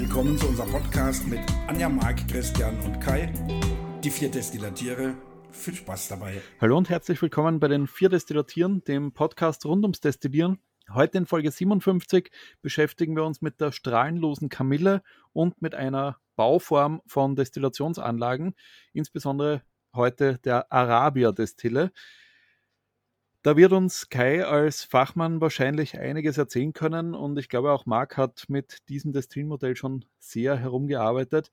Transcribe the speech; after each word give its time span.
willkommen 0.00 0.36
zu 0.36 0.46
unserem 0.46 0.70
Podcast 0.72 1.26
mit 1.26 1.40
Anja, 1.68 1.88
Marc, 1.88 2.28
Christian 2.28 2.78
und 2.80 3.00
Kai, 3.00 3.32
die 4.04 4.10
vier 4.10 4.30
Destillatiere. 4.30 5.14
Viel 5.50 5.74
Spaß 5.74 6.08
dabei. 6.08 6.42
Hallo 6.60 6.76
und 6.76 6.90
herzlich 6.90 7.22
willkommen 7.22 7.60
bei 7.60 7.68
den 7.68 7.86
vier 7.86 8.10
Destillatieren, 8.10 8.84
dem 8.84 9.12
Podcast 9.12 9.64
rund 9.64 9.84
ums 9.84 10.00
Destillieren. 10.00 10.58
Heute 10.92 11.16
in 11.16 11.24
Folge 11.24 11.50
57 11.50 12.30
beschäftigen 12.60 13.16
wir 13.16 13.24
uns 13.24 13.40
mit 13.40 13.58
der 13.58 13.72
strahlenlosen 13.72 14.50
Kamille 14.50 15.02
und 15.32 15.62
mit 15.62 15.74
einer 15.74 16.18
Bauform 16.36 17.00
von 17.06 17.34
Destillationsanlagen, 17.34 18.54
insbesondere 18.92 19.62
heute 19.94 20.36
der 20.44 20.70
Arabia-Destille. 20.70 21.90
Da 23.46 23.56
wird 23.56 23.70
uns 23.70 24.08
Kai 24.08 24.44
als 24.44 24.82
Fachmann 24.82 25.40
wahrscheinlich 25.40 25.96
einiges 25.96 26.36
erzählen 26.36 26.72
können 26.72 27.14
und 27.14 27.38
ich 27.38 27.48
glaube 27.48 27.70
auch 27.70 27.86
Marc 27.86 28.16
hat 28.16 28.46
mit 28.48 28.78
diesem 28.88 29.12
Destillenmodell 29.12 29.76
schon 29.76 30.04
sehr 30.18 30.56
herumgearbeitet. 30.56 31.52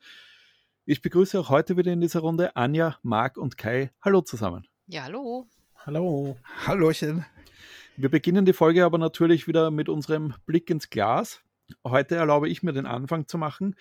Ich 0.86 1.04
begrüße 1.04 1.40
auch 1.40 1.52
heute 1.52 1.78
wieder 1.78 1.94
in 1.94 2.02
dieser 2.02 2.22
Runde 2.22 2.56
Anja, 2.56 2.98
Marc 3.04 3.38
und 3.38 3.60
Kai. 3.60 3.92
Hallo 4.02 4.22
zusammen. 4.22 4.66
Ja, 4.88 5.04
hallo. 5.04 5.46
Hallo. 5.86 6.36
Hallochen. 6.66 7.28
Wir 7.96 8.10
beginnen 8.10 8.46
die 8.46 8.54
Folge 8.54 8.86
aber 8.86 8.98
natürlich 8.98 9.48
wieder 9.48 9.70
mit 9.70 9.88
unserem 9.88 10.34
Blick 10.48 10.72
ins 10.72 10.90
Glas. 10.90 11.44
Heute 11.86 12.16
erlaube 12.16 12.50
ich 12.50 12.64
mir 12.64 12.74
den 12.74 12.88
Anfang 12.88 13.28
zu 13.28 13.38
machen. 13.38 13.76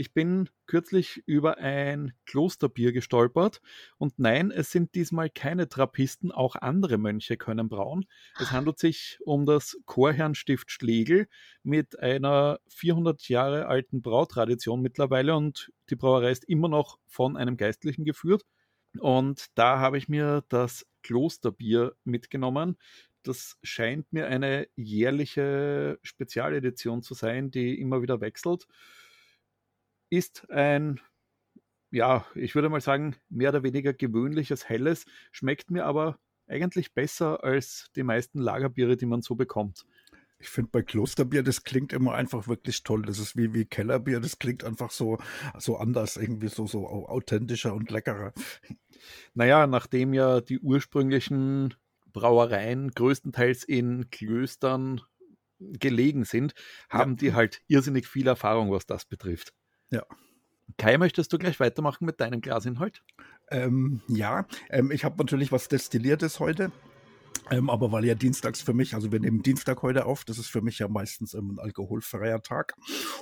Ich 0.00 0.14
bin 0.14 0.48
kürzlich 0.66 1.24
über 1.26 1.58
ein 1.58 2.12
Klosterbier 2.24 2.92
gestolpert 2.92 3.60
und 3.96 4.16
nein, 4.20 4.52
es 4.52 4.70
sind 4.70 4.94
diesmal 4.94 5.28
keine 5.28 5.68
Trappisten, 5.68 6.30
auch 6.30 6.54
andere 6.54 6.98
Mönche 6.98 7.36
können 7.36 7.68
brauen. 7.68 8.04
Es 8.38 8.52
handelt 8.52 8.78
sich 8.78 9.18
um 9.24 9.44
das 9.44 9.76
Chorherrnstift 9.86 10.70
Schlegel 10.70 11.26
mit 11.64 11.98
einer 11.98 12.60
400 12.68 13.28
Jahre 13.28 13.66
alten 13.66 14.00
Brautradition 14.00 14.82
mittlerweile 14.82 15.34
und 15.34 15.72
die 15.90 15.96
Brauerei 15.96 16.30
ist 16.30 16.44
immer 16.44 16.68
noch 16.68 17.00
von 17.08 17.36
einem 17.36 17.56
Geistlichen 17.56 18.04
geführt. 18.04 18.44
Und 19.00 19.46
da 19.56 19.80
habe 19.80 19.98
ich 19.98 20.08
mir 20.08 20.44
das 20.48 20.86
Klosterbier 21.02 21.96
mitgenommen. 22.04 22.78
Das 23.24 23.58
scheint 23.64 24.12
mir 24.12 24.28
eine 24.28 24.68
jährliche 24.76 25.98
Spezialedition 26.04 27.02
zu 27.02 27.14
sein, 27.14 27.50
die 27.50 27.80
immer 27.80 28.00
wieder 28.00 28.20
wechselt 28.20 28.68
ist 30.10 30.50
ein, 30.50 31.00
ja, 31.90 32.26
ich 32.34 32.54
würde 32.54 32.68
mal 32.68 32.80
sagen, 32.80 33.16
mehr 33.28 33.50
oder 33.50 33.62
weniger 33.62 33.92
gewöhnliches 33.92 34.68
Helles, 34.68 35.04
schmeckt 35.32 35.70
mir 35.70 35.84
aber 35.84 36.18
eigentlich 36.46 36.94
besser 36.94 37.44
als 37.44 37.90
die 37.94 38.02
meisten 38.02 38.38
Lagerbiere, 38.38 38.96
die 38.96 39.06
man 39.06 39.22
so 39.22 39.34
bekommt. 39.34 39.84
Ich 40.40 40.48
finde 40.50 40.70
bei 40.70 40.82
Klosterbier, 40.82 41.42
das 41.42 41.64
klingt 41.64 41.92
immer 41.92 42.14
einfach 42.14 42.46
wirklich 42.46 42.84
toll. 42.84 43.02
Das 43.02 43.18
ist 43.18 43.36
wie, 43.36 43.52
wie 43.54 43.64
Kellerbier, 43.64 44.20
das 44.20 44.38
klingt 44.38 44.62
einfach 44.62 44.92
so, 44.92 45.18
so 45.58 45.76
anders, 45.76 46.16
irgendwie 46.16 46.48
so, 46.48 46.66
so 46.66 46.86
authentischer 46.86 47.74
und 47.74 47.90
leckerer. 47.90 48.32
Naja, 49.34 49.66
nachdem 49.66 50.14
ja 50.14 50.40
die 50.40 50.60
ursprünglichen 50.60 51.74
Brauereien 52.12 52.92
größtenteils 52.92 53.64
in 53.64 54.10
Klöstern 54.10 55.00
gelegen 55.58 56.24
sind, 56.24 56.54
haben 56.88 57.12
ja. 57.12 57.16
die 57.16 57.34
halt 57.34 57.62
irrsinnig 57.66 58.06
viel 58.06 58.28
Erfahrung, 58.28 58.70
was 58.70 58.86
das 58.86 59.04
betrifft. 59.04 59.52
Ja. 59.90 60.04
Kai, 60.76 60.98
möchtest 60.98 61.32
du 61.32 61.38
gleich 61.38 61.58
weitermachen 61.60 62.04
mit 62.04 62.20
deinem 62.20 62.40
Glasinhalt? 62.40 63.02
Ähm, 63.50 64.02
ja, 64.08 64.46
ähm, 64.68 64.90
ich 64.90 65.04
habe 65.04 65.16
natürlich 65.18 65.50
was 65.50 65.68
Destilliertes 65.68 66.40
heute. 66.40 66.70
Ähm, 67.50 67.70
aber 67.70 67.92
weil 67.92 68.04
ja 68.04 68.14
dienstags 68.14 68.60
für 68.60 68.74
mich, 68.74 68.94
also 68.94 69.10
wir 69.10 69.20
nehmen 69.20 69.42
Dienstag 69.42 69.82
heute 69.82 70.04
auf, 70.04 70.24
das 70.24 70.38
ist 70.38 70.48
für 70.48 70.60
mich 70.60 70.80
ja 70.80 70.88
meistens 70.88 71.34
ähm, 71.34 71.52
ein 71.52 71.58
alkoholfreier 71.58 72.42
Tag. 72.42 72.74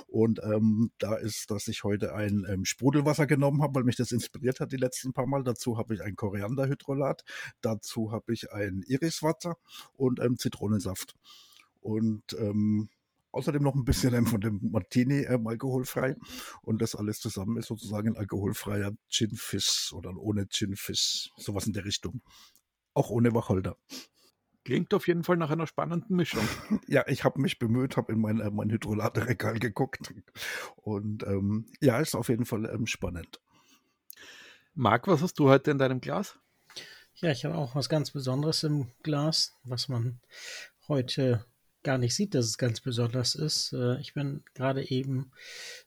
Und 0.07 0.41
ähm, 0.43 0.91
da 0.97 1.15
ist, 1.15 1.49
dass 1.49 1.67
ich 1.67 1.83
heute 1.83 2.13
ein 2.13 2.45
ähm, 2.49 2.65
Sprudelwasser 2.65 3.25
genommen 3.25 3.61
habe, 3.61 3.75
weil 3.75 3.83
mich 3.83 3.95
das 3.95 4.11
inspiriert 4.11 4.59
hat 4.59 4.71
die 4.71 4.77
letzten 4.77 5.13
paar 5.13 5.27
Mal. 5.27 5.43
Dazu 5.43 5.77
habe 5.77 5.93
ich 5.93 6.01
ein 6.01 6.15
Korianderhydrolat, 6.15 7.23
dazu 7.61 8.11
habe 8.11 8.33
ich 8.33 8.51
ein 8.51 8.83
Iriswasser 8.87 9.57
und 9.95 10.19
ähm, 10.19 10.37
Zitronensaft. 10.37 11.15
Und 11.79 12.33
ähm, 12.37 12.89
außerdem 13.31 13.63
noch 13.63 13.75
ein 13.75 13.85
bisschen 13.85 14.25
von 14.27 14.41
dem 14.41 14.59
Martini 14.71 15.21
ähm, 15.21 15.47
alkoholfrei. 15.47 16.15
Und 16.61 16.81
das 16.81 16.95
alles 16.95 17.19
zusammen 17.19 17.57
ist 17.57 17.67
sozusagen 17.67 18.09
ein 18.09 18.17
alkoholfreier 18.17 18.91
Gin-Fish 19.09 19.93
oder 19.93 20.15
ohne 20.17 20.47
Gin-Fish. 20.47 21.29
Sowas 21.37 21.67
in 21.67 21.73
der 21.73 21.85
Richtung. 21.85 22.21
Auch 22.93 23.09
ohne 23.09 23.33
Wacholder. 23.33 23.77
Klingt 24.67 24.93
auf 24.93 25.07
jeden 25.07 25.23
Fall 25.23 25.37
nach 25.37 25.49
einer 25.49 25.65
spannenden 25.65 26.17
Mischung. 26.17 26.45
ja, 26.87 27.07
ich 27.07 27.23
habe 27.23 27.39
mich 27.39 27.57
bemüht, 27.57 27.95
habe 27.95 28.11
in 28.11 28.19
mein, 28.19 28.41
äh, 28.41 28.51
mein 28.51 28.69
Hydrolateregal 28.69 29.59
geguckt. 29.59 30.13
Und 30.75 31.23
ähm, 31.23 31.67
ja, 31.79 31.99
ist 31.99 32.15
auf 32.15 32.27
jeden 32.27 32.45
Fall 32.45 32.65
ähm, 32.65 32.85
spannend. 32.85 33.39
Marc, 34.73 35.07
was 35.07 35.21
hast 35.21 35.39
du 35.39 35.47
heute 35.47 35.71
in 35.71 35.77
deinem 35.77 36.01
Glas? 36.01 36.37
Ja, 37.15 37.31
ich 37.31 37.45
habe 37.45 37.55
auch 37.55 37.75
was 37.75 37.89
ganz 37.89 38.11
Besonderes 38.11 38.63
im 38.63 38.91
Glas, 39.01 39.55
was 39.63 39.87
man 39.87 40.19
heute 40.87 41.45
gar 41.87 41.97
nicht 41.97 42.15
sieht, 42.15 42.35
dass 42.35 42.45
es 42.45 42.57
ganz 42.57 42.81
besonders 42.81 43.33
ist. 43.33 43.71
Äh, 43.71 43.97
ich 44.01 44.13
bin 44.13 44.43
gerade 44.53 44.91
eben 44.91 45.31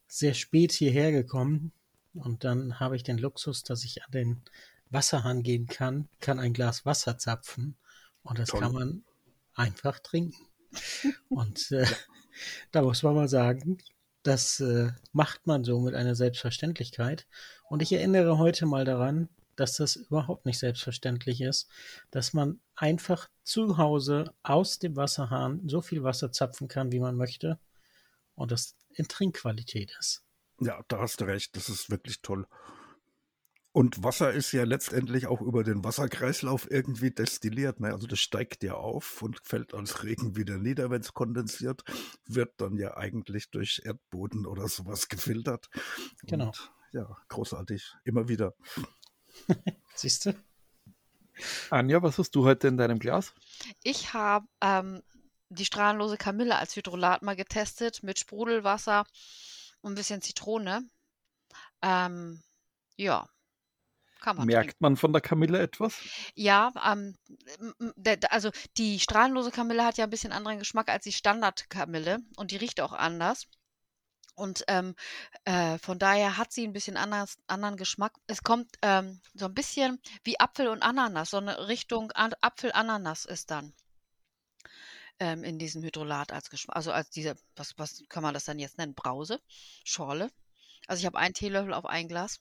sehr 0.06 0.32
spät 0.32 0.72
hierher 0.72 1.12
gekommen 1.12 1.72
und 2.14 2.42
dann 2.42 2.80
habe 2.80 2.96
ich 2.96 3.02
den 3.02 3.18
Luxus, 3.18 3.64
dass 3.64 3.84
ich 3.84 4.02
an 4.02 4.10
den 4.10 4.42
Wasserhahn 4.88 5.42
gehen 5.42 5.66
kann, 5.66 6.08
kann 6.18 6.38
ein 6.38 6.54
Glas 6.54 6.86
Wasser 6.86 7.18
zapfen 7.18 7.76
und 8.22 8.38
das 8.38 8.48
Toll. 8.48 8.60
kann 8.60 8.72
man 8.72 9.04
einfach 9.54 9.98
trinken. 9.98 10.46
Und 11.28 11.70
äh, 11.72 11.86
da 12.70 12.82
muss 12.82 13.02
man 13.02 13.14
mal 13.14 13.28
sagen, 13.28 13.78
das 14.22 14.60
äh, 14.60 14.92
macht 15.12 15.46
man 15.48 15.64
so 15.64 15.80
mit 15.80 15.94
einer 15.94 16.14
Selbstverständlichkeit. 16.14 17.26
Und 17.68 17.82
ich 17.82 17.92
erinnere 17.92 18.38
heute 18.38 18.66
mal 18.66 18.84
daran, 18.84 19.28
dass 19.60 19.76
das 19.76 19.96
überhaupt 19.96 20.46
nicht 20.46 20.58
selbstverständlich 20.58 21.42
ist, 21.42 21.68
dass 22.10 22.32
man 22.32 22.60
einfach 22.74 23.28
zu 23.42 23.76
Hause 23.76 24.34
aus 24.42 24.78
dem 24.78 24.96
Wasserhahn 24.96 25.68
so 25.68 25.82
viel 25.82 26.02
Wasser 26.02 26.32
zapfen 26.32 26.66
kann, 26.66 26.92
wie 26.92 27.00
man 27.00 27.14
möchte 27.14 27.60
und 28.34 28.50
das 28.52 28.74
in 28.94 29.06
Trinkqualität 29.06 29.94
ist. 30.00 30.24
Ja, 30.60 30.82
da 30.88 30.98
hast 30.98 31.20
du 31.20 31.26
recht, 31.26 31.56
das 31.56 31.68
ist 31.68 31.90
wirklich 31.90 32.22
toll. 32.22 32.46
Und 33.72 34.02
Wasser 34.02 34.32
ist 34.32 34.50
ja 34.52 34.64
letztendlich 34.64 35.26
auch 35.26 35.42
über 35.42 35.62
den 35.62 35.84
Wasserkreislauf 35.84 36.68
irgendwie 36.70 37.10
destilliert. 37.10 37.80
Ne? 37.80 37.92
Also 37.92 38.06
das 38.06 38.18
steigt 38.18 38.64
ja 38.64 38.74
auf 38.74 39.20
und 39.20 39.40
fällt 39.44 39.74
als 39.74 40.02
Regen 40.02 40.36
wieder 40.36 40.56
nieder, 40.56 40.90
wenn 40.90 41.02
es 41.02 41.12
kondensiert, 41.12 41.84
wird 42.26 42.54
dann 42.56 42.76
ja 42.78 42.96
eigentlich 42.96 43.50
durch 43.50 43.82
Erdboden 43.84 44.46
oder 44.46 44.68
sowas 44.68 45.08
gefiltert. 45.08 45.68
Genau. 46.22 46.46
Und, 46.46 46.72
ja, 46.92 47.16
großartig. 47.28 47.94
Immer 48.04 48.28
wieder. 48.28 48.54
Siehst 49.94 50.26
du? 50.26 50.34
Anja, 51.70 52.02
was 52.02 52.18
hast 52.18 52.32
du 52.32 52.44
heute 52.44 52.68
in 52.68 52.76
deinem 52.76 52.98
Glas? 52.98 53.34
Ich 53.82 54.12
habe 54.12 54.46
ähm, 54.60 55.02
die 55.48 55.64
strahlenlose 55.64 56.16
Kamille 56.16 56.56
als 56.56 56.76
Hydrolat 56.76 57.22
mal 57.22 57.36
getestet 57.36 58.02
mit 58.02 58.18
Sprudelwasser 58.18 59.04
und 59.80 59.92
ein 59.92 59.96
bisschen 59.96 60.22
Zitrone. 60.22 60.88
Ähm, 61.82 62.42
ja. 62.96 63.28
Kann 64.20 64.36
man 64.36 64.46
Merkt 64.46 64.70
trinken. 64.70 64.76
man 64.80 64.96
von 64.96 65.12
der 65.12 65.22
Kamille 65.22 65.58
etwas? 65.60 65.98
Ja, 66.34 66.72
ähm, 66.84 67.16
also 68.28 68.50
die 68.76 69.00
strahlenlose 69.00 69.50
Kamille 69.50 69.84
hat 69.84 69.96
ja 69.96 70.04
ein 70.04 70.10
bisschen 70.10 70.32
anderen 70.32 70.58
Geschmack 70.58 70.90
als 70.90 71.04
die 71.04 71.12
Standardkamille 71.12 72.18
und 72.36 72.50
die 72.50 72.56
riecht 72.56 72.82
auch 72.82 72.92
anders. 72.92 73.46
Und 74.34 74.64
ähm, 74.68 74.94
äh, 75.44 75.78
von 75.78 75.98
daher 75.98 76.36
hat 76.36 76.52
sie 76.52 76.66
ein 76.66 76.72
bisschen 76.72 76.96
anders, 76.96 77.38
anderen 77.46 77.76
Geschmack. 77.76 78.14
Es 78.26 78.42
kommt 78.42 78.76
ähm, 78.82 79.20
so 79.34 79.46
ein 79.46 79.54
bisschen 79.54 80.00
wie 80.24 80.40
Apfel 80.40 80.68
und 80.68 80.82
Ananas, 80.82 81.30
so 81.30 81.36
eine 81.36 81.68
Richtung 81.68 82.10
An 82.12 82.34
Apfel-Ananas 82.40 83.24
ist 83.24 83.50
dann 83.50 83.72
ähm, 85.20 85.44
in 85.44 85.58
diesem 85.58 85.82
Hydrolat 85.82 86.32
als 86.32 86.50
Geschmack. 86.50 86.76
Also 86.76 86.92
als 86.92 87.10
diese, 87.10 87.36
was, 87.54 87.78
was 87.78 88.02
kann 88.08 88.22
man 88.22 88.34
das 88.34 88.44
dann 88.44 88.58
jetzt 88.58 88.78
nennen? 88.78 88.94
Brause, 88.94 89.40
Schorle. 89.84 90.30
Also 90.86 91.00
ich 91.00 91.06
habe 91.06 91.18
einen 91.18 91.34
Teelöffel 91.34 91.74
auf 91.74 91.86
ein 91.86 92.08
Glas. 92.08 92.40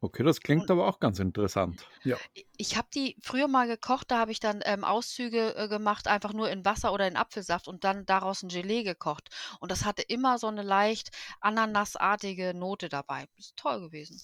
Okay, 0.00 0.22
das 0.22 0.40
klingt 0.40 0.70
aber 0.70 0.86
auch 0.86 1.00
ganz 1.00 1.18
interessant. 1.18 1.86
Ja. 2.04 2.16
Ich 2.56 2.76
habe 2.76 2.88
die 2.94 3.16
früher 3.22 3.48
mal 3.48 3.66
gekocht, 3.66 4.10
da 4.10 4.18
habe 4.18 4.30
ich 4.30 4.40
dann 4.40 4.60
ähm, 4.64 4.84
Auszüge 4.84 5.56
äh, 5.56 5.68
gemacht, 5.68 6.06
einfach 6.06 6.32
nur 6.32 6.50
in 6.50 6.64
Wasser 6.64 6.92
oder 6.92 7.08
in 7.08 7.16
Apfelsaft 7.16 7.66
und 7.66 7.84
dann 7.84 8.04
daraus 8.06 8.42
ein 8.42 8.48
Gelee 8.48 8.82
gekocht. 8.82 9.30
Und 9.60 9.70
das 9.70 9.84
hatte 9.84 10.02
immer 10.02 10.38
so 10.38 10.48
eine 10.48 10.62
leicht 10.62 11.10
ananasartige 11.40 12.52
Note 12.54 12.88
dabei. 12.88 13.26
Das 13.36 13.46
ist 13.46 13.56
toll 13.56 13.80
gewesen. 13.80 14.20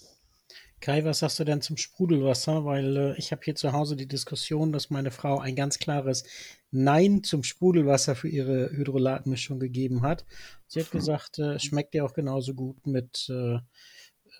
Kai, 0.80 1.04
was 1.04 1.20
sagst 1.20 1.38
du 1.38 1.44
denn 1.44 1.62
zum 1.62 1.76
Sprudelwasser? 1.76 2.64
Weil 2.64 2.96
äh, 2.96 3.14
ich 3.16 3.30
habe 3.30 3.42
hier 3.44 3.54
zu 3.54 3.72
Hause 3.72 3.94
die 3.96 4.08
Diskussion, 4.08 4.72
dass 4.72 4.90
meine 4.90 5.12
Frau 5.12 5.38
ein 5.38 5.54
ganz 5.54 5.78
klares 5.78 6.24
Nein 6.72 7.22
zum 7.22 7.44
Sprudelwasser 7.44 8.16
für 8.16 8.28
ihre 8.28 8.70
Hydrolatmischung 8.70 9.60
gegeben 9.60 10.02
hat. 10.02 10.26
Sie 10.66 10.80
hat 10.80 10.92
hm. 10.92 10.98
gesagt, 10.98 11.38
äh, 11.38 11.58
schmeckt 11.60 11.94
ja 11.94 12.04
auch 12.04 12.14
genauso 12.14 12.54
gut 12.54 12.84
mit 12.86 13.28
äh, 13.30 13.58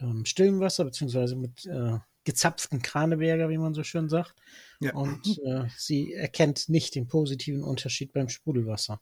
ähm, 0.00 0.24
stillem 0.24 0.60
Wasser, 0.60 0.84
beziehungsweise 0.84 1.36
mit 1.36 1.66
äh, 1.66 1.98
gezapften 2.24 2.82
Kraneberger, 2.82 3.48
wie 3.48 3.58
man 3.58 3.74
so 3.74 3.82
schön 3.82 4.08
sagt. 4.08 4.34
Ja. 4.80 4.94
Und 4.94 5.38
äh, 5.44 5.64
sie 5.76 6.12
erkennt 6.12 6.68
nicht 6.68 6.94
den 6.94 7.08
positiven 7.08 7.62
Unterschied 7.62 8.12
beim 8.12 8.28
Sprudelwasser. 8.28 9.00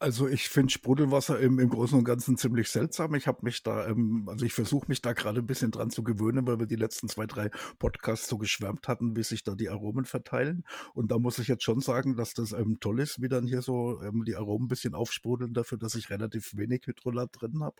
Also 0.00 0.28
ich 0.28 0.48
finde 0.48 0.72
Sprudelwasser 0.72 1.40
im, 1.40 1.58
im 1.58 1.70
Großen 1.70 1.98
und 1.98 2.04
Ganzen 2.04 2.36
ziemlich 2.36 2.68
seltsam. 2.70 3.16
Ich 3.16 3.26
habe 3.26 3.40
mich 3.42 3.64
da, 3.64 3.88
ähm, 3.88 4.28
also 4.28 4.46
ich 4.46 4.52
versuche 4.52 4.86
mich 4.86 5.02
da 5.02 5.12
gerade 5.12 5.40
ein 5.40 5.46
bisschen 5.46 5.72
dran 5.72 5.90
zu 5.90 6.04
gewöhnen, 6.04 6.46
weil 6.46 6.60
wir 6.60 6.66
die 6.66 6.76
letzten 6.76 7.08
zwei, 7.08 7.26
drei 7.26 7.50
Podcasts 7.80 8.28
so 8.28 8.38
geschwärmt 8.38 8.86
hatten, 8.86 9.16
wie 9.16 9.24
sich 9.24 9.42
da 9.42 9.56
die 9.56 9.68
Aromen 9.68 10.04
verteilen. 10.04 10.62
Und 10.94 11.10
da 11.10 11.18
muss 11.18 11.40
ich 11.40 11.48
jetzt 11.48 11.64
schon 11.64 11.80
sagen, 11.80 12.14
dass 12.16 12.32
das 12.32 12.52
ähm, 12.52 12.78
toll 12.78 13.00
ist, 13.00 13.20
wie 13.20 13.28
dann 13.28 13.48
hier 13.48 13.60
so 13.60 14.00
ähm, 14.00 14.24
die 14.24 14.36
Aromen 14.36 14.66
ein 14.66 14.68
bisschen 14.68 14.94
aufsprudeln 14.94 15.52
dafür, 15.52 15.78
dass 15.78 15.96
ich 15.96 16.10
relativ 16.10 16.56
wenig 16.56 16.82
Hydrolat 16.86 17.30
drin 17.32 17.60
habe. 17.60 17.76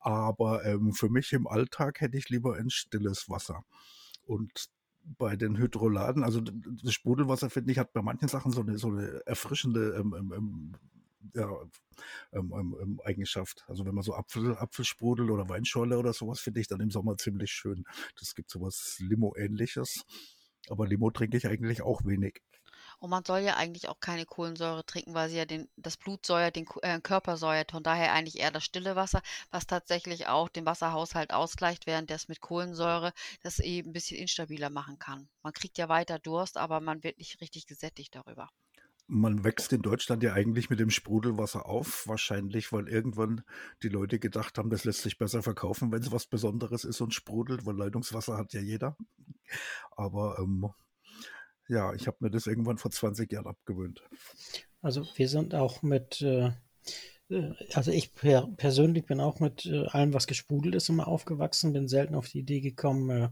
Aber 0.00 0.64
ähm, 0.64 0.92
für 0.92 1.08
mich 1.08 1.32
im 1.32 1.46
Alltag 1.46 2.00
hätte 2.00 2.16
ich 2.16 2.28
lieber 2.28 2.56
ein 2.56 2.70
stilles 2.70 3.28
Wasser. 3.28 3.64
Und 4.26 4.70
bei 5.18 5.36
den 5.36 5.56
Hydroladen, 5.56 6.24
also 6.24 6.40
das 6.40 6.92
Sprudelwasser, 6.92 7.50
finde 7.50 7.72
ich, 7.72 7.78
hat 7.78 7.92
bei 7.92 8.02
manchen 8.02 8.28
Sachen 8.28 8.52
so 8.52 8.60
eine, 8.60 8.78
so 8.78 8.88
eine 8.88 9.22
erfrischende 9.26 9.94
ähm, 9.96 10.14
ähm, 10.16 10.32
ähm 10.32 10.72
ja, 11.34 11.48
ähm, 12.32 12.52
ähm, 12.80 13.00
Eigenschaft. 13.04 13.64
Also 13.68 13.84
wenn 13.84 13.94
man 13.94 14.02
so 14.02 14.14
Apfel, 14.14 14.56
Apfelsprudel 14.56 15.30
oder 15.30 15.48
Weinschorle 15.48 15.98
oder 15.98 16.12
sowas 16.12 16.40
finde 16.40 16.60
ich 16.60 16.66
dann 16.66 16.80
im 16.80 16.90
Sommer 16.90 17.16
ziemlich 17.16 17.50
schön. 17.50 17.84
Das 18.18 18.34
gibt 18.34 18.50
sowas 18.50 18.96
Limo-ähnliches. 19.00 20.06
Aber 20.68 20.86
Limo 20.86 21.10
trinke 21.10 21.36
ich 21.36 21.46
eigentlich 21.46 21.82
auch 21.82 22.04
wenig. 22.04 22.40
Und 23.00 23.10
man 23.10 23.24
soll 23.24 23.40
ja 23.40 23.56
eigentlich 23.56 23.88
auch 23.88 23.98
keine 23.98 24.26
Kohlensäure 24.26 24.84
trinken, 24.84 25.14
weil 25.14 25.30
sie 25.30 25.38
ja 25.38 25.46
den, 25.46 25.68
das 25.76 25.96
Blut 25.96 26.24
säuert, 26.26 26.54
den 26.54 26.66
äh, 26.82 27.00
Körper 27.00 27.38
säuert. 27.38 27.72
Von 27.72 27.82
daher 27.82 28.12
eigentlich 28.12 28.38
eher 28.38 28.50
das 28.50 28.64
stille 28.64 28.94
Wasser, 28.94 29.22
was 29.50 29.66
tatsächlich 29.66 30.26
auch 30.28 30.50
den 30.50 30.66
Wasserhaushalt 30.66 31.32
ausgleicht, 31.32 31.86
während 31.86 32.10
das 32.10 32.28
mit 32.28 32.40
Kohlensäure 32.40 33.12
das 33.42 33.58
eben 33.58 33.90
ein 33.90 33.92
bisschen 33.94 34.18
instabiler 34.18 34.70
machen 34.70 34.98
kann. 34.98 35.28
Man 35.42 35.54
kriegt 35.54 35.78
ja 35.78 35.88
weiter 35.88 36.18
Durst, 36.18 36.58
aber 36.58 36.80
man 36.80 37.02
wird 37.02 37.18
nicht 37.18 37.40
richtig 37.40 37.66
gesättigt 37.66 38.14
darüber 38.14 38.50
man 39.10 39.42
wächst 39.42 39.72
in 39.72 39.82
Deutschland 39.82 40.22
ja 40.22 40.34
eigentlich 40.34 40.70
mit 40.70 40.78
dem 40.78 40.90
Sprudelwasser 40.90 41.66
auf, 41.66 42.06
wahrscheinlich, 42.06 42.72
weil 42.72 42.88
irgendwann 42.88 43.42
die 43.82 43.88
Leute 43.88 44.20
gedacht 44.20 44.56
haben, 44.56 44.70
das 44.70 44.84
lässt 44.84 45.02
sich 45.02 45.18
besser 45.18 45.42
verkaufen, 45.42 45.90
wenn 45.90 46.00
es 46.00 46.12
was 46.12 46.26
Besonderes 46.26 46.84
ist 46.84 47.00
und 47.00 47.12
sprudelt, 47.12 47.66
weil 47.66 47.76
Leitungswasser 47.76 48.36
hat 48.36 48.52
ja 48.52 48.60
jeder. 48.60 48.96
Aber 49.96 50.38
ähm, 50.38 50.70
ja, 51.70 51.94
ich 51.94 52.06
habe 52.08 52.16
mir 52.20 52.30
das 52.30 52.46
irgendwann 52.46 52.78
vor 52.78 52.90
20 52.90 53.30
Jahren 53.30 53.46
abgewöhnt. 53.46 54.02
Also 54.82 55.06
wir 55.14 55.28
sind 55.28 55.54
auch 55.54 55.82
mit, 55.82 56.20
äh, 56.20 56.50
äh, 57.28 57.52
also 57.74 57.92
ich 57.92 58.12
per 58.14 58.48
persönlich 58.56 59.06
bin 59.06 59.20
auch 59.20 59.38
mit 59.38 59.66
äh, 59.66 59.86
allem, 59.86 60.12
was 60.12 60.26
gesprudelt 60.26 60.74
ist, 60.74 60.88
immer 60.88 61.06
aufgewachsen, 61.06 61.72
bin 61.72 61.86
selten 61.86 62.16
auf 62.16 62.28
die 62.28 62.40
Idee 62.40 62.60
gekommen, 62.60 63.10
äh, 63.10 63.28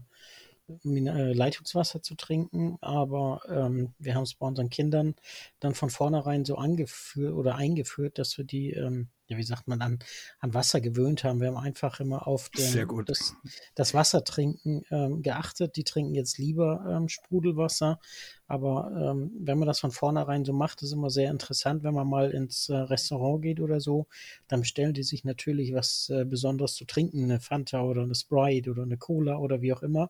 äh, 0.69 1.33
Leitungswasser 1.33 2.01
zu 2.01 2.15
trinken, 2.15 2.77
aber 2.79 3.41
ähm, 3.49 3.93
wir 3.97 4.15
haben 4.15 4.23
es 4.23 4.35
bei 4.35 4.47
unseren 4.47 4.69
Kindern 4.69 5.15
dann 5.59 5.75
von 5.75 5.89
vornherein 5.89 6.45
so 6.45 6.55
angeführt 6.55 7.33
oder 7.33 7.55
eingeführt, 7.55 8.19
dass 8.19 8.37
wir 8.37 8.45
die, 8.45 8.71
ähm, 8.71 9.09
ja, 9.29 9.37
wie 9.37 9.43
sagt 9.43 9.67
man, 9.67 9.81
an, 9.81 9.99
an 10.39 10.53
Wasser 10.55 10.81
gewöhnt 10.81 11.23
haben. 11.23 11.39
Wir 11.39 11.49
haben 11.49 11.57
einfach 11.57 11.99
immer 11.99 12.27
auf 12.27 12.49
den, 12.49 12.65
das, 13.05 13.35
das 13.75 13.93
Wassertrinken 13.93 14.83
ähm, 14.89 15.21
geachtet. 15.21 15.75
Die 15.75 15.83
trinken 15.83 16.15
jetzt 16.15 16.39
lieber 16.39 16.83
ähm, 16.89 17.07
Sprudelwasser, 17.07 17.99
aber 18.47 18.91
ähm, 18.91 19.31
wenn 19.39 19.59
man 19.59 19.67
das 19.67 19.79
von 19.79 19.91
vornherein 19.91 20.45
so 20.45 20.53
macht, 20.53 20.81
ist 20.81 20.93
immer 20.93 21.11
sehr 21.11 21.29
interessant, 21.29 21.83
wenn 21.83 21.93
man 21.93 22.09
mal 22.09 22.31
ins 22.31 22.69
äh, 22.69 22.75
Restaurant 22.75 23.43
geht 23.43 23.59
oder 23.59 23.79
so, 23.79 24.07
dann 24.47 24.61
bestellen 24.61 24.95
die 24.95 25.03
sich 25.03 25.23
natürlich 25.23 25.73
was 25.75 26.09
äh, 26.09 26.25
Besonderes 26.25 26.73
zu 26.73 26.85
trinken, 26.85 27.23
eine 27.23 27.39
Fanta 27.39 27.83
oder 27.83 28.01
eine 28.01 28.15
Sprite 28.15 28.71
oder 28.71 28.81
eine 28.81 28.97
Cola 28.97 29.37
oder 29.37 29.61
wie 29.61 29.73
auch 29.73 29.83
immer 29.83 30.09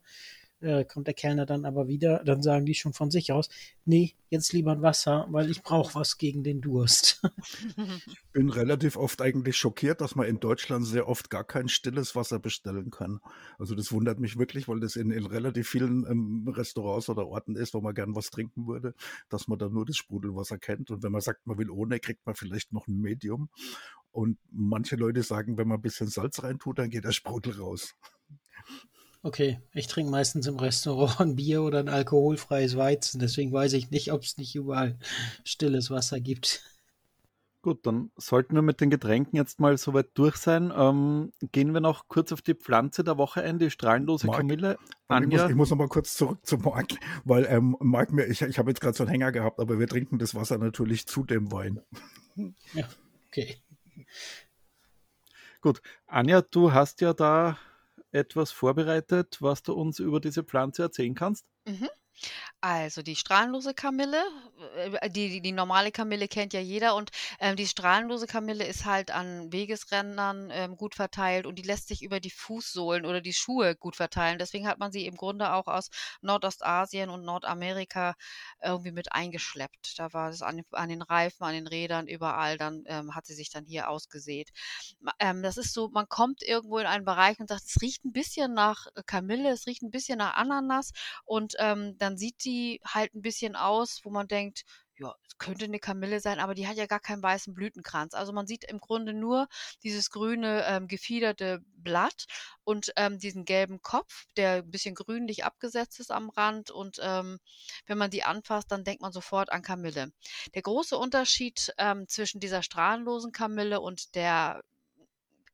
äh, 0.62 0.86
kommt 0.86 1.08
der 1.08 1.14
Kellner 1.14 1.46
dann 1.46 1.66
aber 1.66 1.88
wieder, 1.88 2.24
dann 2.24 2.42
sagen 2.42 2.66
die 2.66 2.76
schon 2.76 2.94
von 2.94 3.12
sich 3.12 3.32
aus, 3.32 3.50
nee, 3.86 4.16
jetzt 4.30 4.54
lieber 4.54 4.72
ein 4.72 4.82
Wasser, 4.82 5.28
weil 5.30 5.50
ich 5.50 5.64
brauche 5.64 5.96
was 5.96 6.18
gegen 6.18 6.44
den 6.44 6.62
Durst. 6.62 7.22
Ich 8.08 8.32
bin 8.32 8.50
relativ 8.50 8.96
oft 8.96 9.22
eigentlich 9.22 9.58
schockiert, 9.58 10.02
dass 10.02 10.16
man 10.16 10.28
in 10.28 10.40
Deutschland 10.40 10.86
sehr 10.86 11.08
oft 11.08 11.30
gar 11.30 11.44
kein 11.44 11.68
stilles 11.68 12.16
Wasser 12.16 12.40
bestellen 12.40 12.92
kann. 12.92 13.20
Also 13.58 13.76
das 13.76 13.92
wundert 13.92 14.20
mich 14.20 14.38
wirklich, 14.38 14.68
weil 14.68 14.80
das 14.80 14.96
in, 14.96 15.12
in 15.12 15.26
relativ 15.26 15.68
vielen 15.68 16.06
ähm, 16.10 16.48
Restaurants 16.48 17.10
oder 17.10 17.28
Orten 17.28 17.56
ist, 17.56 17.74
wo 17.74 17.82
man 17.82 17.94
gern 17.94 18.16
was 18.16 18.30
trinken 18.30 18.68
würde, 18.68 18.94
dass 19.30 19.48
man 19.48 19.58
da 19.60 19.68
nur 19.70 19.86
das 19.86 19.98
Sprudelwasser 19.98 20.58
kennt. 20.58 20.92
Und 20.92 21.04
wenn 21.04 21.12
man 21.12 21.22
sagt, 21.22 21.46
man 21.48 21.58
will 21.58 21.70
ohne, 21.70 22.00
kriegt 22.00 22.26
man 22.26 22.36
vielleicht 22.36 22.72
noch 22.72 22.88
ein 22.88 23.00
Medium. 23.00 23.50
Und 24.12 24.38
manche 24.52 24.96
Leute 24.96 25.24
sagen, 25.24 25.58
wenn 25.58 25.68
man 25.68 25.80
ein 25.80 25.82
bisschen 25.82 26.08
Salz 26.08 26.42
reintut, 26.44 26.80
dann 26.80 26.90
geht 26.90 27.04
der 27.06 27.12
Sprudel 27.12 27.60
raus. 27.60 27.96
Okay, 29.22 29.60
ich 29.74 29.88
trinke 29.88 30.12
meistens 30.12 30.48
im 30.48 30.58
Restaurant 30.58 31.20
ein 31.20 31.36
Bier 31.36 31.62
oder 31.62 31.80
ein 31.80 31.90
alkoholfreies 31.90 32.78
Weizen, 32.78 33.20
deswegen 33.20 33.52
weiß 33.52 33.74
ich 33.74 33.92
nicht, 33.92 34.12
ob 34.12 34.24
es 34.24 34.38
nicht 34.38 34.56
überall 34.56 34.98
stilles 35.44 35.90
Wasser 35.90 36.20
gibt. 36.20 36.64
Gut, 37.62 37.86
dann 37.86 38.10
sollten 38.16 38.56
wir 38.56 38.62
mit 38.62 38.80
den 38.80 38.90
Getränken 38.90 39.36
jetzt 39.36 39.60
mal 39.60 39.78
soweit 39.78 40.12
durch 40.14 40.38
sein. 40.38 40.72
Ähm, 40.74 41.34
gehen 41.52 41.74
wir 41.74 41.82
noch 41.82 42.08
kurz 42.08 42.32
auf 42.32 42.42
die 42.42 42.54
Pflanze 42.54 43.04
der 43.04 43.18
Woche 43.18 43.42
ein, 43.42 43.60
die 43.60 43.70
strahlenlose 43.70 44.28
Mark, 44.28 44.38
Kamille. 44.38 44.78
Ich 45.10 45.28
muss, 45.28 45.50
ich 45.50 45.56
muss 45.56 45.70
noch 45.70 45.78
mal 45.78 45.90
kurz 45.90 46.16
zurück 46.16 46.40
zu 46.44 46.58
Marc, 46.58 46.94
weil 47.26 47.46
ähm, 47.50 47.76
Marc, 47.82 48.14
mir, 48.14 48.28
ich, 48.28 48.42
ich 48.42 48.58
habe 48.60 48.72
jetzt 48.72 48.80
gerade 48.80 48.96
so 48.96 49.04
einen 49.04 49.12
Hänger 49.12 49.34
gehabt, 49.34 49.60
aber 49.60 49.78
wir 49.78 49.88
trinken 49.88 50.20
das 50.20 50.36
Wasser 50.36 50.58
natürlich 50.58 51.06
zu 51.06 51.26
dem 51.26 51.52
Wein. 51.52 51.82
Ja, 52.74 52.88
okay. 53.28 53.58
Gut, 55.60 55.82
Anja, 56.08 56.42
du 56.42 56.72
hast 56.72 57.02
ja 57.02 57.14
da 57.14 57.58
etwas 58.12 58.52
vorbereitet, 58.52 59.38
was 59.42 59.64
du 59.64 59.74
uns 59.74 60.00
über 60.00 60.20
diese 60.20 60.44
Pflanze 60.44 60.84
erzählen 60.84 61.16
kannst? 61.16 61.46
Mhm. 61.66 61.99
Also 62.62 63.02
die 63.02 63.16
strahlenlose 63.16 63.74
Kamille, 63.74 64.22
äh, 64.76 65.10
die, 65.10 65.30
die, 65.30 65.42
die 65.42 65.52
normale 65.54 65.92
Kamille 65.92 66.28
kennt 66.28 66.54
ja 66.54 66.60
jeder 66.60 66.96
und 66.96 67.12
ähm, 67.40 67.56
die 67.56 67.68
strahlenlose 67.68 68.28
Kamille 68.28 68.66
ist 68.66 68.86
halt 68.86 69.12
an 69.12 69.52
Wegesrändern 69.54 70.50
ähm, 70.52 70.76
gut 70.76 70.96
verteilt 70.96 71.46
und 71.46 71.56
die 71.56 71.64
lässt 71.64 71.88
sich 71.88 72.02
über 72.02 72.20
die 72.20 72.30
Fußsohlen 72.30 73.06
oder 73.06 73.22
die 73.22 73.34
Schuhe 73.34 73.76
gut 73.76 73.96
verteilen. 73.96 74.40
Deswegen 74.40 74.68
hat 74.68 74.78
man 74.78 74.92
sie 74.92 75.06
im 75.06 75.16
Grunde 75.16 75.54
auch 75.54 75.68
aus 75.68 75.90
Nordostasien 76.22 77.10
und 77.10 77.24
Nordamerika 77.24 78.16
irgendwie 78.62 78.92
mit 78.92 79.14
eingeschleppt. 79.14 79.98
Da 79.98 80.12
war 80.12 80.30
es 80.30 80.42
an, 80.42 80.62
an 80.72 80.90
den 80.90 81.02
Reifen, 81.02 81.44
an 81.46 81.54
den 81.54 81.68
Rädern, 81.68 82.08
überall, 82.08 82.58
dann 82.58 82.84
ähm, 82.88 83.16
hat 83.16 83.26
sie 83.26 83.36
sich 83.36 83.50
dann 83.50 83.66
hier 83.66 83.90
ausgesät. 83.90 84.50
Ähm, 85.20 85.44
das 85.44 85.58
ist 85.58 85.74
so, 85.74 85.90
man 85.90 86.10
kommt 86.10 86.44
irgendwo 86.44 86.78
in 86.80 86.88
einen 86.88 87.06
Bereich 87.06 87.40
und 87.40 87.48
sagt, 87.48 87.64
es 87.66 87.82
riecht 87.82 88.04
ein 88.04 88.12
bisschen 88.12 88.54
nach 88.54 88.88
Kamille, 89.06 89.50
es 89.52 89.66
riecht 89.66 89.82
ein 89.82 89.92
bisschen 89.92 90.18
nach 90.18 90.36
Ananas 90.36 90.92
und 91.26 91.56
ähm, 91.60 91.98
dann 92.10 92.18
sieht 92.18 92.44
die 92.44 92.82
halt 92.84 93.14
ein 93.14 93.22
bisschen 93.22 93.56
aus, 93.56 94.00
wo 94.04 94.10
man 94.10 94.28
denkt, 94.28 94.64
ja, 94.98 95.14
es 95.28 95.38
könnte 95.38 95.66
eine 95.66 95.78
Kamille 95.78 96.20
sein, 96.20 96.40
aber 96.40 96.56
die 96.56 96.68
hat 96.68 96.76
ja 96.76 96.88
gar 96.88 97.00
keinen 97.00 97.22
weißen 97.22 97.54
Blütenkranz. 97.54 98.16
Also 98.16 98.34
man 98.34 98.48
sieht 98.48 98.64
im 98.64 98.80
Grunde 98.80 99.14
nur 99.14 99.48
dieses 99.84 100.10
grüne 100.10 100.66
ähm, 100.66 100.88
gefiederte 100.88 101.62
Blatt 101.76 102.26
und 102.64 102.92
ähm, 102.96 103.20
diesen 103.20 103.46
gelben 103.46 103.80
Kopf, 103.84 104.26
der 104.38 104.64
ein 104.64 104.72
bisschen 104.72 104.96
grünlich 104.96 105.46
abgesetzt 105.46 106.00
ist 106.00 106.12
am 106.12 106.30
Rand. 106.32 106.72
Und 106.72 106.98
ähm, 107.04 107.38
wenn 107.86 108.00
man 108.00 108.10
die 108.10 108.24
anfasst, 108.24 108.72
dann 108.72 108.84
denkt 108.84 109.02
man 109.04 109.12
sofort 109.12 109.52
an 109.52 109.62
Kamille. 109.62 110.12
Der 110.56 110.64
große 110.64 110.98
Unterschied 110.98 111.72
ähm, 111.78 112.08
zwischen 112.08 112.40
dieser 112.40 112.64
strahlenlosen 112.64 113.32
Kamille 113.32 113.82
und 113.82 114.16
der 114.16 114.64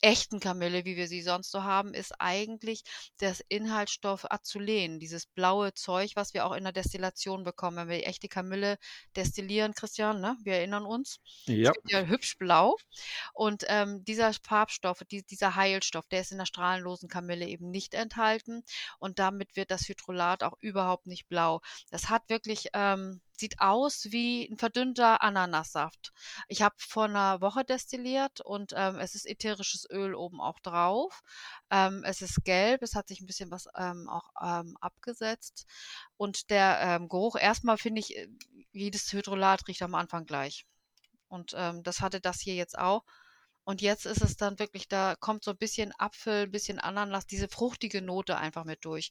echten 0.02 0.40
Kamille, 0.40 0.86
wie 0.86 0.96
wir 0.96 1.08
sie 1.08 1.22
sonst 1.22 1.52
so 1.52 1.64
haben, 1.64 1.94
ist 1.94 2.14
eigentlich 2.20 2.84
das 3.18 3.44
Inhaltsstoff 3.48 4.26
Azulen, 4.30 5.00
dieses 5.00 5.26
blaue 5.26 5.74
Zeug, 5.74 6.12
was 6.16 6.34
wir 6.34 6.46
auch 6.46 6.54
in 6.54 6.64
der 6.64 6.74
Destillation 6.74 7.44
bekommen, 7.44 7.78
wenn 7.78 7.90
wir 7.90 7.98
die 7.98 8.06
echte 8.06 8.28
Kamille 8.28 8.78
destillieren, 9.16 9.74
Christian, 9.74 10.22
ne? 10.22 10.38
Wir 10.44 10.56
erinnern 10.56 10.86
uns. 10.86 11.20
Ja. 11.46 11.72
ja 11.88 12.02
hübsch 12.02 12.38
blau. 12.38 12.78
Und 13.34 13.66
ähm, 13.68 14.04
dieser 14.06 14.34
Farbstoff, 14.34 15.00
die, 15.10 15.24
dieser 15.24 15.56
Heilstoff, 15.56 16.08
der 16.08 16.22
ist 16.22 16.32
in 16.32 16.38
der 16.38 16.46
strahlenlosen 16.46 17.10
Kamille 17.10 17.48
eben 17.48 17.70
nicht 17.72 17.94
enthalten. 17.94 18.64
Und 19.00 19.20
damit 19.20 19.56
wird 19.56 19.72
das 19.72 19.88
Hydrolat 19.88 20.44
auch 20.44 20.58
überhaupt 20.60 21.08
nicht 21.08 21.28
blau. 21.28 21.62
Das 21.90 22.10
hat 22.10 22.30
wirklich 22.30 22.68
ähm, 22.74 23.22
sieht 23.40 23.60
aus 23.60 24.08
wie 24.12 24.46
ein 24.50 24.58
verdünnter 24.58 25.22
Ananassaft. 25.22 26.12
Ich 26.48 26.62
habe 26.62 26.76
vor 26.78 27.06
einer 27.06 27.42
Woche 27.42 27.64
destilliert 27.64 28.42
und 28.42 28.74
ähm, 28.76 29.00
es 29.00 29.16
ist 29.16 29.26
ätherisches 29.26 29.88
Öl 29.90 30.16
oben 30.16 30.42
auch 30.42 30.60
drauf. 30.60 31.22
Ähm, 31.70 32.04
es 32.06 32.22
ist 32.22 32.44
gelb, 32.44 32.82
es 32.82 32.96
hat 32.96 33.08
sich 33.08 33.22
ein 33.22 33.28
bisschen 33.28 33.52
was 33.52 33.68
ähm, 33.78 34.10
auch 34.10 34.30
ähm, 34.42 34.78
abgesetzt. 34.82 35.66
Und 36.18 36.50
der 36.50 36.80
ähm, 36.82 37.10
Geruch, 37.10 37.36
erstmal 37.36 37.78
finde 37.78 38.00
ich, 38.00 38.16
äh, 38.18 38.28
jedes 38.72 39.12
Hydrolat 39.12 39.68
riecht 39.68 39.82
am 39.82 39.96
Anfang 39.96 40.26
gleich. 40.26 40.66
Und 41.28 41.54
ähm, 41.56 41.84
das 41.84 42.02
hatte 42.02 42.22
das 42.22 42.40
hier 42.40 42.56
jetzt 42.56 42.78
auch. 42.78 43.04
Und 43.66 43.82
jetzt 43.82 44.06
ist 44.06 44.22
es 44.22 44.38
dann 44.38 44.60
wirklich, 44.60 44.88
da 44.88 45.16
kommt 45.16 45.44
so 45.44 45.52
ein 45.52 45.58
bisschen 45.58 45.92
Apfel, 45.98 46.44
ein 46.44 46.52
bisschen 46.52 46.80
Ananas, 46.80 47.26
diese 47.26 47.48
fruchtige 47.48 48.02
Note 48.02 48.38
einfach 48.38 48.64
mit 48.64 48.86
durch. 48.86 49.10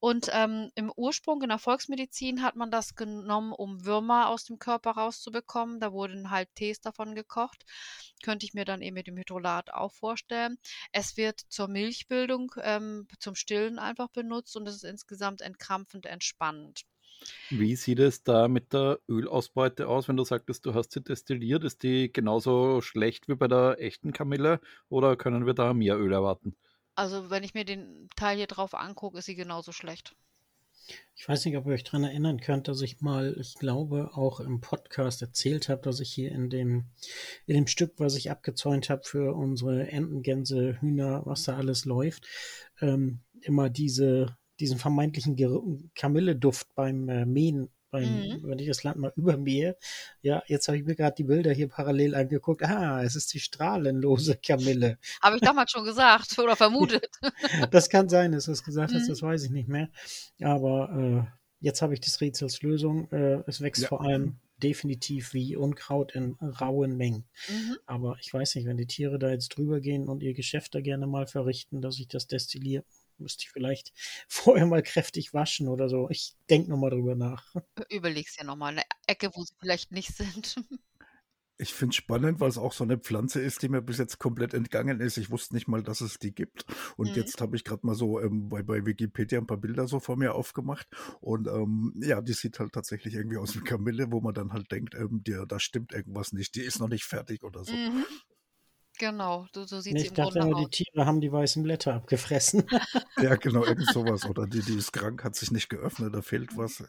Und 0.00 0.28
ähm, 0.32 0.70
im 0.74 0.92
Ursprung 0.94 1.42
in 1.42 1.48
der 1.48 1.58
Volksmedizin 1.58 2.42
hat 2.42 2.56
man 2.56 2.70
das 2.72 2.96
genommen, 2.96 3.52
um 3.52 3.84
Würmer 3.84 4.28
aus 4.28 4.44
dem 4.44 4.58
Körper 4.58 4.92
rauszubekommen. 4.92 5.78
Da 5.78 5.92
wurden 5.92 6.30
halt 6.30 6.48
Tees 6.56 6.80
davon 6.80 7.14
gekocht. 7.14 7.64
Könnte 8.22 8.44
ich 8.46 8.54
mir 8.54 8.64
dann 8.64 8.82
eben 8.82 8.94
mit 8.94 9.06
dem 9.06 9.16
Hydrolat 9.16 9.72
auch 9.72 9.92
vorstellen. 9.92 10.58
Es 10.92 11.16
wird 11.16 11.40
zur 11.48 11.68
Milchbildung, 11.68 12.52
ähm, 12.62 13.06
zum 13.20 13.36
Stillen 13.36 13.78
einfach 13.78 14.08
benutzt 14.08 14.56
und 14.56 14.66
es 14.68 14.76
ist 14.76 14.84
insgesamt 14.84 15.40
entkrampfend 15.40 16.06
entspannend. 16.06 16.84
Wie 17.50 17.76
sieht 17.76 17.98
es 17.98 18.22
da 18.22 18.48
mit 18.48 18.72
der 18.72 18.98
Ölausbeute 19.08 19.88
aus, 19.88 20.08
wenn 20.08 20.16
du 20.16 20.24
sagtest, 20.24 20.66
du 20.66 20.74
hast 20.74 20.92
sie 20.92 21.02
destilliert? 21.02 21.64
Ist 21.64 21.82
die 21.82 22.12
genauso 22.12 22.80
schlecht 22.80 23.28
wie 23.28 23.34
bei 23.34 23.48
der 23.48 23.76
echten 23.80 24.12
Kamille 24.12 24.60
oder 24.88 25.16
können 25.16 25.46
wir 25.46 25.54
da 25.54 25.72
mehr 25.74 25.98
Öl 25.98 26.12
erwarten? 26.12 26.56
Also, 26.96 27.30
wenn 27.30 27.42
ich 27.42 27.54
mir 27.54 27.64
den 27.64 28.08
Teil 28.16 28.36
hier 28.36 28.46
drauf 28.46 28.74
angucke, 28.74 29.18
ist 29.18 29.26
sie 29.26 29.34
genauso 29.34 29.72
schlecht. 29.72 30.14
Ich 31.16 31.28
weiß 31.28 31.44
nicht, 31.44 31.56
ob 31.56 31.66
ihr 31.66 31.72
euch 31.72 31.84
daran 31.84 32.04
erinnern 32.04 32.40
könnt, 32.40 32.68
dass 32.68 32.82
ich 32.82 33.00
mal, 33.00 33.36
ich 33.40 33.54
glaube, 33.54 34.10
auch 34.14 34.40
im 34.40 34.60
Podcast 34.60 35.22
erzählt 35.22 35.68
habe, 35.68 35.80
dass 35.82 36.00
ich 36.00 36.12
hier 36.12 36.30
in 36.30 36.50
dem, 36.50 36.84
in 37.46 37.54
dem 37.54 37.66
Stück, 37.66 37.94
was 37.96 38.16
ich 38.16 38.30
abgezäunt 38.30 38.90
habe 38.90 39.02
für 39.04 39.34
unsere 39.34 39.88
Enten, 39.88 40.22
Gänse, 40.22 40.80
Hühner, 40.80 41.22
was 41.24 41.44
da 41.44 41.56
alles 41.56 41.84
läuft, 41.84 42.26
ähm, 42.80 43.20
immer 43.40 43.70
diese, 43.70 44.36
diesen 44.60 44.78
vermeintlichen 44.78 45.36
Kamilleduft 45.94 46.74
beim 46.74 47.08
äh, 47.08 47.26
Mähen 47.26 47.70
beim, 47.94 48.02
mhm. 48.02 48.40
wenn 48.42 48.58
ich 48.58 48.66
das 48.66 48.82
Land 48.82 48.98
mal 48.98 49.12
übermähe. 49.16 49.76
Ja, 50.20 50.42
jetzt 50.48 50.66
habe 50.66 50.76
ich 50.76 50.84
mir 50.84 50.96
gerade 50.96 51.14
die 51.14 51.22
Bilder 51.22 51.52
hier 51.52 51.68
parallel 51.68 52.16
angeguckt. 52.16 52.64
Ah, 52.64 53.02
es 53.04 53.14
ist 53.14 53.32
die 53.32 53.38
strahlenlose 53.38 54.36
Kamille. 54.44 54.98
Habe 55.22 55.36
ich 55.36 55.42
damals 55.42 55.70
schon 55.70 55.84
gesagt 55.84 56.36
oder 56.40 56.56
vermutet. 56.56 57.08
das 57.70 57.88
kann 57.88 58.08
sein, 58.08 58.32
dass 58.32 58.46
du 58.46 58.52
es 58.52 58.64
gesagt 58.64 58.92
hast, 58.92 59.04
mhm. 59.04 59.08
das 59.08 59.22
weiß 59.22 59.44
ich 59.44 59.50
nicht 59.50 59.68
mehr. 59.68 59.90
Aber 60.42 61.28
äh, 61.30 61.38
jetzt 61.60 61.82
habe 61.82 61.94
ich 61.94 62.00
des 62.00 62.20
Rätsels 62.20 62.62
Lösung. 62.62 63.10
Äh, 63.12 63.44
es 63.46 63.60
wächst 63.60 63.82
ja. 63.82 63.88
vor 63.88 64.00
allem 64.00 64.40
definitiv 64.60 65.32
wie 65.32 65.54
Unkraut 65.54 66.16
in 66.16 66.34
rauen 66.40 66.96
Mengen. 66.96 67.28
Mhm. 67.48 67.76
Aber 67.86 68.16
ich 68.20 68.32
weiß 68.32 68.56
nicht, 68.56 68.66
wenn 68.66 68.76
die 68.76 68.86
Tiere 68.86 69.20
da 69.20 69.30
jetzt 69.30 69.50
drüber 69.50 69.80
gehen 69.80 70.08
und 70.08 70.20
ihr 70.20 70.34
Geschäft 70.34 70.74
da 70.74 70.80
gerne 70.80 71.06
mal 71.06 71.28
verrichten, 71.28 71.80
dass 71.80 72.00
ich 72.00 72.08
das 72.08 72.26
destilliere, 72.26 72.84
müsste 73.18 73.44
ich 73.44 73.50
vielleicht 73.50 73.92
vorher 74.28 74.66
mal 74.66 74.82
kräftig 74.82 75.34
waschen 75.34 75.68
oder 75.68 75.88
so. 75.88 76.08
Ich 76.10 76.34
denke 76.50 76.70
nochmal 76.70 76.90
drüber 76.90 77.14
nach. 77.14 77.54
Überleg's 77.90 78.36
ja 78.36 78.44
nochmal. 78.44 78.72
Eine 78.72 78.82
Ecke, 79.06 79.30
wo 79.34 79.42
sie 79.42 79.54
vielleicht 79.58 79.92
nicht 79.92 80.14
sind. 80.14 80.56
Ich 81.56 81.72
finde 81.72 81.92
es 81.92 81.96
spannend, 81.96 82.40
weil 82.40 82.48
es 82.48 82.58
auch 82.58 82.72
so 82.72 82.82
eine 82.82 82.98
Pflanze 82.98 83.40
ist, 83.40 83.62
die 83.62 83.68
mir 83.68 83.80
bis 83.80 83.98
jetzt 83.98 84.18
komplett 84.18 84.54
entgangen 84.54 84.98
ist. 84.98 85.18
Ich 85.18 85.30
wusste 85.30 85.54
nicht 85.54 85.68
mal, 85.68 85.84
dass 85.84 86.00
es 86.00 86.18
die 86.18 86.34
gibt. 86.34 86.66
Und 86.96 87.10
mhm. 87.10 87.14
jetzt 87.14 87.40
habe 87.40 87.54
ich 87.54 87.62
gerade 87.62 87.86
mal 87.86 87.94
so 87.94 88.20
ähm, 88.20 88.48
bei, 88.48 88.64
bei 88.64 88.84
Wikipedia 88.84 89.38
ein 89.38 89.46
paar 89.46 89.58
Bilder 89.58 89.86
so 89.86 90.00
vor 90.00 90.16
mir 90.16 90.34
aufgemacht. 90.34 90.88
Und 91.20 91.46
ähm, 91.46 91.94
ja, 91.94 92.20
die 92.20 92.32
sieht 92.32 92.58
halt 92.58 92.72
tatsächlich 92.72 93.14
irgendwie 93.14 93.36
aus 93.36 93.54
wie 93.54 93.60
Kamille, 93.60 94.10
wo 94.10 94.20
man 94.20 94.34
dann 94.34 94.52
halt 94.52 94.72
denkt, 94.72 94.96
ähm, 94.96 95.22
dir, 95.22 95.46
da 95.46 95.60
stimmt 95.60 95.92
irgendwas 95.92 96.32
nicht. 96.32 96.56
Die 96.56 96.62
ist 96.62 96.80
noch 96.80 96.88
nicht 96.88 97.04
fertig 97.04 97.44
oder 97.44 97.64
so. 97.64 97.72
Mhm. 97.72 98.04
Genau, 98.98 99.46
so, 99.52 99.64
so 99.64 99.80
sieht 99.80 99.94
nee, 99.94 100.00
sie 100.00 100.06
im 100.06 100.12
Ich 100.12 100.16
dachte 100.16 100.38
immer, 100.38 100.60
die 100.60 100.68
Tiere 100.68 101.04
haben 101.04 101.20
die 101.20 101.32
weißen 101.32 101.62
Blätter 101.62 101.94
abgefressen. 101.94 102.64
ja, 103.20 103.34
genau, 103.36 103.64
irgend 103.64 103.88
sowas. 103.92 104.24
Oder 104.24 104.46
die, 104.46 104.60
die 104.60 104.76
ist 104.76 104.92
krank, 104.92 105.24
hat 105.24 105.34
sich 105.34 105.50
nicht 105.50 105.68
geöffnet, 105.68 106.14
da 106.14 106.22
fehlt 106.22 106.56
was. 106.56 106.84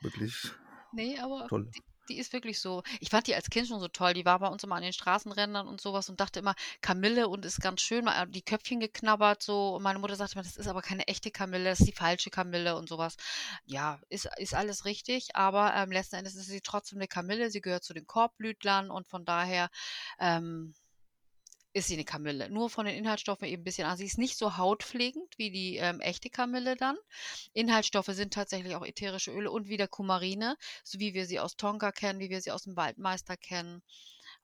Wirklich. 0.00 0.50
Nee, 0.92 1.18
aber 1.18 1.46
toll. 1.48 1.70
Die, 1.74 1.82
die, 2.08 2.18
ist 2.18 2.32
wirklich 2.32 2.58
so. 2.58 2.82
Ich 3.00 3.10
fand 3.10 3.26
die 3.26 3.34
als 3.34 3.50
Kind 3.50 3.68
schon 3.68 3.80
so 3.80 3.88
toll. 3.88 4.14
Die 4.14 4.24
war 4.24 4.38
bei 4.38 4.48
uns 4.48 4.64
immer 4.64 4.76
an 4.76 4.82
den 4.82 4.94
Straßenrändern 4.94 5.68
und 5.68 5.78
sowas 5.78 6.08
und 6.08 6.20
dachte 6.20 6.38
immer, 6.38 6.54
Kamille 6.80 7.28
und 7.28 7.44
ist 7.44 7.60
ganz 7.60 7.82
schön, 7.82 8.06
mal 8.06 8.26
die 8.28 8.42
Köpfchen 8.42 8.80
geknabbert 8.80 9.42
so. 9.42 9.76
Und 9.76 9.82
meine 9.82 9.98
Mutter 9.98 10.16
sagte 10.16 10.36
immer, 10.36 10.42
das 10.42 10.56
ist 10.56 10.68
aber 10.68 10.80
keine 10.80 11.06
echte 11.06 11.30
Kamille, 11.30 11.64
das 11.64 11.80
ist 11.80 11.88
die 11.88 11.92
falsche 11.92 12.30
Kamille 12.30 12.76
und 12.76 12.88
sowas. 12.88 13.16
Ja, 13.66 14.00
ist, 14.08 14.26
ist 14.38 14.54
alles 14.54 14.86
richtig, 14.86 15.36
aber 15.36 15.74
ähm, 15.74 15.92
letzten 15.92 16.16
Endes 16.16 16.34
ist 16.34 16.46
sie 16.46 16.62
trotzdem 16.62 16.98
eine 16.98 17.08
Kamille. 17.08 17.50
Sie 17.50 17.60
gehört 17.60 17.84
zu 17.84 17.92
den 17.92 18.06
Korbblütlern 18.06 18.90
und 18.90 19.06
von 19.06 19.26
daher. 19.26 19.68
Ähm, 20.18 20.74
ist 21.76 21.88
sie 21.88 21.94
eine 21.94 22.06
Kamille. 22.06 22.48
Nur 22.48 22.70
von 22.70 22.86
den 22.86 22.96
Inhaltsstoffen 22.96 23.46
eben 23.46 23.60
ein 23.60 23.64
bisschen 23.64 23.86
an. 23.86 23.98
Sie 23.98 24.06
ist 24.06 24.16
nicht 24.16 24.38
so 24.38 24.56
hautpflegend 24.56 25.36
wie 25.36 25.50
die 25.50 25.76
ähm, 25.76 26.00
echte 26.00 26.30
Kamille 26.30 26.74
dann. 26.74 26.96
Inhaltsstoffe 27.52 28.06
sind 28.06 28.32
tatsächlich 28.32 28.74
auch 28.74 28.84
ätherische 28.84 29.30
Öle 29.30 29.50
und 29.50 29.68
wieder 29.68 29.86
Kumarine, 29.86 30.56
so 30.84 30.98
wie 31.00 31.12
wir 31.12 31.26
sie 31.26 31.38
aus 31.38 31.58
Tonka 31.58 31.92
kennen, 31.92 32.18
wie 32.18 32.30
wir 32.30 32.40
sie 32.40 32.50
aus 32.50 32.62
dem 32.62 32.76
Waldmeister 32.76 33.36
kennen. 33.36 33.82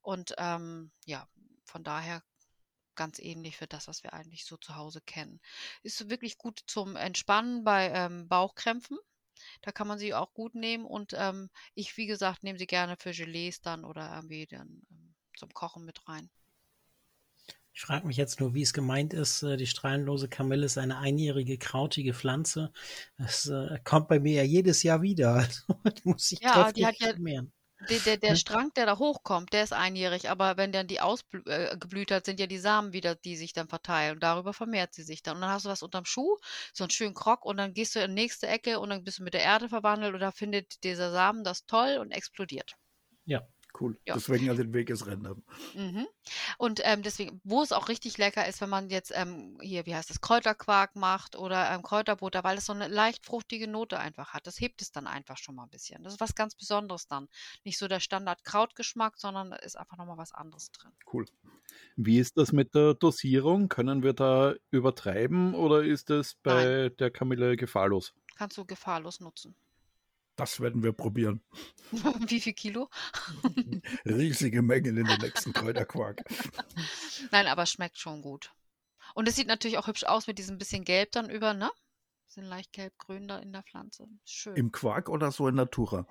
Und 0.02 0.34
ähm, 0.36 0.90
ja, 1.06 1.26
von 1.64 1.82
daher 1.82 2.22
ganz 2.96 3.18
ähnlich 3.18 3.56
für 3.56 3.66
das, 3.66 3.88
was 3.88 4.02
wir 4.02 4.12
eigentlich 4.12 4.44
so 4.44 4.58
zu 4.58 4.76
Hause 4.76 5.00
kennen. 5.00 5.40
Ist 5.82 6.10
wirklich 6.10 6.36
gut 6.36 6.60
zum 6.66 6.96
Entspannen 6.96 7.64
bei 7.64 7.90
ähm, 7.94 8.28
Bauchkrämpfen. 8.28 8.98
Da 9.62 9.72
kann 9.72 9.88
man 9.88 9.98
sie 9.98 10.12
auch 10.12 10.34
gut 10.34 10.54
nehmen 10.54 10.84
und 10.84 11.14
ähm, 11.16 11.48
ich, 11.72 11.96
wie 11.96 12.06
gesagt, 12.06 12.42
nehme 12.42 12.58
sie 12.58 12.66
gerne 12.66 12.98
für 12.98 13.12
Gelees 13.12 13.62
dann 13.62 13.86
oder 13.86 14.14
irgendwie 14.14 14.46
dann 14.46 14.82
ähm, 14.90 15.14
zum 15.34 15.48
Kochen 15.54 15.86
mit 15.86 16.06
rein. 16.06 16.30
Ich 17.74 17.80
frage 17.80 18.06
mich 18.06 18.16
jetzt 18.16 18.40
nur, 18.40 18.54
wie 18.54 18.62
es 18.62 18.72
gemeint 18.72 19.14
ist. 19.14 19.42
Äh, 19.42 19.56
die 19.56 19.66
strahlenlose 19.66 20.28
Kamille 20.28 20.66
ist 20.66 20.78
eine 20.78 20.98
einjährige 20.98 21.56
krautige 21.58 22.12
Pflanze. 22.12 22.72
Das 23.16 23.46
äh, 23.46 23.78
kommt 23.84 24.08
bei 24.08 24.20
mir 24.20 24.34
ja 24.34 24.42
jedes 24.42 24.82
Jahr 24.82 25.02
wieder. 25.02 25.46
Also 25.84 26.00
muss 26.04 26.32
ich 26.32 26.40
ja, 26.40 26.70
die 26.70 26.86
hat 26.86 26.98
ja 27.00 27.16
mehren. 27.18 27.52
Der, 27.88 27.98
der, 27.98 28.16
der 28.16 28.36
Strang, 28.36 28.72
der 28.74 28.86
da 28.86 28.98
hochkommt, 28.98 29.52
der 29.52 29.64
ist 29.64 29.72
einjährig, 29.72 30.30
aber 30.30 30.56
wenn 30.56 30.70
dann 30.70 30.86
die 30.86 31.00
ausgeblüht 31.00 32.10
äh, 32.10 32.14
hat, 32.14 32.26
sind 32.26 32.38
ja 32.38 32.46
die 32.46 32.58
Samen 32.58 32.92
wieder, 32.92 33.16
die 33.16 33.36
sich 33.36 33.52
dann 33.52 33.68
verteilen. 33.68 34.14
Und 34.14 34.22
darüber 34.22 34.52
vermehrt 34.52 34.94
sie 34.94 35.02
sich 35.02 35.22
dann. 35.22 35.36
Und 35.36 35.42
dann 35.42 35.50
hast 35.50 35.64
du 35.64 35.68
was 35.68 35.82
unterm 35.82 36.04
Schuh, 36.04 36.36
so 36.72 36.84
einen 36.84 36.90
schönen 36.90 37.14
Krog, 37.14 37.44
und 37.44 37.56
dann 37.56 37.74
gehst 37.74 37.94
du 37.94 38.00
in 38.00 38.14
die 38.14 38.22
nächste 38.22 38.46
Ecke 38.46 38.78
und 38.78 38.90
dann 38.90 39.02
bist 39.02 39.18
du 39.18 39.24
mit 39.24 39.34
der 39.34 39.42
Erde 39.42 39.68
verwandelt 39.68 40.14
und 40.14 40.20
da 40.20 40.30
findet 40.30 40.84
dieser 40.84 41.10
Samen 41.10 41.42
das 41.42 41.66
toll 41.66 41.98
und 42.00 42.12
explodiert. 42.12 42.76
Ja, 43.24 43.46
Cool. 43.82 43.98
Ja. 44.06 44.14
Deswegen 44.14 44.46
ja 44.46 44.54
den 44.54 44.72
Weg 44.72 44.90
ist 44.90 45.06
Rennen. 45.06 45.42
Mhm. 45.74 46.06
Und 46.56 46.80
ähm, 46.84 47.02
deswegen, 47.02 47.40
wo 47.42 47.62
es 47.62 47.72
auch 47.72 47.88
richtig 47.88 48.16
lecker 48.16 48.46
ist, 48.46 48.60
wenn 48.60 48.68
man 48.68 48.90
jetzt 48.90 49.12
ähm, 49.12 49.58
hier, 49.60 49.86
wie 49.86 49.94
heißt 49.96 50.08
das, 50.08 50.20
Kräuterquark 50.20 50.94
macht 50.94 51.34
oder 51.34 51.72
ähm, 51.72 51.82
Kräuterbutter, 51.82 52.44
weil 52.44 52.58
es 52.58 52.66
so 52.66 52.72
eine 52.72 52.86
leicht 52.86 53.26
fruchtige 53.26 53.66
Note 53.66 53.98
einfach 53.98 54.34
hat. 54.34 54.46
Das 54.46 54.60
hebt 54.60 54.82
es 54.82 54.92
dann 54.92 55.08
einfach 55.08 55.36
schon 55.36 55.56
mal 55.56 55.64
ein 55.64 55.70
bisschen. 55.70 56.04
Das 56.04 56.12
ist 56.12 56.20
was 56.20 56.36
ganz 56.36 56.54
Besonderes 56.54 57.08
dann. 57.08 57.28
Nicht 57.64 57.76
so 57.76 57.88
der 57.88 57.98
Standard-Krautgeschmack, 57.98 59.18
sondern 59.18 59.50
da 59.50 59.56
ist 59.56 59.76
einfach 59.76 59.96
nochmal 59.96 60.18
was 60.18 60.32
anderes 60.32 60.70
drin. 60.70 60.92
Cool. 61.12 61.26
Wie 61.96 62.20
ist 62.20 62.36
das 62.36 62.52
mit 62.52 62.76
der 62.76 62.94
Dosierung? 62.94 63.68
Können 63.68 64.04
wir 64.04 64.12
da 64.12 64.54
übertreiben 64.70 65.54
oder 65.54 65.82
ist 65.82 66.10
es 66.10 66.36
bei 66.36 66.64
Nein. 66.64 66.96
der 66.98 67.10
Kamille 67.10 67.56
gefahrlos? 67.56 68.14
Kannst 68.36 68.56
du 68.58 68.64
gefahrlos 68.64 69.18
nutzen. 69.18 69.56
Das 70.36 70.60
werden 70.60 70.82
wir 70.82 70.92
probieren. 70.92 71.42
Wie 71.92 72.40
viel 72.40 72.54
Kilo? 72.54 72.88
Riesige 74.04 74.62
Mengen 74.62 74.96
in 74.96 75.04
den 75.04 75.20
nächsten 75.20 75.52
Kräuterquark. 75.52 76.22
Nein, 77.30 77.46
aber 77.46 77.66
schmeckt 77.66 77.98
schon 77.98 78.22
gut. 78.22 78.52
Und 79.14 79.28
es 79.28 79.36
sieht 79.36 79.46
natürlich 79.46 79.78
auch 79.78 79.88
hübsch 79.88 80.04
aus 80.04 80.26
mit 80.26 80.38
diesem 80.38 80.58
bisschen 80.58 80.84
Gelb 80.84 81.12
dann 81.12 81.28
über, 81.28 81.52
ne? 81.52 81.70
Bisschen 82.26 82.46
leicht 82.46 82.72
gelb-grün 82.72 83.28
da 83.28 83.38
in 83.38 83.52
der 83.52 83.62
Pflanze. 83.62 84.06
Schön. 84.24 84.56
Im 84.56 84.72
Quark 84.72 85.10
oder 85.10 85.30
so 85.30 85.48
in 85.48 85.54
Natura? 85.54 86.06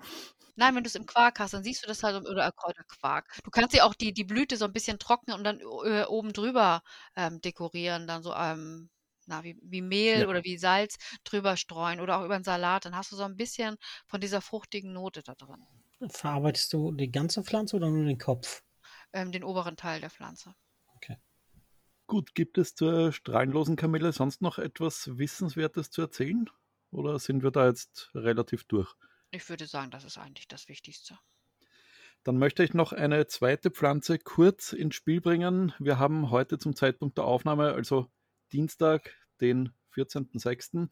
Nein, 0.54 0.76
wenn 0.76 0.84
du 0.84 0.88
es 0.88 0.94
im 0.94 1.06
Quark 1.06 1.40
hast, 1.40 1.54
dann 1.54 1.64
siehst 1.64 1.82
du 1.82 1.88
das 1.88 2.04
halt, 2.04 2.28
oder 2.28 2.52
Kräuterquark. 2.52 3.40
Du 3.42 3.50
kannst 3.50 3.74
ja 3.74 3.84
auch 3.84 3.94
die, 3.94 4.12
die 4.12 4.22
Blüte 4.22 4.56
so 4.56 4.66
ein 4.66 4.72
bisschen 4.72 5.00
trocknen 5.00 5.36
und 5.36 5.42
dann 5.42 5.60
äh, 5.84 6.04
oben 6.04 6.32
drüber 6.32 6.82
ähm, 7.16 7.40
dekorieren, 7.40 8.06
dann 8.06 8.22
so 8.22 8.32
ähm, 8.34 8.88
na, 9.26 9.44
wie, 9.44 9.58
wie 9.62 9.82
Mehl 9.82 10.20
ja. 10.20 10.28
oder 10.28 10.44
wie 10.44 10.58
Salz 10.58 10.96
drüber 11.24 11.56
streuen 11.56 12.00
oder 12.00 12.18
auch 12.18 12.24
über 12.24 12.34
einen 12.34 12.44
Salat, 12.44 12.84
dann 12.84 12.96
hast 12.96 13.12
du 13.12 13.16
so 13.16 13.24
ein 13.24 13.36
bisschen 13.36 13.76
von 14.06 14.20
dieser 14.20 14.40
fruchtigen 14.40 14.92
Note 14.92 15.22
da 15.22 15.34
drin. 15.34 15.64
Verarbeitest 16.08 16.72
du 16.72 16.92
die 16.92 17.10
ganze 17.10 17.44
Pflanze 17.44 17.76
oder 17.76 17.88
nur 17.88 18.04
den 18.04 18.18
Kopf? 18.18 18.62
Ähm, 19.12 19.30
den 19.30 19.44
oberen 19.44 19.76
Teil 19.76 20.00
der 20.00 20.10
Pflanze. 20.10 20.54
Okay. 20.96 21.16
Gut, 22.06 22.34
gibt 22.34 22.58
es 22.58 22.74
zur 22.74 23.12
strahlenlosen 23.12 23.76
Kamille 23.76 24.12
sonst 24.12 24.42
noch 24.42 24.58
etwas 24.58 25.16
Wissenswertes 25.18 25.90
zu 25.90 26.02
erzählen? 26.02 26.48
Oder 26.90 27.18
sind 27.18 27.42
wir 27.42 27.50
da 27.50 27.66
jetzt 27.66 28.10
relativ 28.14 28.64
durch? 28.64 28.94
Ich 29.30 29.48
würde 29.48 29.66
sagen, 29.66 29.90
das 29.90 30.04
ist 30.04 30.18
eigentlich 30.18 30.48
das 30.48 30.68
Wichtigste. 30.68 31.18
Dann 32.24 32.38
möchte 32.38 32.62
ich 32.62 32.74
noch 32.74 32.92
eine 32.92 33.26
zweite 33.26 33.70
Pflanze 33.70 34.18
kurz 34.18 34.72
ins 34.72 34.94
Spiel 34.94 35.20
bringen. 35.20 35.72
Wir 35.78 35.98
haben 35.98 36.30
heute 36.30 36.58
zum 36.58 36.76
Zeitpunkt 36.76 37.18
der 37.18 37.24
Aufnahme, 37.24 37.72
also 37.72 38.10
Dienstag, 38.52 39.10
den 39.40 39.72
14.06., 39.94 40.88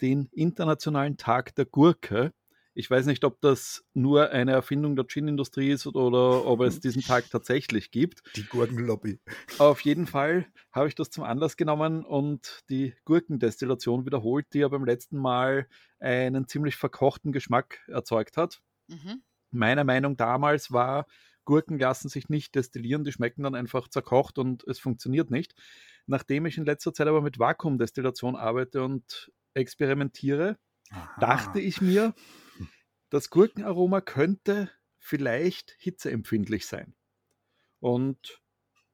den 0.00 0.26
Internationalen 0.32 1.16
Tag 1.16 1.54
der 1.54 1.66
Gurke. 1.66 2.32
Ich 2.72 2.90
weiß 2.90 3.06
nicht, 3.06 3.24
ob 3.24 3.40
das 3.40 3.84
nur 3.94 4.30
eine 4.30 4.52
Erfindung 4.52 4.94
der 4.96 5.06
Gin-Industrie 5.06 5.70
ist 5.70 5.86
oder 5.86 6.46
ob 6.46 6.60
es 6.60 6.80
diesen 6.80 7.02
Tag 7.02 7.28
tatsächlich 7.30 7.90
gibt. 7.90 8.22
Die 8.36 8.44
Gurkenlobby. 8.44 9.18
Auf 9.58 9.80
jeden 9.80 10.06
Fall 10.06 10.46
habe 10.72 10.88
ich 10.88 10.94
das 10.94 11.10
zum 11.10 11.24
Anlass 11.24 11.56
genommen 11.56 12.04
und 12.04 12.62
die 12.70 12.94
Gurkendestillation 13.04 14.06
wiederholt, 14.06 14.46
die 14.52 14.60
ja 14.60 14.68
beim 14.68 14.84
letzten 14.84 15.18
Mal 15.18 15.66
einen 15.98 16.46
ziemlich 16.46 16.76
verkochten 16.76 17.32
Geschmack 17.32 17.80
erzeugt 17.88 18.36
hat. 18.36 18.62
Mhm. 18.88 19.22
Meiner 19.50 19.84
Meinung 19.84 20.16
damals 20.16 20.70
war, 20.70 21.06
Gurken 21.44 21.78
lassen 21.78 22.08
sich 22.08 22.28
nicht 22.28 22.54
destillieren, 22.54 23.02
die 23.02 23.12
schmecken 23.12 23.42
dann 23.42 23.56
einfach 23.56 23.88
zerkocht 23.88 24.38
und 24.38 24.62
es 24.68 24.78
funktioniert 24.78 25.30
nicht. 25.30 25.54
Nachdem 26.06 26.46
ich 26.46 26.58
in 26.58 26.64
letzter 26.64 26.92
Zeit 26.92 27.06
aber 27.06 27.22
mit 27.22 27.38
Vakuumdestillation 27.38 28.36
arbeite 28.36 28.82
und 28.82 29.30
experimentiere, 29.54 30.58
Aha. 30.90 31.20
dachte 31.20 31.60
ich 31.60 31.80
mir, 31.80 32.14
das 33.10 33.30
Gurkenaroma 33.30 34.00
könnte 34.00 34.70
vielleicht 34.98 35.74
hitzeempfindlich 35.78 36.66
sein. 36.66 36.94
Und 37.80 38.40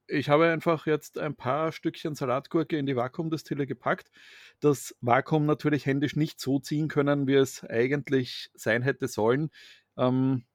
ich 0.07 0.29
habe 0.29 0.49
einfach 0.49 0.87
jetzt 0.87 1.19
ein 1.19 1.35
paar 1.35 1.71
Stückchen 1.71 2.15
Salatgurke 2.15 2.77
in 2.77 2.85
die 2.85 2.95
Vakuumdestille 2.95 3.67
gepackt. 3.67 4.09
Das 4.61 4.95
Vakuum 5.01 5.45
natürlich 5.45 5.85
händisch 5.85 6.15
nicht 6.15 6.39
so 6.39 6.59
ziehen 6.59 6.87
können, 6.87 7.27
wie 7.27 7.35
es 7.35 7.63
eigentlich 7.63 8.49
sein 8.53 8.81
hätte 8.81 9.09
sollen. 9.09 9.49
Ähm, 9.97 10.45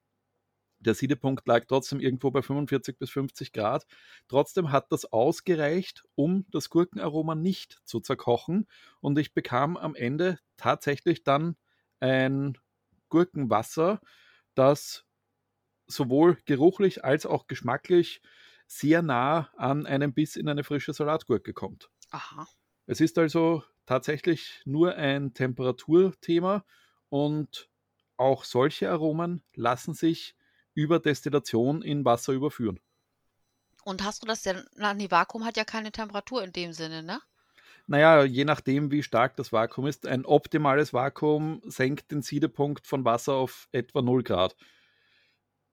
der 0.83 0.93
Siedepunkt 0.95 1.47
lag 1.47 1.65
trotzdem 1.67 1.99
irgendwo 1.99 2.31
bei 2.31 2.41
45 2.41 2.97
bis 2.99 3.09
50 3.09 3.51
Grad. 3.53 3.85
Trotzdem 4.27 4.71
hat 4.71 4.91
das 4.91 5.05
ausgereicht, 5.05 6.03
um 6.15 6.45
das 6.51 6.69
Gurkenaroma 6.69 7.35
nicht 7.35 7.79
zu 7.85 7.99
zerkochen. 7.99 8.67
Und 9.01 9.17
ich 9.17 9.33
bekam 9.33 9.77
am 9.77 9.95
Ende 9.95 10.39
tatsächlich 10.57 11.23
dann 11.23 11.55
ein 11.99 12.57
Gurkenwasser, 13.09 14.01
das 14.55 15.05
sowohl 15.87 16.37
geruchlich 16.45 17.03
als 17.03 17.25
auch 17.25 17.47
geschmacklich 17.47 18.21
sehr 18.67 19.01
nah 19.01 19.49
an 19.57 19.85
einen 19.85 20.13
Biss 20.13 20.35
in 20.35 20.49
eine 20.49 20.63
frische 20.63 20.93
Salatgurke 20.93 21.53
kommt. 21.53 21.89
Aha. 22.11 22.47
Es 22.85 23.01
ist 23.01 23.17
also 23.17 23.63
tatsächlich 23.85 24.61
nur 24.65 24.95
ein 24.95 25.33
Temperaturthema 25.33 26.65
und 27.09 27.69
auch 28.17 28.43
solche 28.43 28.89
Aromen 28.89 29.43
lassen 29.53 29.93
sich 29.93 30.35
über 30.73 30.99
Destillation 30.99 31.81
in 31.81 32.05
Wasser 32.05 32.33
überführen. 32.33 32.79
Und 33.83 34.03
hast 34.03 34.23
du 34.23 34.27
das 34.27 34.41
denn, 34.41 34.63
na, 34.75 34.93
die 34.93 35.11
Vakuum 35.11 35.45
hat 35.45 35.57
ja 35.57 35.65
keine 35.65 35.91
Temperatur 35.91 36.43
in 36.43 36.53
dem 36.53 36.73
Sinne, 36.73 37.03
ne? 37.03 37.21
Naja, 37.85 38.23
je 38.23 38.45
nachdem, 38.45 38.91
wie 38.91 39.03
stark 39.03 39.35
das 39.35 39.51
Vakuum 39.51 39.87
ist. 39.87 40.07
Ein 40.07 40.25
optimales 40.25 40.93
Vakuum 40.93 41.61
senkt 41.65 42.11
den 42.11 42.21
Siedepunkt 42.21 42.87
von 42.87 43.03
Wasser 43.03 43.33
auf 43.33 43.67
etwa 43.73 44.01
0 44.01 44.23
Grad. 44.23 44.55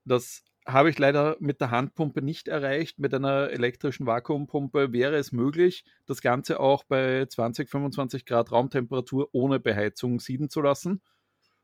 Das 0.03 0.43
habe 0.67 0.89
ich 0.89 0.99
leider 0.99 1.37
mit 1.39 1.61
der 1.61 1.71
Handpumpe 1.71 2.21
nicht 2.21 2.47
erreicht. 2.47 2.99
Mit 2.99 3.13
einer 3.13 3.49
elektrischen 3.49 4.05
Vakuumpumpe 4.05 4.91
wäre 4.91 5.15
es 5.15 5.31
möglich, 5.31 5.85
das 6.05 6.21
Ganze 6.21 6.59
auch 6.59 6.83
bei 6.83 7.25
20, 7.25 7.69
25 7.69 8.25
Grad 8.25 8.51
Raumtemperatur 8.51 9.29
ohne 9.31 9.59
Beheizung 9.59 10.19
sieden 10.19 10.49
zu 10.49 10.61
lassen. 10.61 11.01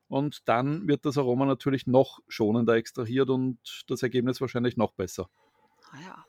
Und 0.08 0.48
dann 0.48 0.88
wird 0.88 1.06
das 1.06 1.18
Aroma 1.18 1.46
natürlich 1.46 1.88
noch 1.88 2.20
schonender 2.28 2.76
extrahiert 2.76 3.30
und 3.30 3.60
das 3.88 4.04
Ergebnis 4.04 4.40
wahrscheinlich 4.40 4.78
noch 4.78 4.94
besser. 4.94 5.30
Ah 5.92 6.00
ja. 6.02 6.26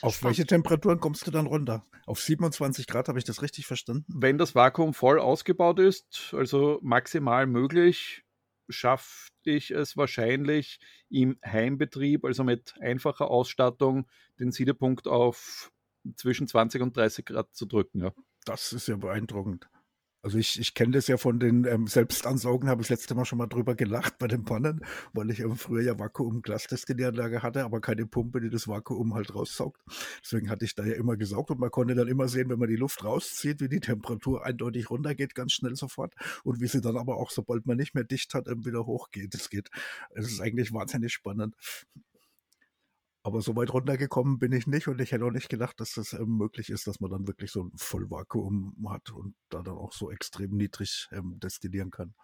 Auf 0.00 0.16
spannend. 0.16 0.38
welche 0.38 0.46
Temperaturen 0.46 1.00
kommst 1.00 1.26
du 1.26 1.30
dann 1.30 1.46
runter? 1.46 1.84
Auf 2.06 2.20
27 2.20 2.86
Grad, 2.86 3.08
habe 3.08 3.18
ich 3.18 3.24
das 3.24 3.42
richtig 3.42 3.66
verstanden? 3.66 4.06
Wenn 4.08 4.38
das 4.38 4.54
Vakuum 4.54 4.94
voll 4.94 5.20
ausgebaut 5.20 5.78
ist, 5.78 6.32
also 6.32 6.78
maximal 6.82 7.46
möglich, 7.46 8.24
schaffe 8.70 9.30
ich 9.44 9.70
es 9.70 9.96
wahrscheinlich 9.96 10.80
im 11.10 11.38
Heimbetrieb, 11.44 12.24
also 12.24 12.42
mit 12.42 12.74
einfacher 12.80 13.30
Ausstattung, 13.30 14.08
den 14.40 14.50
Siedepunkt 14.50 15.06
auf 15.06 15.70
zwischen 16.16 16.48
20 16.48 16.82
und 16.82 16.96
30 16.96 17.26
Grad 17.26 17.54
zu 17.54 17.66
drücken. 17.66 18.00
Ja. 18.00 18.12
Das 18.44 18.72
ist 18.72 18.88
ja 18.88 18.96
beeindruckend. 18.96 19.68
Also 20.24 20.38
ich, 20.38 20.60
ich 20.60 20.74
kenne 20.74 20.92
das 20.92 21.08
ja 21.08 21.16
von 21.16 21.40
den 21.40 21.64
ähm, 21.64 21.88
Selbstansaugen, 21.88 22.68
habe 22.68 22.80
ich 22.80 22.86
das 22.86 23.00
letzte 23.00 23.16
Mal 23.16 23.24
schon 23.24 23.38
mal 23.38 23.48
drüber 23.48 23.74
gelacht 23.74 24.18
bei 24.18 24.28
den 24.28 24.44
Pannen, 24.44 24.84
weil 25.12 25.30
ich 25.30 25.40
ähm, 25.40 25.56
früher 25.56 25.82
ja 25.82 25.98
Vakuum-Glasdestillanlage 25.98 27.42
hatte, 27.42 27.64
aber 27.64 27.80
keine 27.80 28.06
Pumpe, 28.06 28.40
die 28.40 28.48
das 28.48 28.68
Vakuum 28.68 29.14
halt 29.14 29.34
raussaugt. 29.34 29.80
Deswegen 30.22 30.48
hatte 30.48 30.64
ich 30.64 30.76
da 30.76 30.84
ja 30.84 30.94
immer 30.94 31.16
gesaugt 31.16 31.50
und 31.50 31.58
man 31.58 31.72
konnte 31.72 31.96
dann 31.96 32.06
immer 32.06 32.28
sehen, 32.28 32.50
wenn 32.50 32.60
man 32.60 32.68
die 32.68 32.76
Luft 32.76 33.02
rauszieht, 33.02 33.60
wie 33.60 33.68
die 33.68 33.80
Temperatur 33.80 34.46
eindeutig 34.46 34.90
runtergeht, 34.90 35.34
ganz 35.34 35.54
schnell 35.54 35.74
sofort 35.74 36.14
und 36.44 36.60
wie 36.60 36.68
sie 36.68 36.80
dann 36.80 36.96
aber 36.96 37.16
auch, 37.16 37.32
sobald 37.32 37.66
man 37.66 37.76
nicht 37.76 37.96
mehr 37.96 38.04
dicht 38.04 38.32
hat, 38.34 38.46
ähm, 38.46 38.64
wieder 38.64 38.86
hochgeht. 38.86 39.34
Es 39.34 39.50
geht, 39.50 39.70
es 40.14 40.30
ist 40.30 40.40
eigentlich 40.40 40.72
wahnsinnig 40.72 41.12
spannend. 41.12 41.56
Aber 43.24 43.40
so 43.40 43.54
weit 43.54 43.72
runtergekommen 43.72 44.38
bin 44.38 44.52
ich 44.52 44.66
nicht 44.66 44.88
und 44.88 45.00
ich 45.00 45.12
hätte 45.12 45.24
auch 45.24 45.30
nicht 45.30 45.48
gedacht, 45.48 45.78
dass 45.78 45.94
das 45.94 46.12
ähm, 46.12 46.36
möglich 46.38 46.70
ist, 46.70 46.86
dass 46.88 47.00
man 47.00 47.10
dann 47.10 47.28
wirklich 47.28 47.52
so 47.52 47.62
ein 47.62 47.72
Vollvakuum 47.76 48.74
hat 48.88 49.10
und 49.10 49.34
da 49.48 49.62
dann 49.62 49.76
auch 49.76 49.92
so 49.92 50.10
extrem 50.10 50.56
niedrig 50.56 51.08
ähm, 51.12 51.38
destillieren 51.38 51.90
kann. 51.90 52.14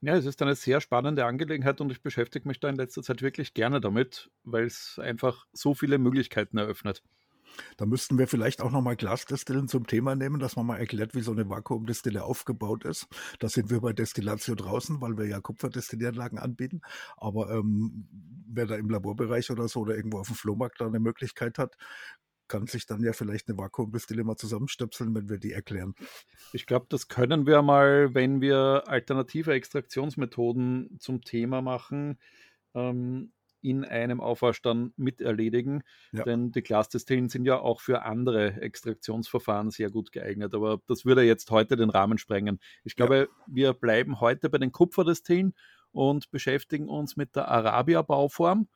Ja, 0.00 0.16
es 0.16 0.24
ist 0.24 0.40
eine 0.42 0.54
sehr 0.54 0.80
spannende 0.80 1.26
Angelegenheit 1.26 1.80
und 1.80 1.90
ich 1.90 2.02
beschäftige 2.02 2.48
mich 2.48 2.60
da 2.60 2.68
in 2.68 2.76
letzter 2.76 3.02
Zeit 3.02 3.20
wirklich 3.20 3.52
gerne 3.52 3.80
damit, 3.80 4.30
weil 4.44 4.64
es 4.64 4.98
einfach 4.98 5.46
so 5.52 5.74
viele 5.74 5.98
Möglichkeiten 5.98 6.56
eröffnet. 6.56 7.02
Da 7.76 7.86
müssten 7.86 8.18
wir 8.18 8.26
vielleicht 8.26 8.60
auch 8.60 8.70
nochmal 8.70 8.96
Glasdestillen 8.96 9.68
zum 9.68 9.86
Thema 9.86 10.14
nehmen, 10.14 10.40
dass 10.40 10.56
man 10.56 10.66
mal 10.66 10.78
erklärt, 10.78 11.14
wie 11.14 11.20
so 11.20 11.32
eine 11.32 11.48
Vakuumdestille 11.48 12.24
aufgebaut 12.24 12.84
ist. 12.84 13.06
Da 13.38 13.48
sind 13.48 13.70
wir 13.70 13.80
bei 13.80 13.92
Destillatio 13.92 14.54
draußen, 14.54 15.00
weil 15.00 15.16
wir 15.18 15.26
ja 15.26 15.40
Kupferdestillanlagen 15.40 16.38
anbieten. 16.38 16.80
Aber 17.16 17.50
ähm, 17.50 18.08
wer 18.46 18.66
da 18.66 18.76
im 18.76 18.90
Laborbereich 18.90 19.50
oder 19.50 19.68
so 19.68 19.80
oder 19.80 19.96
irgendwo 19.96 20.18
auf 20.18 20.28
dem 20.28 20.36
Flohmarkt 20.36 20.80
da 20.80 20.86
eine 20.86 21.00
Möglichkeit 21.00 21.58
hat, 21.58 21.76
kann 22.50 22.66
sich 22.66 22.84
dann 22.84 23.02
ja 23.02 23.12
vielleicht 23.12 23.48
eine 23.48 23.56
Vakuumdestille 23.56 24.24
mal 24.24 24.36
zusammenstöpseln, 24.36 25.14
wenn 25.14 25.28
wir 25.28 25.38
die 25.38 25.52
erklären. 25.52 25.94
Ich 26.52 26.66
glaube, 26.66 26.86
das 26.88 27.06
können 27.06 27.46
wir 27.46 27.62
mal, 27.62 28.12
wenn 28.12 28.40
wir 28.40 28.84
alternative 28.88 29.52
Extraktionsmethoden 29.52 30.96
zum 30.98 31.22
Thema 31.22 31.62
machen. 31.62 32.18
Ähm, 32.74 33.32
in 33.62 33.84
einem 33.84 34.20
Aufwasch 34.20 34.62
dann 34.62 34.92
mit 34.96 35.20
erledigen. 35.20 35.82
Ja. 36.12 36.24
Denn 36.24 36.52
die 36.52 36.62
Glasdestillen 36.62 37.28
sind 37.28 37.44
ja 37.44 37.58
auch 37.58 37.80
für 37.80 38.02
andere 38.02 38.60
Extraktionsverfahren 38.60 39.70
sehr 39.70 39.90
gut 39.90 40.12
geeignet. 40.12 40.54
Aber 40.54 40.80
das 40.86 41.04
würde 41.04 41.22
jetzt 41.22 41.50
heute 41.50 41.76
den 41.76 41.90
Rahmen 41.90 42.18
sprengen. 42.18 42.60
Ich 42.84 42.96
glaube, 42.96 43.28
ja. 43.30 43.44
wir 43.46 43.72
bleiben 43.74 44.20
heute 44.20 44.50
bei 44.50 44.58
den 44.58 44.72
Kupferdestillen 44.72 45.54
und 45.92 46.30
beschäftigen 46.30 46.88
uns 46.88 47.16
mit 47.16 47.36
der 47.36 47.48
Arabia-Bauform. 47.48 48.68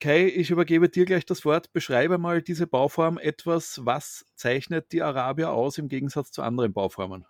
Kai, 0.00 0.26
ich 0.26 0.50
übergebe 0.50 0.88
dir 0.88 1.04
gleich 1.04 1.24
das 1.26 1.44
Wort. 1.44 1.72
Beschreibe 1.72 2.18
mal 2.18 2.42
diese 2.42 2.66
Bauform 2.66 3.18
etwas. 3.18 3.84
Was 3.84 4.24
zeichnet 4.34 4.90
die 4.90 5.02
Arabia 5.02 5.50
aus 5.50 5.78
im 5.78 5.88
Gegensatz 5.88 6.32
zu 6.32 6.42
anderen 6.42 6.72
Bauformen? 6.72 7.24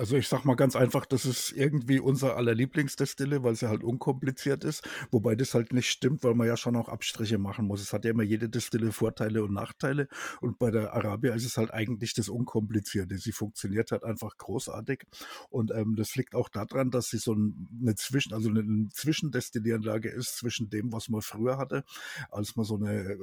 Also 0.00 0.16
ich 0.16 0.28
sag 0.28 0.44
mal 0.44 0.54
ganz 0.54 0.76
einfach, 0.76 1.06
das 1.06 1.26
ist 1.26 1.50
irgendwie 1.50 1.98
unser 1.98 2.36
aller 2.36 2.54
Lieblingsdestille, 2.54 3.42
weil 3.42 3.56
sie 3.56 3.68
halt 3.68 3.82
unkompliziert 3.82 4.62
ist. 4.62 4.88
Wobei 5.10 5.34
das 5.34 5.54
halt 5.54 5.72
nicht 5.72 5.90
stimmt, 5.90 6.22
weil 6.22 6.34
man 6.34 6.46
ja 6.46 6.56
schon 6.56 6.76
auch 6.76 6.88
Abstriche 6.88 7.36
machen 7.38 7.66
muss. 7.66 7.82
Es 7.82 7.92
hat 7.92 8.04
ja 8.04 8.12
immer 8.12 8.22
jede 8.22 8.48
Destille 8.48 8.92
Vorteile 8.92 9.42
und 9.42 9.52
Nachteile. 9.52 10.06
Und 10.40 10.60
bei 10.60 10.70
der 10.70 10.94
Arabia 10.94 11.34
ist 11.34 11.44
es 11.44 11.56
halt 11.56 11.72
eigentlich 11.72 12.14
das 12.14 12.28
Unkomplizierte. 12.28 13.18
Sie 13.18 13.32
funktioniert 13.32 13.90
halt 13.90 14.04
einfach 14.04 14.36
großartig. 14.36 15.02
Und 15.50 15.72
ähm, 15.72 15.96
das 15.96 16.14
liegt 16.14 16.36
auch 16.36 16.48
daran, 16.48 16.92
dass 16.92 17.08
sie 17.08 17.18
so 17.18 17.32
eine 17.32 17.96
Zwischen, 17.96 18.32
also 18.32 18.50
eine 18.50 18.88
Zwischendestillieranlage 18.90 20.10
ist 20.10 20.36
zwischen 20.36 20.70
dem, 20.70 20.92
was 20.92 21.08
man 21.08 21.22
früher 21.22 21.58
hatte, 21.58 21.82
als 22.30 22.54
man 22.54 22.64
so 22.64 22.76
eine 22.76 23.18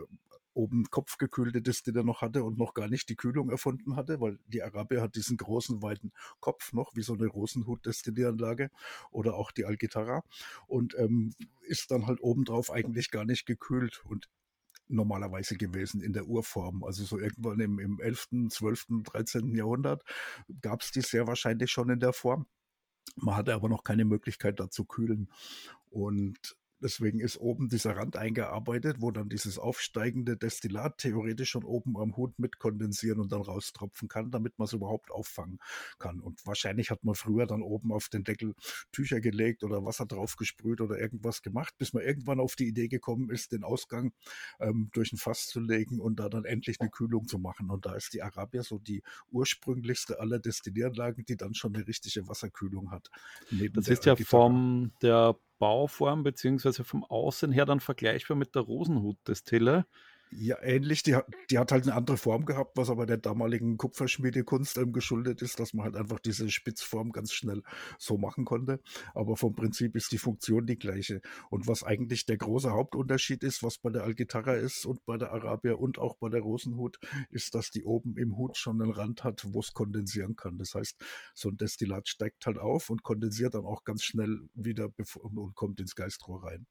oben 0.55 0.85
kopfgekühlte 0.85 1.61
Distille 1.61 2.03
noch 2.03 2.21
hatte 2.21 2.43
und 2.43 2.57
noch 2.57 2.73
gar 2.73 2.87
nicht 2.87 3.09
die 3.09 3.15
Kühlung 3.15 3.49
erfunden 3.49 3.95
hatte, 3.95 4.21
weil 4.21 4.39
die 4.47 4.63
Arabia 4.63 5.01
hat 5.01 5.15
diesen 5.15 5.37
großen, 5.37 5.81
weiten 5.81 6.11
Kopf 6.39 6.73
noch, 6.73 6.95
wie 6.95 7.03
so 7.03 7.13
eine 7.13 7.27
Rosenhut-Destillieranlage 7.27 8.71
oder 9.11 9.35
auch 9.35 9.51
die 9.51 9.65
Algitara 9.65 10.23
und 10.67 10.95
ähm, 10.97 11.33
ist 11.61 11.91
dann 11.91 12.07
halt 12.07 12.21
obendrauf 12.21 12.71
eigentlich 12.71 13.11
gar 13.11 13.25
nicht 13.25 13.45
gekühlt 13.45 14.01
und 14.05 14.29
normalerweise 14.87 15.57
gewesen 15.57 16.01
in 16.01 16.13
der 16.13 16.27
Urform. 16.27 16.83
Also 16.83 17.03
so 17.03 17.19
irgendwann 17.19 17.59
im, 17.59 17.79
im 17.79 17.99
11., 17.99 18.49
12., 18.49 18.85
13. 19.03 19.55
Jahrhundert 19.55 20.03
gab 20.61 20.81
es 20.81 20.91
die 20.91 21.01
sehr 21.01 21.27
wahrscheinlich 21.27 21.71
schon 21.71 21.89
in 21.89 21.99
der 21.99 22.13
Form. 22.13 22.45
Man 23.15 23.35
hatte 23.35 23.53
aber 23.53 23.69
noch 23.69 23.83
keine 23.83 24.05
Möglichkeit 24.05 24.59
da 24.59 24.69
zu 24.69 24.85
kühlen. 24.85 25.29
Und 25.89 26.55
Deswegen 26.81 27.19
ist 27.19 27.37
oben 27.37 27.69
dieser 27.69 27.95
Rand 27.95 28.17
eingearbeitet, 28.17 28.97
wo 28.99 29.11
dann 29.11 29.29
dieses 29.29 29.57
aufsteigende 29.57 30.37
Destillat 30.37 30.97
theoretisch 30.97 31.49
schon 31.49 31.63
oben 31.63 31.97
am 31.97 32.15
Hut 32.17 32.37
mit 32.37 32.59
kondensieren 32.59 33.19
und 33.19 33.31
dann 33.31 33.41
raustropfen 33.41 34.07
kann, 34.07 34.31
damit 34.31 34.57
man 34.57 34.65
es 34.65 34.73
überhaupt 34.73 35.11
auffangen 35.11 35.59
kann. 35.99 36.19
Und 36.19 36.45
wahrscheinlich 36.45 36.91
hat 36.91 37.03
man 37.03 37.15
früher 37.15 37.47
dann 37.47 37.61
oben 37.61 37.91
auf 37.91 38.09
den 38.09 38.23
Deckel 38.23 38.53
Tücher 38.91 39.21
gelegt 39.21 39.63
oder 39.63 39.85
Wasser 39.85 40.05
drauf 40.05 40.35
gesprüht 40.35 40.81
oder 40.81 40.99
irgendwas 40.99 41.41
gemacht, 41.41 41.73
bis 41.77 41.93
man 41.93 42.03
irgendwann 42.03 42.39
auf 42.39 42.55
die 42.55 42.67
Idee 42.67 42.87
gekommen 42.87 43.29
ist, 43.29 43.51
den 43.51 43.63
Ausgang 43.63 44.11
ähm, 44.59 44.89
durch 44.93 45.13
ein 45.13 45.17
Fass 45.17 45.47
zu 45.47 45.59
legen 45.59 45.99
und 45.99 46.19
da 46.19 46.29
dann 46.29 46.45
endlich 46.45 46.81
eine 46.81 46.89
Kühlung 46.89 47.27
zu 47.27 47.39
machen. 47.39 47.69
Und 47.69 47.85
da 47.85 47.95
ist 47.95 48.13
die 48.13 48.21
Arabia 48.21 48.63
so 48.63 48.79
die 48.79 49.01
ursprünglichste 49.31 50.19
aller 50.19 50.39
Destillieranlagen, 50.39 51.25
die 51.25 51.37
dann 51.37 51.53
schon 51.53 51.75
eine 51.75 51.87
richtige 51.87 52.27
Wasserkühlung 52.27 52.91
hat. 52.91 53.09
Das 53.73 53.87
ist 53.87 54.05
ja 54.05 54.15
vom 54.15 54.91
der 55.01 55.35
Bauform 55.59 56.23
beziehungsweise 56.23 56.83
vom 56.83 57.03
Aussehen 57.03 57.51
her 57.51 57.65
dann 57.65 57.79
vergleichbar 57.79 58.37
mit 58.37 58.55
der 58.55 58.63
Rosenhut-Destille. 58.63 59.85
Ja, 60.31 60.61
ähnlich. 60.61 61.03
Die 61.03 61.15
hat, 61.15 61.27
die 61.49 61.57
hat 61.59 61.71
halt 61.71 61.83
eine 61.83 61.93
andere 61.95 62.17
Form 62.17 62.45
gehabt, 62.45 62.75
was 62.75 62.89
aber 62.89 63.05
der 63.05 63.17
damaligen 63.17 63.77
Kupferschmiedekunst 63.77 64.77
ähm, 64.77 64.91
geschuldet 64.91 65.41
ist, 65.41 65.59
dass 65.59 65.73
man 65.73 65.85
halt 65.85 65.95
einfach 65.95 66.19
diese 66.19 66.49
Spitzform 66.49 67.11
ganz 67.11 67.31
schnell 67.31 67.61
so 67.99 68.17
machen 68.17 68.43
konnte. 68.43 68.81
Aber 69.13 69.37
vom 69.37 69.55
Prinzip 69.55 69.95
ist 69.95 70.11
die 70.11 70.17
Funktion 70.17 70.65
die 70.65 70.77
gleiche. 70.77 71.21
Und 71.49 71.67
was 71.67 71.83
eigentlich 71.83 72.25
der 72.25 72.37
große 72.37 72.71
Hauptunterschied 72.71 73.43
ist, 73.43 73.63
was 73.63 73.77
bei 73.77 73.91
der 73.91 74.03
Algitara 74.03 74.55
ist 74.55 74.85
und 74.85 75.05
bei 75.05 75.17
der 75.17 75.31
Arabia 75.31 75.73
und 75.75 75.99
auch 75.99 76.15
bei 76.17 76.29
der 76.29 76.41
Rosenhut, 76.41 76.99
ist, 77.29 77.55
dass 77.55 77.71
die 77.71 77.85
oben 77.85 78.17
im 78.17 78.35
Hut 78.35 78.57
schon 78.57 78.81
einen 78.81 78.91
Rand 78.91 79.23
hat, 79.23 79.45
wo 79.53 79.59
es 79.59 79.73
kondensieren 79.73 80.35
kann. 80.35 80.57
Das 80.57 80.73
heißt, 80.75 81.01
so 81.33 81.49
ein 81.49 81.57
Destillat 81.57 82.09
steigt 82.09 82.45
halt 82.45 82.57
auf 82.57 82.89
und 82.89 83.03
kondensiert 83.03 83.53
dann 83.53 83.65
auch 83.65 83.83
ganz 83.83 84.03
schnell 84.03 84.49
wieder 84.53 84.89
und 85.15 85.55
kommt 85.55 85.79
ins 85.79 85.95
Geistrohr 85.95 86.43
rein. 86.43 86.65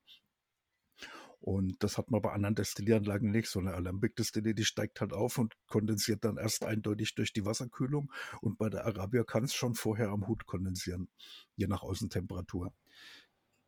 Und 1.44 1.82
das 1.82 1.98
hat 1.98 2.10
man 2.10 2.22
bei 2.22 2.32
anderen 2.32 2.54
Destillieranlagen 2.54 3.30
nicht. 3.30 3.50
So 3.50 3.58
eine 3.58 3.74
Alembic-Destille, 3.74 4.54
die 4.54 4.64
steigt 4.64 5.02
halt 5.02 5.12
auf 5.12 5.36
und 5.36 5.52
kondensiert 5.66 6.24
dann 6.24 6.38
erst 6.38 6.64
eindeutig 6.64 7.16
durch 7.16 7.34
die 7.34 7.44
Wasserkühlung. 7.44 8.10
Und 8.40 8.56
bei 8.56 8.70
der 8.70 8.86
Arabia 8.86 9.24
kann 9.24 9.44
es 9.44 9.52
schon 9.52 9.74
vorher 9.74 10.08
am 10.08 10.26
Hut 10.26 10.46
kondensieren, 10.46 11.10
je 11.56 11.66
nach 11.66 11.82
Außentemperatur. 11.82 12.72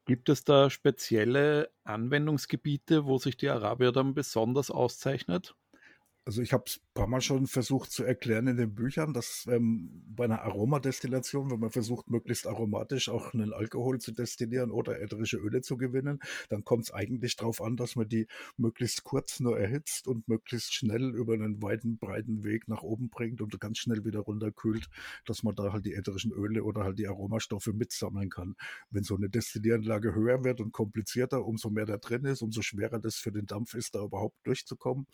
Gibt 0.06 0.30
es 0.30 0.42
da 0.42 0.70
spezielle 0.70 1.70
Anwendungsgebiete, 1.84 3.04
wo 3.04 3.18
sich 3.18 3.36
die 3.36 3.50
Arabia 3.50 3.92
dann 3.92 4.14
besonders 4.14 4.70
auszeichnet? 4.70 5.54
Also 6.26 6.42
ich 6.42 6.52
habe 6.52 6.64
es 6.66 6.78
ein 6.78 6.94
paar 6.94 7.06
Mal 7.06 7.20
schon 7.20 7.46
versucht 7.46 7.92
zu 7.92 8.02
erklären 8.02 8.48
in 8.48 8.56
den 8.56 8.74
Büchern, 8.74 9.12
dass 9.14 9.46
ähm, 9.48 10.02
bei 10.08 10.24
einer 10.24 10.42
Aromadestillation, 10.42 11.52
wenn 11.52 11.60
man 11.60 11.70
versucht, 11.70 12.10
möglichst 12.10 12.48
aromatisch 12.48 13.08
auch 13.08 13.32
einen 13.32 13.52
Alkohol 13.52 14.00
zu 14.00 14.10
destillieren 14.10 14.72
oder 14.72 15.00
ätherische 15.00 15.36
Öle 15.36 15.60
zu 15.60 15.76
gewinnen, 15.76 16.18
dann 16.48 16.64
kommt 16.64 16.82
es 16.82 16.90
eigentlich 16.90 17.36
darauf 17.36 17.62
an, 17.62 17.76
dass 17.76 17.94
man 17.94 18.08
die 18.08 18.26
möglichst 18.56 19.04
kurz 19.04 19.38
nur 19.38 19.56
erhitzt 19.56 20.08
und 20.08 20.26
möglichst 20.26 20.74
schnell 20.74 21.14
über 21.14 21.34
einen 21.34 21.62
weiten, 21.62 21.96
breiten 21.96 22.42
Weg 22.42 22.66
nach 22.66 22.82
oben 22.82 23.08
bringt 23.08 23.40
und 23.40 23.60
ganz 23.60 23.78
schnell 23.78 24.04
wieder 24.04 24.18
runterkühlt, 24.18 24.88
dass 25.26 25.44
man 25.44 25.54
da 25.54 25.72
halt 25.72 25.86
die 25.86 25.94
ätherischen 25.94 26.32
Öle 26.32 26.64
oder 26.64 26.82
halt 26.82 26.98
die 26.98 27.06
Aromastoffe 27.06 27.72
mitsammeln 27.72 28.30
kann. 28.30 28.56
Wenn 28.90 29.04
so 29.04 29.14
eine 29.14 29.30
Destillieranlage 29.30 30.12
höher 30.12 30.42
wird 30.42 30.60
und 30.60 30.72
komplizierter, 30.72 31.46
umso 31.46 31.70
mehr 31.70 31.86
da 31.86 31.98
drin 31.98 32.24
ist, 32.24 32.42
umso 32.42 32.62
schwerer 32.62 32.98
das 32.98 33.14
für 33.14 33.30
den 33.30 33.46
Dampf 33.46 33.74
ist, 33.74 33.94
da 33.94 34.02
überhaupt 34.02 34.44
durchzukommen. 34.44 35.06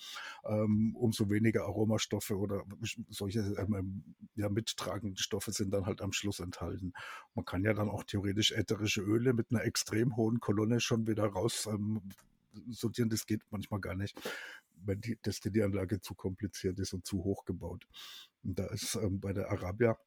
Ähm, 0.46 0.96
umso 1.02 1.28
weniger 1.28 1.64
Aromastoffe 1.64 2.30
oder 2.38 2.64
solche 3.08 3.40
ähm, 3.58 4.04
ja, 4.36 4.48
mittragenden 4.48 5.16
Stoffe 5.16 5.52
sind 5.52 5.72
dann 5.72 5.86
halt 5.86 6.00
am 6.00 6.12
Schluss 6.12 6.40
enthalten. 6.40 6.92
Man 7.34 7.44
kann 7.44 7.64
ja 7.64 7.74
dann 7.74 7.88
auch 7.88 8.04
theoretisch 8.04 8.52
ätherische 8.52 9.02
Öle 9.02 9.32
mit 9.32 9.50
einer 9.50 9.64
extrem 9.64 10.16
hohen 10.16 10.38
Kolonne 10.40 10.80
schon 10.80 11.06
wieder 11.06 11.26
raus 11.26 11.66
ähm, 11.66 12.00
sortieren. 12.68 13.10
Das 13.10 13.26
geht 13.26 13.42
manchmal 13.50 13.80
gar 13.80 13.96
nicht, 13.96 14.16
wenn 14.84 15.00
die 15.00 15.16
Destillieranlage 15.16 16.00
zu 16.00 16.14
kompliziert 16.14 16.78
ist 16.78 16.92
und 16.92 17.04
zu 17.04 17.24
hoch 17.24 17.44
gebaut. 17.44 17.86
Und 18.44 18.58
da 18.58 18.66
ist 18.66 18.94
ähm, 18.94 19.20
bei 19.20 19.32
der 19.32 19.50
Arabia 19.50 19.98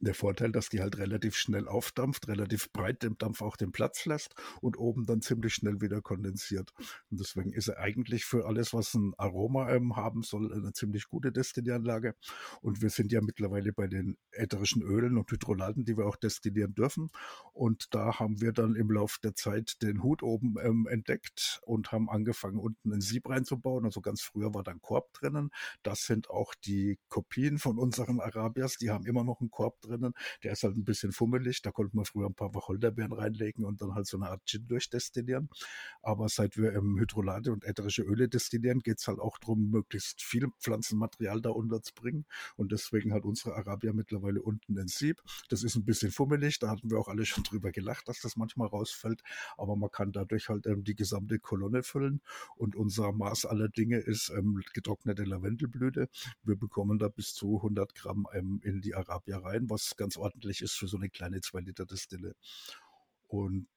der 0.00 0.14
Vorteil, 0.14 0.52
dass 0.52 0.68
die 0.68 0.80
halt 0.80 0.98
relativ 0.98 1.36
schnell 1.36 1.66
aufdampft, 1.66 2.28
relativ 2.28 2.72
breit 2.72 3.02
dem 3.02 3.18
Dampf 3.18 3.42
auch 3.42 3.56
den 3.56 3.72
Platz 3.72 4.04
lässt 4.06 4.34
und 4.60 4.78
oben 4.78 5.06
dann 5.06 5.22
ziemlich 5.22 5.54
schnell 5.54 5.80
wieder 5.80 6.00
kondensiert. 6.00 6.72
Und 7.10 7.20
deswegen 7.20 7.52
ist 7.52 7.68
er 7.68 7.78
eigentlich 7.78 8.24
für 8.24 8.46
alles, 8.46 8.72
was 8.72 8.94
ein 8.94 9.14
Aroma 9.16 9.70
ähm, 9.70 9.96
haben 9.96 10.22
soll, 10.22 10.52
eine 10.52 10.72
ziemlich 10.72 11.08
gute 11.08 11.32
Destillieranlage. 11.32 12.14
Und 12.60 12.80
wir 12.80 12.90
sind 12.90 13.10
ja 13.12 13.20
mittlerweile 13.20 13.72
bei 13.72 13.88
den 13.88 14.16
ätherischen 14.30 14.82
Ölen 14.82 15.18
und 15.18 15.30
Hydrolaten, 15.30 15.84
die 15.84 15.96
wir 15.96 16.06
auch 16.06 16.16
destillieren 16.16 16.74
dürfen. 16.74 17.10
Und 17.52 17.92
da 17.94 18.18
haben 18.20 18.40
wir 18.40 18.52
dann 18.52 18.76
im 18.76 18.90
Laufe 18.90 19.18
der 19.22 19.34
Zeit 19.34 19.82
den 19.82 20.02
Hut 20.02 20.22
oben 20.22 20.54
ähm, 20.62 20.86
entdeckt 20.88 21.60
und 21.66 21.90
haben 21.90 22.08
angefangen, 22.08 22.58
unten 22.58 22.92
ein 22.92 23.00
Sieb 23.00 23.28
reinzubauen. 23.28 23.84
Also 23.84 24.00
ganz 24.00 24.22
früher 24.22 24.54
war 24.54 24.62
da 24.62 24.70
ein 24.70 24.80
Korb 24.80 25.12
drinnen. 25.14 25.50
Das 25.82 26.02
sind 26.02 26.30
auch 26.30 26.54
die 26.54 26.98
Kopien 27.08 27.58
von 27.58 27.78
unseren 27.78 28.20
Arabias. 28.20 28.76
Die 28.76 28.90
haben 28.90 29.06
immer 29.06 29.24
noch 29.24 29.40
einen 29.40 29.50
Korb 29.50 29.77
drin 29.80 29.98
drinnen. 29.98 30.14
Der 30.42 30.52
ist 30.52 30.62
halt 30.62 30.76
ein 30.76 30.84
bisschen 30.84 31.12
fummelig. 31.12 31.62
Da 31.62 31.70
konnte 31.70 31.96
man 31.96 32.04
früher 32.04 32.26
ein 32.26 32.34
paar 32.34 32.54
Wacholderbeeren 32.54 33.12
reinlegen 33.12 33.64
und 33.64 33.80
dann 33.80 33.94
halt 33.94 34.06
so 34.06 34.16
eine 34.16 34.30
Art 34.30 34.42
Gin 34.46 34.66
durchdestillieren. 34.66 35.48
Aber 36.02 36.28
seit 36.28 36.56
wir 36.56 36.72
im 36.72 36.98
Hydrolate 36.98 37.52
und 37.52 37.64
ätherische 37.64 38.02
Öle 38.02 38.28
destillieren, 38.28 38.80
geht 38.80 38.98
es 38.98 39.08
halt 39.08 39.18
auch 39.18 39.38
darum, 39.38 39.70
möglichst 39.70 40.22
viel 40.22 40.48
Pflanzenmaterial 40.60 41.40
da 41.40 41.50
unterzubringen. 41.50 42.26
Und 42.56 42.72
deswegen 42.72 43.12
hat 43.12 43.24
unsere 43.24 43.56
Arabia 43.56 43.92
mittlerweile 43.92 44.42
unten 44.42 44.78
ein 44.78 44.88
Sieb. 44.88 45.22
Das 45.48 45.62
ist 45.62 45.76
ein 45.76 45.84
bisschen 45.84 46.10
fummelig. 46.10 46.58
Da 46.58 46.70
hatten 46.70 46.90
wir 46.90 46.98
auch 46.98 47.08
alle 47.08 47.26
schon 47.26 47.44
drüber 47.44 47.72
gelacht, 47.72 48.08
dass 48.08 48.20
das 48.20 48.36
manchmal 48.36 48.68
rausfällt. 48.68 49.22
Aber 49.56 49.76
man 49.76 49.90
kann 49.90 50.12
dadurch 50.12 50.48
halt 50.48 50.66
ähm, 50.66 50.84
die 50.84 50.94
gesamte 50.94 51.38
Kolonne 51.38 51.82
füllen. 51.82 52.20
Und 52.56 52.76
unser 52.76 53.12
Maß 53.12 53.46
aller 53.46 53.68
Dinge 53.68 53.98
ist 53.98 54.30
ähm, 54.30 54.62
getrocknete 54.72 55.24
Lavendelblüte. 55.24 56.08
Wir 56.42 56.56
bekommen 56.56 56.98
da 56.98 57.08
bis 57.08 57.34
zu 57.34 57.56
100 57.56 57.94
Gramm 57.94 58.26
ähm, 58.32 58.60
in 58.62 58.80
die 58.80 58.94
Arabia 58.94 59.38
rein, 59.38 59.67
was 59.70 59.96
ganz 59.96 60.16
ordentlich 60.16 60.62
ist 60.62 60.74
für 60.74 60.88
so 60.88 60.96
eine 60.96 61.10
kleine 61.10 61.40
2 61.40 61.60
Liter 61.60 61.86
Distille. 61.86 62.34
Und 63.28 63.68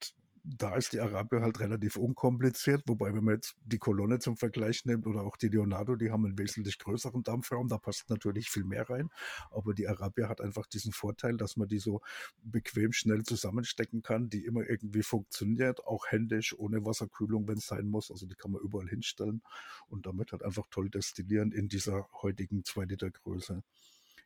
da 0.44 0.76
ist 0.76 0.94
die 0.94 1.00
Arabia 1.00 1.42
halt 1.42 1.60
relativ 1.60 1.98
unkompliziert, 1.98 2.84
wobei 2.88 3.14
wenn 3.14 3.24
man 3.24 3.36
jetzt 3.36 3.56
die 3.64 3.78
Kolonne 3.78 4.20
zum 4.20 4.38
Vergleich 4.38 4.86
nimmt 4.86 5.06
oder 5.06 5.22
auch 5.22 5.38
die 5.38 5.50
Leonardo, 5.50 5.96
die 5.96 6.10
haben 6.12 6.26
einen 6.26 6.38
wesentlich 6.38 6.80
größeren 6.80 7.22
Dampfraum, 7.24 7.68
da 7.68 7.78
passt 7.78 8.10
natürlich 8.10 8.50
viel 8.50 8.64
mehr 8.64 8.90
rein, 8.90 9.10
aber 9.52 9.74
die 9.74 9.88
Arabia 9.88 10.30
hat 10.30 10.42
einfach 10.42 10.66
diesen 10.66 10.94
Vorteil, 10.94 11.38
dass 11.38 11.58
man 11.58 11.68
die 11.68 11.78
so 11.78 12.02
bequem 12.42 12.92
schnell 12.92 13.24
zusammenstecken 13.24 14.02
kann, 14.02 14.30
die 14.30 14.44
immer 14.46 14.68
irgendwie 14.68 15.04
funktioniert, 15.04 15.86
auch 15.86 16.08
händisch, 16.08 16.58
ohne 16.58 16.84
Wasserkühlung, 16.86 17.48
wenn 17.48 17.58
es 17.58 17.68
sein 17.68 17.88
muss, 17.88 18.10
also 18.10 18.26
die 18.26 18.36
kann 18.36 18.52
man 18.52 18.62
überall 18.62 18.88
hinstellen 18.88 19.44
und 19.90 20.08
damit 20.08 20.32
halt 20.32 20.44
einfach 20.44 20.66
toll 20.72 20.90
destillieren 20.90 21.52
in 21.52 21.68
dieser 21.68 22.10
heutigen 22.14 22.64
2 22.64 22.86
Liter 22.86 23.12
Größe. 23.12 23.62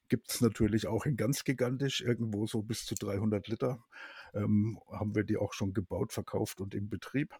Gibt 0.07 0.29
es 0.29 0.41
natürlich 0.41 0.87
auch 0.87 1.05
in 1.05 1.17
ganz 1.17 1.43
gigantisch, 1.43 2.01
irgendwo 2.01 2.45
so 2.45 2.61
bis 2.61 2.85
zu 2.85 2.95
300 2.95 3.47
Liter. 3.47 3.83
Ähm, 4.33 4.79
haben 4.91 5.15
wir 5.15 5.23
die 5.23 5.37
auch 5.37 5.53
schon 5.53 5.73
gebaut, 5.73 6.13
verkauft 6.13 6.61
und 6.61 6.75
im 6.75 6.89
Betrieb. 6.89 7.33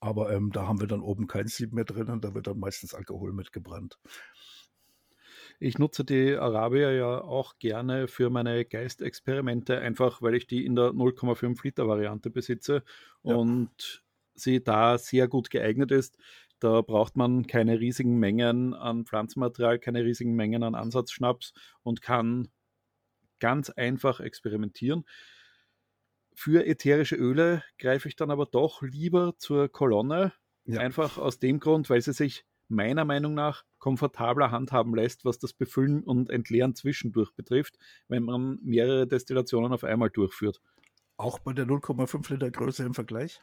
Aber 0.00 0.32
ähm, 0.32 0.50
da 0.52 0.66
haben 0.66 0.80
wir 0.80 0.86
dann 0.86 1.00
oben 1.00 1.26
kein 1.26 1.48
Sieb 1.48 1.72
mehr 1.72 1.84
drin 1.84 2.08
und 2.08 2.24
da 2.24 2.34
wird 2.34 2.46
dann 2.46 2.58
meistens 2.58 2.94
Alkohol 2.94 3.32
mitgebrannt. 3.32 3.98
Ich 5.60 5.78
nutze 5.78 6.04
die 6.04 6.34
Arabia 6.34 6.90
ja 6.90 7.20
auch 7.20 7.58
gerne 7.58 8.08
für 8.08 8.30
meine 8.30 8.64
Geistexperimente, 8.64 9.78
einfach 9.78 10.20
weil 10.20 10.34
ich 10.34 10.46
die 10.46 10.64
in 10.64 10.74
der 10.74 10.90
0,5 10.90 11.62
Liter 11.62 11.86
Variante 11.86 12.30
besitze 12.30 12.82
ja. 13.22 13.34
und 13.36 14.02
sie 14.34 14.62
da 14.62 14.98
sehr 14.98 15.28
gut 15.28 15.50
geeignet 15.50 15.92
ist. 15.92 16.18
Da 16.62 16.80
braucht 16.80 17.16
man 17.16 17.48
keine 17.48 17.80
riesigen 17.80 18.20
Mengen 18.20 18.72
an 18.72 19.04
Pflanzenmaterial, 19.04 19.80
keine 19.80 20.04
riesigen 20.04 20.34
Mengen 20.34 20.62
an 20.62 20.76
Ansatzschnaps 20.76 21.54
und 21.82 22.02
kann 22.02 22.52
ganz 23.40 23.68
einfach 23.70 24.20
experimentieren. 24.20 25.04
Für 26.34 26.64
ätherische 26.64 27.16
Öle 27.16 27.64
greife 27.78 28.06
ich 28.06 28.14
dann 28.14 28.30
aber 28.30 28.46
doch 28.46 28.80
lieber 28.80 29.34
zur 29.38 29.68
Kolonne. 29.68 30.32
Ja. 30.64 30.78
Einfach 30.78 31.18
aus 31.18 31.40
dem 31.40 31.58
Grund, 31.58 31.90
weil 31.90 32.00
sie 32.00 32.12
sich 32.12 32.46
meiner 32.68 33.04
Meinung 33.04 33.34
nach 33.34 33.64
komfortabler 33.78 34.52
handhaben 34.52 34.94
lässt, 34.94 35.24
was 35.24 35.40
das 35.40 35.52
Befüllen 35.54 36.04
und 36.04 36.30
Entleeren 36.30 36.76
zwischendurch 36.76 37.32
betrifft, 37.32 37.76
wenn 38.06 38.22
man 38.22 38.60
mehrere 38.62 39.08
Destillationen 39.08 39.72
auf 39.72 39.82
einmal 39.82 40.10
durchführt. 40.10 40.60
Auch 41.16 41.40
bei 41.40 41.54
der 41.54 41.66
0,5 41.66 42.32
Liter 42.32 42.52
Größe 42.52 42.84
im 42.84 42.94
Vergleich? 42.94 43.40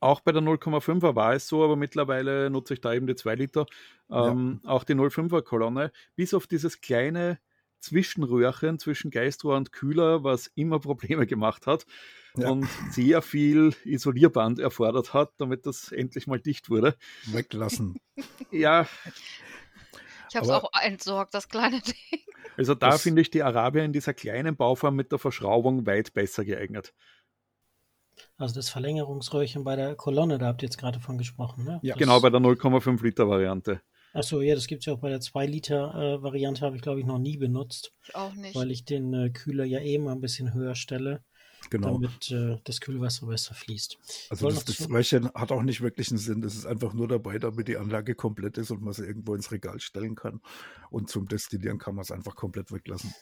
Auch 0.00 0.20
bei 0.20 0.32
der 0.32 0.42
0,5er 0.42 1.14
war 1.14 1.34
es 1.34 1.46
so, 1.46 1.62
aber 1.62 1.76
mittlerweile 1.76 2.50
nutze 2.50 2.74
ich 2.74 2.80
da 2.80 2.94
eben 2.94 3.06
die 3.06 3.14
2 3.14 3.34
Liter. 3.34 3.66
Ähm, 4.10 4.60
ja. 4.64 4.70
Auch 4.70 4.84
die 4.84 4.94
0,5er 4.94 5.42
Kolonne. 5.42 5.92
Bis 6.16 6.32
auf 6.32 6.46
dieses 6.46 6.80
kleine 6.80 7.38
Zwischenröhrchen 7.80 8.78
zwischen 8.78 9.10
Geistrohr 9.10 9.56
und 9.56 9.72
Kühler, 9.72 10.24
was 10.24 10.48
immer 10.54 10.78
Probleme 10.80 11.26
gemacht 11.26 11.66
hat 11.66 11.86
ja. 12.36 12.48
und 12.48 12.68
sehr 12.90 13.22
viel 13.22 13.74
Isolierband 13.84 14.58
erfordert 14.58 15.12
hat, 15.12 15.32
damit 15.38 15.66
das 15.66 15.92
endlich 15.92 16.26
mal 16.26 16.40
dicht 16.40 16.70
wurde. 16.70 16.96
Weglassen. 17.26 18.00
ja. 18.50 18.86
Ich 20.30 20.36
habe 20.36 20.46
es 20.46 20.52
auch 20.52 20.70
entsorgt, 20.80 21.34
das 21.34 21.48
kleine 21.48 21.80
Ding. 21.86 22.20
Also 22.56 22.74
da 22.74 22.98
finde 22.98 23.22
ich 23.22 23.30
die 23.30 23.42
Arabier 23.42 23.84
in 23.84 23.92
dieser 23.92 24.14
kleinen 24.14 24.56
Bauform 24.56 24.94
mit 24.94 25.12
der 25.12 25.18
Verschraubung 25.18 25.86
weit 25.86 26.12
besser 26.12 26.44
geeignet. 26.44 26.92
Also 28.40 28.54
das 28.54 28.70
Verlängerungsröhrchen 28.70 29.64
bei 29.64 29.76
der 29.76 29.94
Kolonne, 29.94 30.38
da 30.38 30.46
habt 30.46 30.62
ihr 30.62 30.66
jetzt 30.66 30.78
gerade 30.78 30.98
von 30.98 31.18
gesprochen, 31.18 31.64
ne? 31.64 31.78
Ja, 31.82 31.94
das 31.94 31.98
genau, 31.98 32.20
bei 32.20 32.30
der 32.30 32.40
0,5 32.40 33.02
Liter 33.02 33.28
Variante. 33.28 33.82
Achso, 34.12 34.40
ja, 34.40 34.54
das 34.54 34.66
gibt 34.66 34.80
es 34.80 34.86
ja 34.86 34.94
auch 34.94 34.98
bei 34.98 35.10
der 35.10 35.20
2 35.20 35.46
Liter 35.46 35.94
äh, 35.94 36.22
Variante, 36.22 36.62
habe 36.62 36.74
ich 36.74 36.82
glaube 36.82 37.00
ich 37.00 37.06
noch 37.06 37.18
nie 37.18 37.36
benutzt. 37.36 37.92
Ich 38.02 38.14
auch 38.14 38.34
nicht. 38.34 38.56
Weil 38.56 38.70
ich 38.70 38.84
den 38.84 39.12
äh, 39.12 39.30
Kühler 39.30 39.64
ja 39.64 39.78
eh 39.78 39.98
mal 39.98 40.12
ein 40.12 40.20
bisschen 40.20 40.54
höher 40.54 40.74
stelle 40.74 41.22
genau. 41.68 41.92
damit 41.94 42.30
äh, 42.30 42.58
das 42.64 42.80
Kühlwasser 42.80 43.26
besser 43.26 43.54
fließt. 43.54 43.98
Also 44.30 44.48
das, 44.48 44.64
das 44.64 44.88
Röhrchen 44.88 45.30
hat 45.34 45.52
auch 45.52 45.62
nicht 45.62 45.80
wirklich 45.80 46.10
einen 46.10 46.18
Sinn. 46.18 46.40
Das 46.40 46.54
ist 46.54 46.66
einfach 46.66 46.92
nur 46.92 47.08
dabei, 47.08 47.38
damit 47.38 47.68
die 47.68 47.76
Anlage 47.76 48.14
komplett 48.14 48.58
ist 48.58 48.70
und 48.70 48.82
man 48.82 48.92
sie 48.92 49.04
irgendwo 49.04 49.34
ins 49.34 49.52
Regal 49.52 49.80
stellen 49.80 50.14
kann. 50.14 50.40
Und 50.90 51.08
zum 51.08 51.28
Destillieren 51.28 51.78
kann 51.78 51.94
man 51.94 52.02
es 52.02 52.10
einfach 52.10 52.34
komplett 52.34 52.72
weglassen. 52.72 53.14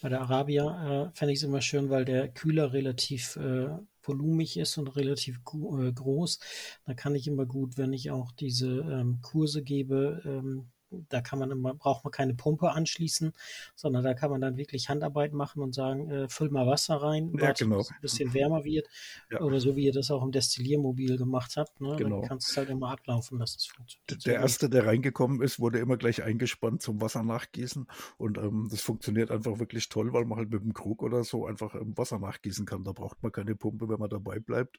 Bei 0.00 0.08
der 0.08 0.20
Arabia 0.20 1.06
äh, 1.06 1.10
fände 1.14 1.32
ich 1.32 1.40
es 1.40 1.44
immer 1.44 1.60
schön, 1.60 1.90
weil 1.90 2.04
der 2.04 2.28
Kühler 2.28 2.72
relativ 2.72 3.36
äh, 3.36 3.68
volumig 4.02 4.56
ist 4.56 4.78
und 4.78 4.96
relativ 4.96 5.36
äh, 5.38 5.92
groß. 5.92 6.38
Da 6.84 6.94
kann 6.94 7.14
ich 7.14 7.28
immer 7.28 7.46
gut, 7.46 7.78
wenn 7.78 7.92
ich 7.92 8.10
auch 8.10 8.32
diese 8.32 8.80
ähm, 8.80 9.20
Kurse 9.22 9.62
gebe, 9.62 10.22
ähm, 10.24 10.71
da 11.08 11.20
kann 11.20 11.38
man 11.38 11.50
immer, 11.50 11.74
braucht 11.74 12.04
man 12.04 12.10
keine 12.10 12.34
Pumpe 12.34 12.70
anschließen, 12.70 13.32
sondern 13.74 14.04
da 14.04 14.14
kann 14.14 14.30
man 14.30 14.40
dann 14.40 14.56
wirklich 14.56 14.88
Handarbeit 14.88 15.32
machen 15.32 15.62
und 15.62 15.74
sagen, 15.74 16.10
äh, 16.10 16.28
füll 16.28 16.50
mal 16.50 16.66
Wasser 16.66 16.96
rein, 16.96 17.32
Ja, 17.38 17.52
genau. 17.52 17.78
bis 17.78 17.86
es 17.86 17.92
ein 17.92 18.00
bisschen 18.00 18.34
wärmer 18.34 18.64
wird. 18.64 18.88
Ja. 19.30 19.40
Oder 19.40 19.60
so 19.60 19.76
wie 19.76 19.84
ihr 19.84 19.92
das 19.92 20.10
auch 20.10 20.22
im 20.22 20.32
Destilliermobil 20.32 21.16
gemacht 21.16 21.56
habt. 21.56 21.80
Ne? 21.80 21.96
Genau. 21.96 22.20
Dann 22.20 22.28
kannst 22.28 22.48
du 22.48 22.52
es 22.52 22.56
halt 22.56 22.70
immer 22.70 22.90
ablaufen 22.90 23.38
lassen. 23.38 23.56
Das 23.58 23.66
funktioniert. 23.66 24.26
Der 24.26 24.34
erste, 24.34 24.68
der 24.68 24.86
reingekommen 24.86 25.42
ist, 25.42 25.58
wurde 25.60 25.78
immer 25.78 25.96
gleich 25.96 26.22
eingespannt 26.22 26.82
zum 26.82 27.00
Wasser 27.00 27.22
nachgießen. 27.22 27.86
Und 28.18 28.38
ähm, 28.38 28.68
das 28.70 28.80
funktioniert 28.80 29.30
einfach 29.30 29.58
wirklich 29.58 29.88
toll, 29.88 30.12
weil 30.12 30.24
man 30.24 30.38
halt 30.38 30.50
mit 30.50 30.62
dem 30.62 30.74
Krug 30.74 31.02
oder 31.02 31.24
so 31.24 31.46
einfach 31.46 31.74
ähm, 31.74 31.96
Wasser 31.96 32.18
nachgießen 32.18 32.66
kann. 32.66 32.84
Da 32.84 32.92
braucht 32.92 33.22
man 33.22 33.32
keine 33.32 33.54
Pumpe, 33.54 33.88
wenn 33.88 33.98
man 33.98 34.10
dabei 34.10 34.38
bleibt. 34.38 34.78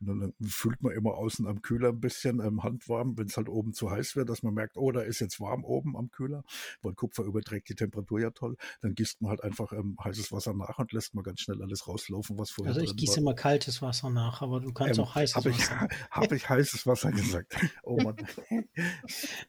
Und 0.00 0.06
dann 0.06 0.22
äh, 0.28 0.32
fühlt 0.46 0.82
man 0.82 0.92
immer 0.92 1.14
außen 1.14 1.46
am 1.46 1.62
Kühler 1.62 1.90
ein 1.90 2.00
bisschen 2.00 2.40
ähm, 2.40 2.62
handwarm, 2.62 3.16
wenn 3.16 3.26
es 3.26 3.36
halt 3.36 3.48
oben 3.48 3.72
zu 3.72 3.90
heiß 3.90 4.16
wird, 4.16 4.28
dass 4.28 4.42
man 4.42 4.54
merkt, 4.54 4.76
oh, 4.76 4.90
da 4.92 5.00
ist 5.00 5.20
jetzt 5.20 5.40
warm 5.40 5.53
oben 5.62 5.96
am 5.96 6.10
Kühler, 6.10 6.42
weil 6.82 6.94
Kupfer 6.94 7.22
überträgt 7.24 7.68
die 7.68 7.74
Temperatur 7.74 8.20
ja 8.20 8.30
toll. 8.30 8.56
Dann 8.80 8.94
gießt 8.94 9.20
man 9.22 9.30
halt 9.30 9.44
einfach 9.44 9.72
ähm, 9.72 9.96
heißes 10.02 10.32
Wasser 10.32 10.54
nach 10.54 10.78
und 10.78 10.92
lässt 10.92 11.14
mal 11.14 11.22
ganz 11.22 11.40
schnell 11.40 11.62
alles 11.62 11.86
rauslaufen, 11.86 12.38
was 12.38 12.50
vorher 12.50 12.74
Also 12.74 12.80
ich 12.84 12.96
gieße 12.96 13.20
immer 13.20 13.34
kaltes 13.34 13.82
Wasser 13.82 14.10
nach, 14.10 14.42
aber 14.42 14.60
du 14.60 14.72
kannst 14.72 14.98
Ähm, 14.98 15.04
auch 15.04 15.14
heißes 15.14 15.36
Habe 15.36 15.50
ich, 15.50 15.58
Wasser. 15.58 15.88
hab 16.10 16.32
ich 16.32 16.48
heißes 16.48 16.86
Wasser 16.86 17.12
gesagt? 17.12 17.56
Oh 17.84 17.98
Mann. 17.98 18.16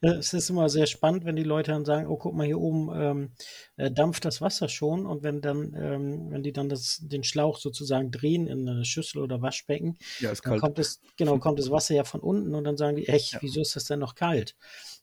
Es 0.01 0.33
ist 0.33 0.49
immer 0.49 0.69
sehr 0.69 0.85
spannend, 0.85 1.25
wenn 1.25 1.35
die 1.35 1.43
Leute 1.43 1.71
dann 1.71 1.85
sagen, 1.85 2.07
oh, 2.07 2.17
guck 2.17 2.35
mal, 2.35 2.45
hier 2.45 2.59
oben 2.59 2.89
ähm, 2.93 3.31
äh, 3.77 3.91
dampft 3.91 4.25
das 4.25 4.41
Wasser 4.41 4.69
schon 4.69 5.05
und 5.05 5.23
wenn 5.23 5.41
dann, 5.41 5.73
ähm, 5.75 6.31
wenn 6.31 6.43
die 6.43 6.53
dann 6.53 6.69
das, 6.69 6.99
den 7.01 7.23
Schlauch 7.23 7.57
sozusagen 7.57 8.11
drehen 8.11 8.47
in 8.47 8.67
eine 8.67 8.85
Schüssel 8.85 9.21
oder 9.21 9.41
Waschbecken, 9.41 9.97
Ja, 10.19 10.29
dann 10.29 10.41
kalt. 10.41 10.61
kommt 10.61 10.79
es, 10.79 11.01
genau, 11.17 11.37
kommt 11.39 11.59
das 11.59 11.71
Wasser 11.71 11.95
ja 11.95 12.03
von 12.03 12.21
unten 12.21 12.53
und 12.55 12.63
dann 12.63 12.77
sagen 12.77 12.97
die, 12.97 13.07
echt, 13.07 13.33
Ja. 13.33 13.41
wieso 13.41 13.61
ist 13.61 13.75
das 13.75 13.85
denn 13.85 13.99
noch 13.99 14.15
kalt? 14.15 14.55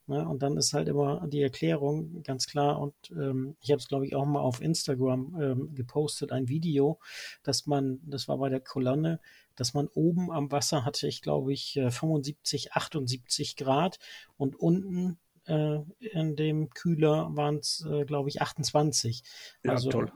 Ne? 0.07 0.27
Und 0.29 0.43
dann 0.43 0.57
ist 0.57 0.73
halt 0.73 0.89
immer 0.89 1.27
die 1.29 1.43
Erklärung 1.43 2.23
ganz 2.23 2.47
klar 2.47 2.81
und 2.81 2.95
ähm, 3.13 3.57
ich 3.61 3.71
habe 3.71 3.79
es, 3.79 3.89
glaube 3.89 4.07
ich, 4.07 4.15
auch 4.15 4.27
mal 4.27 4.41
auf 4.41 4.61
Instagram 4.61 5.37
ähm, 5.41 5.75
gepostet, 5.75 6.33
ein 6.33 6.49
Video, 6.49 6.99
dass 7.43 7.67
man, 7.67 8.01
das 8.05 8.29
war 8.29 8.39
bei 8.39 8.49
der 8.49 8.61
Kolonne, 8.61 9.21
dass 9.55 9.75
man 9.75 9.89
oben 9.89 10.31
am 10.31 10.51
Wasser 10.51 10.85
hatte, 10.85 11.07
ich 11.07 11.23
glaube 11.23 11.53
ich, 11.53 11.77
äh, 11.77 11.91
75, 11.91 12.73
78 12.73 13.57
Grad 13.57 13.99
und 14.37 14.57
unten 14.57 15.19
äh, 15.47 15.79
in 15.99 16.37
dem 16.37 16.71
Kühler 16.71 17.29
waren 17.33 17.57
es, 17.57 17.87
äh, 17.89 18.05
glaube 18.05 18.29
ich, 18.29 18.43
28. 18.43 19.23
Ja, 19.63 19.73
also 19.73 19.91
toll. 19.91 20.13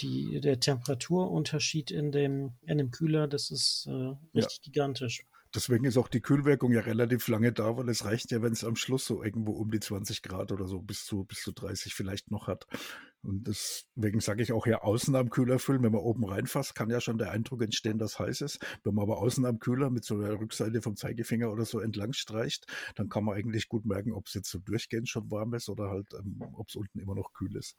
die, 0.00 0.40
der 0.40 0.60
Temperaturunterschied 0.60 1.90
in 1.90 2.12
dem, 2.12 2.52
in 2.62 2.78
dem 2.78 2.90
Kühler, 2.90 3.28
das 3.28 3.50
ist 3.50 3.86
äh, 3.88 4.14
richtig 4.34 4.62
gigantisch. 4.62 5.24
Deswegen 5.54 5.84
ist 5.84 5.96
auch 5.96 6.08
die 6.08 6.20
Kühlwirkung 6.20 6.72
ja 6.72 6.80
relativ 6.80 7.26
lange 7.28 7.52
da, 7.52 7.76
weil 7.76 7.88
es 7.88 8.04
reicht 8.04 8.30
ja, 8.30 8.42
wenn 8.42 8.52
es 8.52 8.64
am 8.64 8.76
Schluss 8.76 9.06
so 9.06 9.22
irgendwo 9.22 9.52
um 9.52 9.70
die 9.70 9.80
20 9.80 10.22
Grad 10.22 10.52
oder 10.52 10.66
so 10.66 10.80
bis 10.80 11.06
zu, 11.06 11.24
bis 11.24 11.42
zu 11.42 11.52
30 11.52 11.94
vielleicht 11.94 12.30
noch 12.30 12.46
hat. 12.46 12.66
Und 13.22 13.48
deswegen 13.48 14.20
sage 14.20 14.42
ich 14.42 14.52
auch 14.52 14.66
ja 14.66 14.82
außen 14.82 15.14
am 15.16 15.30
Kühler 15.30 15.58
füllen. 15.58 15.82
Wenn 15.82 15.92
man 15.92 16.00
oben 16.00 16.24
reinfasst, 16.24 16.74
kann 16.74 16.88
ja 16.88 17.00
schon 17.00 17.18
der 17.18 17.30
Eindruck 17.30 17.62
entstehen, 17.62 17.98
dass 17.98 18.18
heiß 18.18 18.42
ist. 18.42 18.60
Wenn 18.84 18.94
man 18.94 19.02
aber 19.02 19.18
außen 19.18 19.44
am 19.44 19.58
Kühler 19.58 19.90
mit 19.90 20.04
so 20.04 20.20
der 20.20 20.38
Rückseite 20.38 20.82
vom 20.82 20.96
Zeigefinger 20.96 21.50
oder 21.50 21.64
so 21.64 21.80
entlang 21.80 22.12
streicht, 22.12 22.66
dann 22.94 23.08
kann 23.08 23.24
man 23.24 23.36
eigentlich 23.36 23.68
gut 23.68 23.84
merken, 23.86 24.12
ob 24.12 24.26
es 24.26 24.34
jetzt 24.34 24.50
so 24.50 24.58
durchgehend 24.58 25.08
schon 25.08 25.30
warm 25.30 25.54
ist 25.54 25.68
oder 25.68 25.90
halt, 25.90 26.14
ähm, 26.14 26.42
ob 26.54 26.68
es 26.68 26.76
unten 26.76 27.00
immer 27.00 27.14
noch 27.14 27.32
kühl 27.32 27.56
ist. 27.56 27.74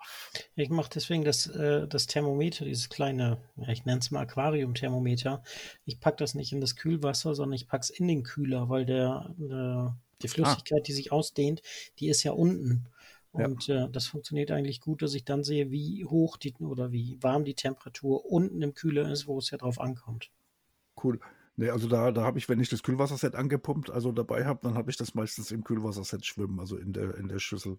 Ich 0.56 0.69
mache 0.69 0.89
deswegen 0.93 1.23
das, 1.23 1.47
äh, 1.47 1.88
das 1.88 2.08
Thermometer, 2.08 2.65
dieses 2.65 2.89
kleine, 2.89 3.41
ja, 3.56 3.69
ich 3.69 3.86
nenne 3.86 3.99
es 3.99 4.12
mal 4.12 4.21
Aquarium-Thermometer. 4.21 5.41
Ich 5.86 5.99
packe 5.99 6.17
das 6.17 6.36
nicht 6.36 6.52
in 6.52 6.62
das 6.62 6.75
Kühlwasser, 6.75 7.34
sondern 7.34 7.56
ich 7.56 7.67
packe 7.67 7.84
es 7.84 7.89
in 7.89 8.08
den 8.08 8.23
Kühler, 8.23 8.69
weil 8.69 8.86
der, 8.86 9.34
der 9.38 9.97
die 10.21 10.28
Flüssigkeit, 10.28 10.88
die 10.88 10.93
sich 10.93 11.12
ausdehnt, 11.12 11.62
die 11.99 12.10
ist 12.10 12.23
ja 12.23 12.32
unten. 12.34 12.88
Ja. 13.33 13.45
Und 13.45 13.69
äh, 13.69 13.87
das 13.89 14.07
funktioniert 14.07 14.51
eigentlich 14.51 14.81
gut, 14.81 15.01
dass 15.01 15.13
ich 15.13 15.23
dann 15.23 15.43
sehe, 15.43 15.71
wie 15.71 16.05
hoch 16.05 16.37
die 16.37 16.53
oder 16.55 16.91
wie 16.91 17.17
warm 17.21 17.45
die 17.45 17.53
Temperatur 17.53 18.25
unten 18.25 18.61
im 18.61 18.73
Kühler 18.73 19.09
ist, 19.11 19.27
wo 19.27 19.37
es 19.37 19.51
ja 19.51 19.57
drauf 19.57 19.79
ankommt. 19.79 20.31
Cool. 21.01 21.19
Nee, 21.55 21.69
also 21.69 21.87
da, 21.87 22.11
da 22.11 22.23
habe 22.23 22.37
ich, 22.39 22.47
wenn 22.47 22.59
ich 22.59 22.69
das 22.69 22.83
Kühlwasserset 22.83 23.35
angepumpt, 23.35 23.89
also 23.91 24.11
dabei 24.11 24.45
habe, 24.45 24.61
dann 24.63 24.75
habe 24.75 24.89
ich 24.89 24.97
das 24.97 25.13
meistens 25.13 25.51
im 25.51 25.63
Kühlwasserset 25.63 26.25
schwimmen, 26.25 26.59
also 26.59 26.77
in 26.77 26.93
der, 26.93 27.15
in 27.15 27.27
der 27.27 27.39
Schüssel. 27.39 27.77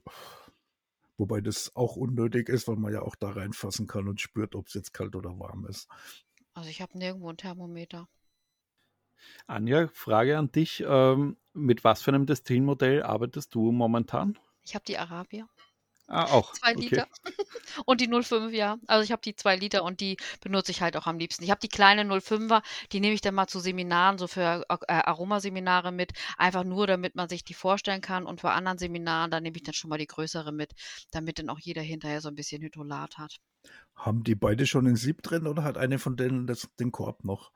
Wobei 1.17 1.41
das 1.41 1.75
auch 1.75 1.97
unnötig 1.97 2.49
ist, 2.49 2.69
weil 2.69 2.77
man 2.77 2.93
ja 2.93 3.03
auch 3.03 3.17
da 3.17 3.31
reinfassen 3.31 3.87
kann 3.87 4.09
und 4.09 4.21
spürt, 4.21 4.55
ob 4.55 4.69
es 4.69 4.75
jetzt 4.75 4.93
kalt 4.93 5.17
oder 5.17 5.39
warm 5.39 5.67
ist. 5.67 5.89
Also 6.55 6.69
ich 6.69 6.81
habe 6.81 6.97
nirgendwo 6.97 7.31
ein 7.31 7.37
Thermometer. 7.37 8.09
Anja, 9.47 9.89
Frage 9.89 10.39
an 10.39 10.53
dich. 10.53 10.85
Ähm, 10.87 11.37
mit 11.53 11.85
was 11.85 12.03
für 12.03 12.11
einem 12.11 12.27
Destillenmodell 12.27 13.03
arbeitest 13.03 13.55
du 13.55 13.73
momentan? 13.73 14.39
Ich 14.65 14.75
habe 14.75 14.85
die 14.85 14.99
Arabier. 14.99 15.49
Ah, 16.11 16.25
auch. 16.25 16.53
Zwei 16.55 16.73
okay. 16.73 16.81
Liter. 16.81 17.07
Und 17.87 18.01
die 18.01 18.09
05, 18.09 18.53
ja. 18.53 18.79
Also 18.89 19.05
ich 19.05 19.13
habe 19.13 19.23
die 19.23 19.37
zwei 19.37 19.55
Liter 19.55 19.85
und 19.85 20.01
die 20.01 20.17
benutze 20.41 20.73
ich 20.73 20.83
halt 20.83 20.97
auch 20.97 21.07
am 21.07 21.19
liebsten. 21.19 21.45
Ich 21.45 21.51
habe 21.51 21.61
die 21.61 21.69
kleine 21.69 22.03
05er, 22.03 22.63
die 22.91 22.99
nehme 22.99 23.15
ich 23.15 23.21
dann 23.21 23.37
mal 23.37 23.47
zu 23.47 23.61
Seminaren, 23.61 24.19
so 24.19 24.27
für 24.27 24.65
äh, 24.69 24.93
Aromaseminare 24.93 25.93
mit. 25.93 26.11
Einfach 26.37 26.65
nur, 26.65 26.89
damit 26.89 27.15
man 27.15 27.29
sich 27.29 27.45
die 27.45 27.55
vorstellen 27.55 28.01
kann. 28.01 28.27
Und 28.27 28.41
für 28.41 28.51
anderen 28.51 28.77
Seminaren, 28.77 29.31
da 29.31 29.41
nehme 29.41 29.57
ich 29.57 29.63
dann 29.63 29.73
schon 29.73 29.89
mal 29.89 29.99
die 29.99 30.09
größere 30.09 30.51
mit, 30.51 30.73
damit 31.13 31.39
dann 31.39 31.49
auch 31.49 31.61
jeder 31.61 31.83
hinterher 31.83 32.21
so 32.21 32.29
ein 32.29 32.35
bisschen 32.35 32.61
Hydrolat 32.61 33.17
hat. 33.17 33.37
Haben 33.95 34.25
die 34.25 34.35
beide 34.35 34.67
schon 34.67 34.89
ein 34.89 34.97
Sieb 34.97 35.23
drin 35.23 35.47
oder 35.47 35.63
hat 35.63 35.79
eine 35.79 36.01
von 36.01 36.17
denen 36.17 36.49
das, 36.49 36.69
den 36.81 36.91
Korb 36.91 37.23
noch? 37.23 37.53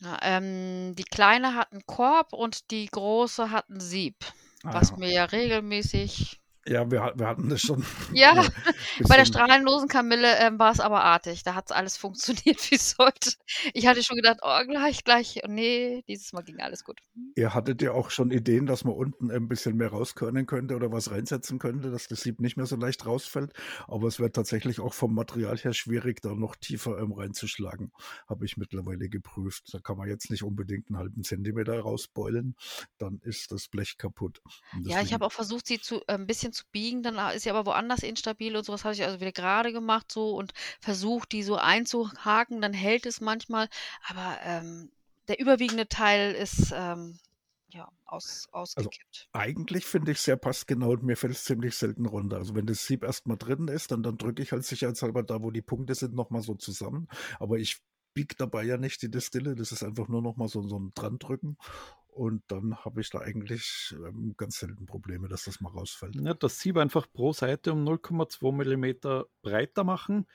Ja, 0.00 0.18
ähm, 0.20 0.94
die 0.94 1.04
kleine 1.04 1.54
hat 1.54 1.72
einen 1.72 1.86
Korb 1.86 2.34
und 2.34 2.70
die 2.70 2.84
große 2.86 3.50
hat 3.50 3.70
ein 3.70 3.80
Sieb. 3.80 4.16
Ah, 4.64 4.74
Was 4.74 4.90
ja. 4.90 4.96
mir 4.98 5.10
ja 5.12 5.24
regelmäßig. 5.26 6.40
Ja, 6.66 6.90
wir, 6.90 7.12
wir 7.16 7.26
hatten 7.26 7.48
das 7.48 7.60
schon. 7.60 7.84
Ja, 8.12 8.46
Bei 9.08 9.16
der 9.16 9.24
strahlenlosen 9.24 9.88
Kamille 9.88 10.38
ähm, 10.38 10.58
war 10.58 10.72
es 10.72 10.80
aber 10.80 11.02
artig. 11.02 11.42
Da 11.42 11.54
hat 11.54 11.66
es 11.66 11.72
alles 11.72 11.96
funktioniert, 11.96 12.44
wie 12.70 12.76
es 12.76 12.90
sollte. 12.92 13.32
Ich 13.72 13.86
hatte 13.86 14.02
schon 14.02 14.16
gedacht, 14.16 14.38
oh, 14.42 14.58
gleich, 14.66 15.04
gleich. 15.04 15.42
Und 15.44 15.54
nee, 15.54 16.04
dieses 16.08 16.32
Mal 16.32 16.42
ging 16.42 16.60
alles 16.60 16.84
gut. 16.84 17.00
Ihr 17.34 17.54
hattet 17.54 17.82
ja 17.82 17.92
auch 17.92 18.10
schon 18.10 18.30
Ideen, 18.30 18.66
dass 18.66 18.84
man 18.84 18.94
unten 18.94 19.30
ein 19.30 19.48
bisschen 19.48 19.76
mehr 19.76 19.88
rauskörnen 19.88 20.46
könnte 20.46 20.76
oder 20.76 20.90
was 20.92 21.10
reinsetzen 21.10 21.58
könnte, 21.58 21.90
dass 21.90 22.08
das 22.08 22.20
Sieb 22.20 22.40
nicht 22.40 22.56
mehr 22.56 22.66
so 22.66 22.76
leicht 22.76 23.04
rausfällt. 23.04 23.52
Aber 23.86 24.08
es 24.08 24.18
wäre 24.18 24.32
tatsächlich 24.32 24.80
auch 24.80 24.94
vom 24.94 25.14
Material 25.14 25.58
her 25.58 25.74
schwierig, 25.74 26.22
da 26.22 26.34
noch 26.34 26.56
tiefer 26.56 26.98
ähm, 26.98 27.12
reinzuschlagen. 27.12 27.92
Habe 28.28 28.46
ich 28.46 28.56
mittlerweile 28.56 29.08
geprüft. 29.08 29.64
Da 29.72 29.80
kann 29.80 29.98
man 29.98 30.08
jetzt 30.08 30.30
nicht 30.30 30.42
unbedingt 30.42 30.88
einen 30.88 30.98
halben 30.98 31.24
Zentimeter 31.24 31.78
rausbeulen. 31.78 32.56
Dann 32.98 33.20
ist 33.22 33.52
das 33.52 33.68
Blech 33.68 33.98
kaputt. 33.98 34.40
Ja, 34.82 35.02
ich 35.02 35.12
habe 35.12 35.26
auch 35.26 35.32
versucht, 35.32 35.66
sie 35.66 35.80
zu, 35.80 36.00
äh, 36.06 36.14
ein 36.14 36.26
bisschen 36.26 36.53
zu 36.54 36.64
biegen. 36.72 37.02
Dann 37.02 37.18
ist 37.34 37.42
sie 37.42 37.50
aber 37.50 37.66
woanders 37.66 38.02
instabil 38.02 38.56
und 38.56 38.64
sowas 38.64 38.84
habe 38.84 38.94
ich 38.94 39.04
also 39.04 39.20
wieder 39.20 39.32
gerade 39.32 39.72
gemacht 39.72 40.10
so 40.10 40.34
und 40.34 40.52
versucht, 40.80 41.32
die 41.32 41.42
so 41.42 41.56
einzuhaken. 41.56 42.60
Dann 42.60 42.72
hält 42.72 43.06
es 43.06 43.20
manchmal. 43.20 43.68
Aber 44.08 44.38
ähm, 44.42 44.90
der 45.28 45.40
überwiegende 45.40 45.88
Teil 45.88 46.34
ist 46.34 46.72
ähm, 46.74 47.18
ja 47.68 47.88
aus, 48.04 48.48
ausgekippt. 48.52 49.28
Eigentlich 49.32 49.84
finde 49.84 50.12
ich 50.12 50.18
es 50.18 50.24
sehr 50.24 50.36
passgenau 50.36 50.92
und 50.92 51.02
mir 51.02 51.16
fällt 51.16 51.34
es 51.34 51.44
ziemlich 51.44 51.74
selten 51.74 52.06
runter. 52.06 52.36
Also 52.36 52.54
wenn 52.54 52.66
das 52.66 52.86
Sieb 52.86 53.02
erstmal 53.02 53.36
drin 53.36 53.68
ist, 53.68 53.90
dann, 53.90 54.02
dann 54.02 54.16
drücke 54.16 54.42
ich 54.42 54.52
halt 54.52 54.64
sicherheitshalber 54.64 55.22
da, 55.22 55.42
wo 55.42 55.50
die 55.50 55.62
Punkte 55.62 55.94
sind, 55.94 56.14
nochmal 56.14 56.42
so 56.42 56.54
zusammen. 56.54 57.08
Aber 57.38 57.58
ich 57.58 57.82
biege 58.14 58.36
dabei 58.36 58.62
ja 58.62 58.76
nicht 58.76 59.02
die 59.02 59.10
Destille. 59.10 59.54
Das 59.54 59.72
ist 59.72 59.82
einfach 59.82 60.08
nur 60.08 60.22
nochmal 60.22 60.48
so, 60.48 60.62
so 60.62 60.78
ein 60.78 60.92
Drandrücken. 60.94 61.58
Und 62.14 62.44
dann 62.46 62.76
habe 62.84 63.00
ich 63.00 63.10
da 63.10 63.18
eigentlich 63.18 63.92
ähm, 63.92 64.34
ganz 64.36 64.60
selten 64.60 64.86
Probleme, 64.86 65.28
dass 65.28 65.44
das 65.44 65.60
mal 65.60 65.70
rausfällt. 65.70 66.14
Ja, 66.14 66.32
das 66.32 66.60
Sieb 66.60 66.76
einfach 66.76 67.06
pro 67.12 67.32
Seite 67.32 67.72
um 67.72 67.82
0,2 67.82 68.52
mm 68.52 69.24
breiter 69.42 69.82
machen, 69.82 70.26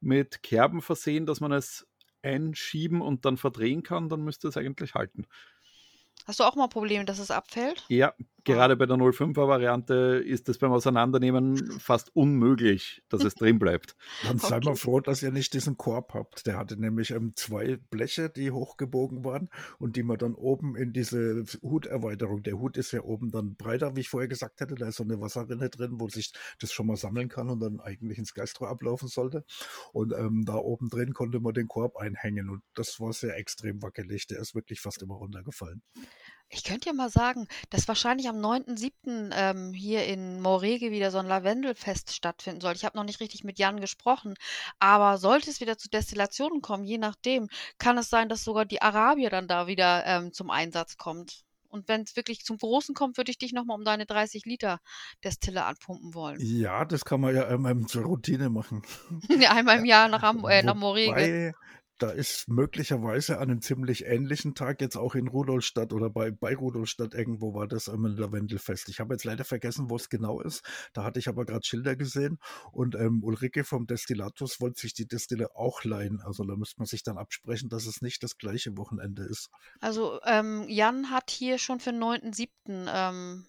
mit 0.00 0.42
Kerben 0.42 0.82
versehen, 0.82 1.26
dass 1.26 1.40
man 1.40 1.52
es 1.52 1.86
einschieben 2.22 3.00
und 3.00 3.24
dann 3.24 3.36
verdrehen 3.36 3.82
kann, 3.82 4.08
dann 4.08 4.22
müsste 4.22 4.48
es 4.48 4.56
eigentlich 4.56 4.94
halten. 4.94 5.26
Hast 6.26 6.40
du 6.40 6.44
auch 6.44 6.56
mal 6.56 6.68
Probleme, 6.68 7.04
dass 7.04 7.18
es 7.18 7.30
abfällt? 7.30 7.84
Ja, 7.88 8.14
gerade 8.44 8.76
bei 8.76 8.86
der 8.86 8.96
05er 8.96 9.48
Variante 9.48 9.94
ist 10.24 10.48
es 10.48 10.58
beim 10.58 10.72
Auseinandernehmen 10.72 11.78
fast 11.80 12.14
unmöglich, 12.14 13.02
dass 13.08 13.24
es 13.24 13.34
drin 13.34 13.58
bleibt. 13.58 13.96
Dann 14.22 14.38
sei 14.38 14.60
mal 14.60 14.74
Okay. 14.74 14.76
froh, 14.76 15.00
dass 15.00 15.22
ihr 15.22 15.30
nicht 15.32 15.54
diesen 15.54 15.76
Korb 15.76 16.14
habt. 16.14 16.46
Der 16.46 16.58
hatte 16.58 16.76
nämlich 16.80 17.10
ähm, 17.10 17.32
zwei 17.36 17.76
Bleche, 17.90 18.30
die 18.30 18.50
hochgebogen 18.50 19.24
waren 19.24 19.48
und 19.78 19.96
die 19.96 20.02
man 20.02 20.18
dann 20.18 20.34
oben 20.34 20.76
in 20.76 20.92
diese 20.92 21.44
Huterweiterung, 21.62 22.42
der 22.42 22.58
Hut 22.58 22.76
ist 22.76 22.92
ja 22.92 23.02
oben 23.02 23.30
dann 23.30 23.56
breiter, 23.56 23.96
wie 23.96 24.00
ich 24.00 24.08
vorher 24.08 24.28
gesagt 24.28 24.60
hatte, 24.60 24.74
da 24.74 24.88
ist 24.88 24.96
so 24.96 25.04
eine 25.04 25.20
Wasserrinne 25.20 25.70
drin, 25.70 26.00
wo 26.00 26.08
sich 26.08 26.32
das 26.60 26.72
schon 26.72 26.86
mal 26.86 26.96
sammeln 26.96 27.28
kann 27.28 27.48
und 27.50 27.60
dann 27.60 27.80
eigentlich 27.80 28.18
ins 28.18 28.34
Geistrohr 28.34 28.68
ablaufen 28.68 29.08
sollte. 29.08 29.44
Und 29.92 30.12
ähm, 30.12 30.44
da 30.44 30.54
oben 30.56 30.88
drin 30.88 31.12
konnte 31.14 31.40
man 31.40 31.54
den 31.54 31.68
Korb 31.68 31.96
einhängen 31.96 32.48
und 32.50 32.62
das 32.74 33.00
war 33.00 33.12
sehr 33.12 33.36
extrem 33.36 33.82
wackelig. 33.82 34.26
Der 34.26 34.38
ist 34.40 34.54
wirklich 34.54 34.80
fast 34.80 35.02
immer 35.02 35.14
runtergefallen. 35.16 35.82
Ich 36.52 36.64
könnte 36.64 36.88
ja 36.88 36.92
mal 36.92 37.10
sagen, 37.10 37.46
dass 37.70 37.86
wahrscheinlich 37.86 38.28
am 38.28 38.36
9.7. 38.36 39.30
Ähm, 39.32 39.72
hier 39.72 40.04
in 40.06 40.40
Morege 40.40 40.90
wieder 40.90 41.12
so 41.12 41.18
ein 41.18 41.26
Lavendelfest 41.26 42.12
stattfinden 42.12 42.60
soll. 42.60 42.74
Ich 42.74 42.84
habe 42.84 42.98
noch 42.98 43.04
nicht 43.04 43.20
richtig 43.20 43.44
mit 43.44 43.60
Jan 43.60 43.80
gesprochen, 43.80 44.34
aber 44.80 45.18
sollte 45.18 45.48
es 45.48 45.60
wieder 45.60 45.78
zu 45.78 45.88
Destillationen 45.88 46.60
kommen, 46.60 46.84
je 46.84 46.98
nachdem, 46.98 47.48
kann 47.78 47.96
es 47.98 48.10
sein, 48.10 48.28
dass 48.28 48.42
sogar 48.42 48.64
die 48.64 48.82
Arabier 48.82 49.30
dann 49.30 49.46
da 49.46 49.68
wieder 49.68 50.04
ähm, 50.06 50.32
zum 50.32 50.50
Einsatz 50.50 50.96
kommt. 50.96 51.44
Und 51.68 51.86
wenn 51.86 52.02
es 52.02 52.16
wirklich 52.16 52.44
zum 52.44 52.58
Großen 52.58 52.96
kommt, 52.96 53.16
würde 53.16 53.30
ich 53.30 53.38
dich 53.38 53.52
nochmal 53.52 53.78
um 53.78 53.84
deine 53.84 54.04
30 54.04 54.44
Liter 54.44 54.80
Destille 55.22 55.64
anpumpen 55.64 56.14
wollen. 56.14 56.38
Ja, 56.40 56.84
das 56.84 57.04
kann 57.04 57.20
man 57.20 57.32
ja 57.32 57.46
einmal 57.46 57.78
zur 57.86 58.02
Routine 58.02 58.50
machen. 58.50 58.82
ja, 59.40 59.52
einmal 59.52 59.78
im 59.78 59.84
Jahr 59.84 60.08
nach, 60.08 60.34
äh, 60.48 60.64
nach 60.64 60.74
Morege 60.74 61.54
da 62.02 62.10
ist 62.10 62.48
möglicherweise 62.48 63.38
an 63.38 63.50
einem 63.50 63.60
ziemlich 63.60 64.06
ähnlichen 64.06 64.54
Tag 64.54 64.80
jetzt 64.80 64.96
auch 64.96 65.14
in 65.14 65.28
Rudolstadt 65.28 65.92
oder 65.92 66.08
bei, 66.08 66.30
bei 66.30 66.54
Rudolstadt 66.54 67.14
irgendwo 67.14 67.54
war 67.54 67.68
das 67.68 67.88
ein 67.88 68.02
Lavendelfest. 68.02 68.88
Ich 68.88 69.00
habe 69.00 69.14
jetzt 69.14 69.24
leider 69.24 69.44
vergessen, 69.44 69.90
wo 69.90 69.96
es 69.96 70.08
genau 70.08 70.40
ist. 70.40 70.62
Da 70.94 71.04
hatte 71.04 71.18
ich 71.18 71.28
aber 71.28 71.44
gerade 71.44 71.64
Schilder 71.64 71.96
gesehen 71.96 72.38
und 72.72 72.94
ähm, 72.94 73.22
Ulrike 73.22 73.64
vom 73.64 73.86
Destillatus 73.86 74.60
wollte 74.60 74.80
sich 74.80 74.94
die 74.94 75.06
Destille 75.06 75.54
auch 75.54 75.84
leihen. 75.84 76.20
Also 76.22 76.44
da 76.44 76.56
müsste 76.56 76.80
man 76.80 76.86
sich 76.86 77.02
dann 77.02 77.18
absprechen, 77.18 77.68
dass 77.68 77.86
es 77.86 78.00
nicht 78.00 78.22
das 78.22 78.38
gleiche 78.38 78.76
Wochenende 78.78 79.22
ist. 79.24 79.50
Also 79.80 80.20
ähm, 80.24 80.64
Jan 80.68 81.10
hat 81.10 81.30
hier 81.30 81.58
schon 81.58 81.80
für 81.80 81.90
den 81.90 82.02
9.7. 82.02 82.48
Ähm, 82.88 83.44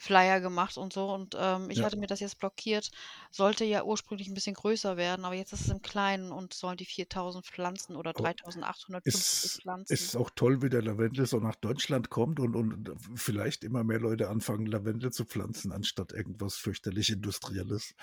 Flyer 0.00 0.40
gemacht 0.40 0.78
und 0.78 0.94
so. 0.94 1.12
Und 1.12 1.36
ähm, 1.38 1.68
ich 1.68 1.78
ja. 1.78 1.84
hatte 1.84 1.98
mir 1.98 2.06
das 2.06 2.20
jetzt 2.20 2.38
blockiert. 2.38 2.90
Sollte 3.30 3.66
ja 3.66 3.84
ursprünglich 3.84 4.28
ein 4.28 4.34
bisschen 4.34 4.54
größer 4.54 4.96
werden, 4.96 5.26
aber 5.26 5.34
jetzt 5.34 5.52
ist 5.52 5.60
es 5.60 5.68
im 5.68 5.82
Kleinen 5.82 6.32
und 6.32 6.54
sollen 6.54 6.78
die 6.78 6.86
4000 6.86 7.44
Pflanzen 7.44 7.96
oder 7.96 8.14
3850 8.14 9.60
Pflanzen. 9.60 9.92
Es 9.92 10.00
ist 10.00 10.16
auch 10.16 10.30
toll, 10.34 10.62
wie 10.62 10.70
der 10.70 10.80
Lavendel 10.80 11.26
so 11.26 11.38
nach 11.38 11.54
Deutschland 11.54 12.08
kommt 12.08 12.40
und, 12.40 12.56
und 12.56 12.90
vielleicht 13.14 13.62
immer 13.62 13.84
mehr 13.84 14.00
Leute 14.00 14.30
anfangen, 14.30 14.64
Lavendel 14.64 15.12
zu 15.12 15.26
pflanzen, 15.26 15.70
anstatt 15.70 16.12
irgendwas 16.12 16.56
fürchterlich 16.56 17.10
Industrielles. 17.10 17.94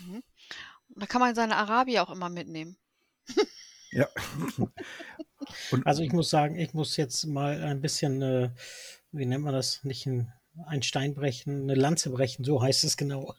Mhm. 0.00 0.22
Da 0.90 1.06
kann 1.06 1.22
man 1.22 1.34
seine 1.34 1.56
Arabier 1.56 2.02
auch 2.02 2.10
immer 2.10 2.28
mitnehmen. 2.28 2.76
ja. 3.92 4.08
und, 5.70 5.86
also 5.86 6.02
ich 6.02 6.12
muss 6.12 6.28
sagen, 6.28 6.56
ich 6.56 6.74
muss 6.74 6.98
jetzt 6.98 7.24
mal 7.24 7.62
ein 7.62 7.80
bisschen, 7.80 8.20
äh, 8.20 8.50
wie 9.10 9.24
nennt 9.24 9.44
man 9.44 9.54
das, 9.54 9.84
nicht 9.84 10.04
ein 10.04 10.34
ein 10.66 10.82
Stein 10.82 11.14
brechen, 11.14 11.62
eine 11.62 11.74
Lanze 11.74 12.10
brechen, 12.10 12.44
so 12.44 12.62
heißt 12.62 12.84
es 12.84 12.96
genau. 12.96 13.34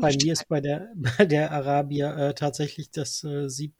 bei 0.00 0.16
mir 0.22 0.32
ist 0.32 0.48
bei 0.48 0.60
der, 0.60 0.92
bei 1.18 1.24
der 1.24 1.52
Arabier 1.52 2.16
äh, 2.16 2.34
tatsächlich 2.34 2.90
das 2.90 3.24
äh, 3.24 3.48
Sieb 3.48 3.74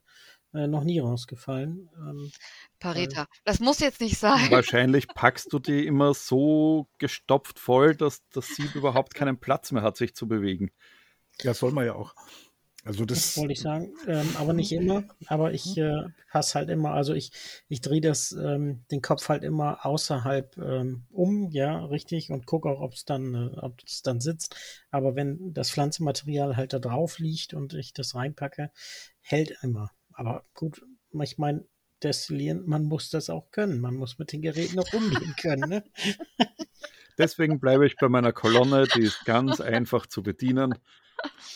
äh, 0.53 0.67
noch 0.67 0.83
nie 0.83 0.99
rausgefallen. 0.99 1.89
Ähm, 1.97 2.31
Pareta, 2.79 3.27
das 3.43 3.59
muss 3.59 3.79
jetzt 3.79 4.01
nicht 4.01 4.17
sein. 4.17 4.51
Wahrscheinlich 4.51 5.07
packst 5.07 5.51
du 5.51 5.59
die 5.59 5.85
immer 5.85 6.13
so 6.13 6.87
gestopft 6.99 7.59
voll, 7.59 7.95
dass 7.95 8.21
das 8.29 8.47
Sieb 8.49 8.75
überhaupt 8.75 9.13
keinen 9.15 9.39
Platz 9.39 9.71
mehr 9.71 9.81
hat, 9.81 9.97
sich 9.97 10.15
zu 10.15 10.27
bewegen. 10.27 10.71
Ja, 11.41 11.53
soll 11.53 11.71
man 11.71 11.85
ja 11.85 11.95
auch. 11.95 12.13
Also 12.85 13.05
das, 13.05 13.19
das 13.19 13.37
wollte 13.37 13.53
ich 13.53 13.61
sagen, 13.61 13.93
ähm, 14.07 14.35
aber 14.37 14.51
nicht 14.51 14.73
immer. 14.73 15.05
Aber 15.27 15.53
ich 15.53 15.77
äh, 15.77 16.03
passe 16.29 16.55
halt 16.55 16.69
immer, 16.69 16.91
also 16.91 17.13
ich, 17.13 17.31
ich 17.69 17.79
drehe 17.79 18.01
das, 18.01 18.33
ähm, 18.33 18.83
den 18.91 19.01
Kopf 19.01 19.29
halt 19.29 19.43
immer 19.43 19.85
außerhalb 19.85 20.57
ähm, 20.57 21.05
um, 21.09 21.49
ja, 21.51 21.85
richtig, 21.85 22.29
und 22.29 22.45
gucke 22.45 22.69
auch, 22.69 22.81
ob 22.81 22.93
es 22.93 23.05
dann, 23.05 23.35
äh, 23.35 23.57
ob 23.59 23.79
es 23.85 24.01
dann 24.01 24.19
sitzt. 24.19 24.55
Aber 24.91 25.15
wenn 25.15 25.53
das 25.53 25.71
Pflanzenmaterial 25.71 26.57
halt 26.57 26.73
da 26.73 26.79
drauf 26.79 27.19
liegt 27.19 27.53
und 27.53 27.73
ich 27.73 27.93
das 27.93 28.15
reinpacke, 28.15 28.69
hält 29.21 29.57
immer. 29.61 29.91
Aber 30.11 30.43
gut, 30.53 30.85
ich 31.21 31.37
meine, 31.37 31.65
destillieren, 32.03 32.63
man 32.65 32.83
muss 32.83 33.09
das 33.09 33.29
auch 33.29 33.49
können. 33.51 33.79
Man 33.79 33.95
muss 33.95 34.19
mit 34.19 34.33
den 34.33 34.41
Geräten 34.41 34.77
auch 34.79 34.93
umgehen 34.93 35.35
können. 35.39 35.69
Ne? 35.69 35.83
Deswegen 37.17 37.59
bleibe 37.59 37.85
ich 37.85 37.95
bei 37.95 38.09
meiner 38.09 38.33
Kolonne, 38.33 38.87
die 38.95 39.03
ist 39.03 39.25
ganz 39.25 39.61
einfach 39.61 40.07
zu 40.07 40.23
bedienen. 40.23 40.75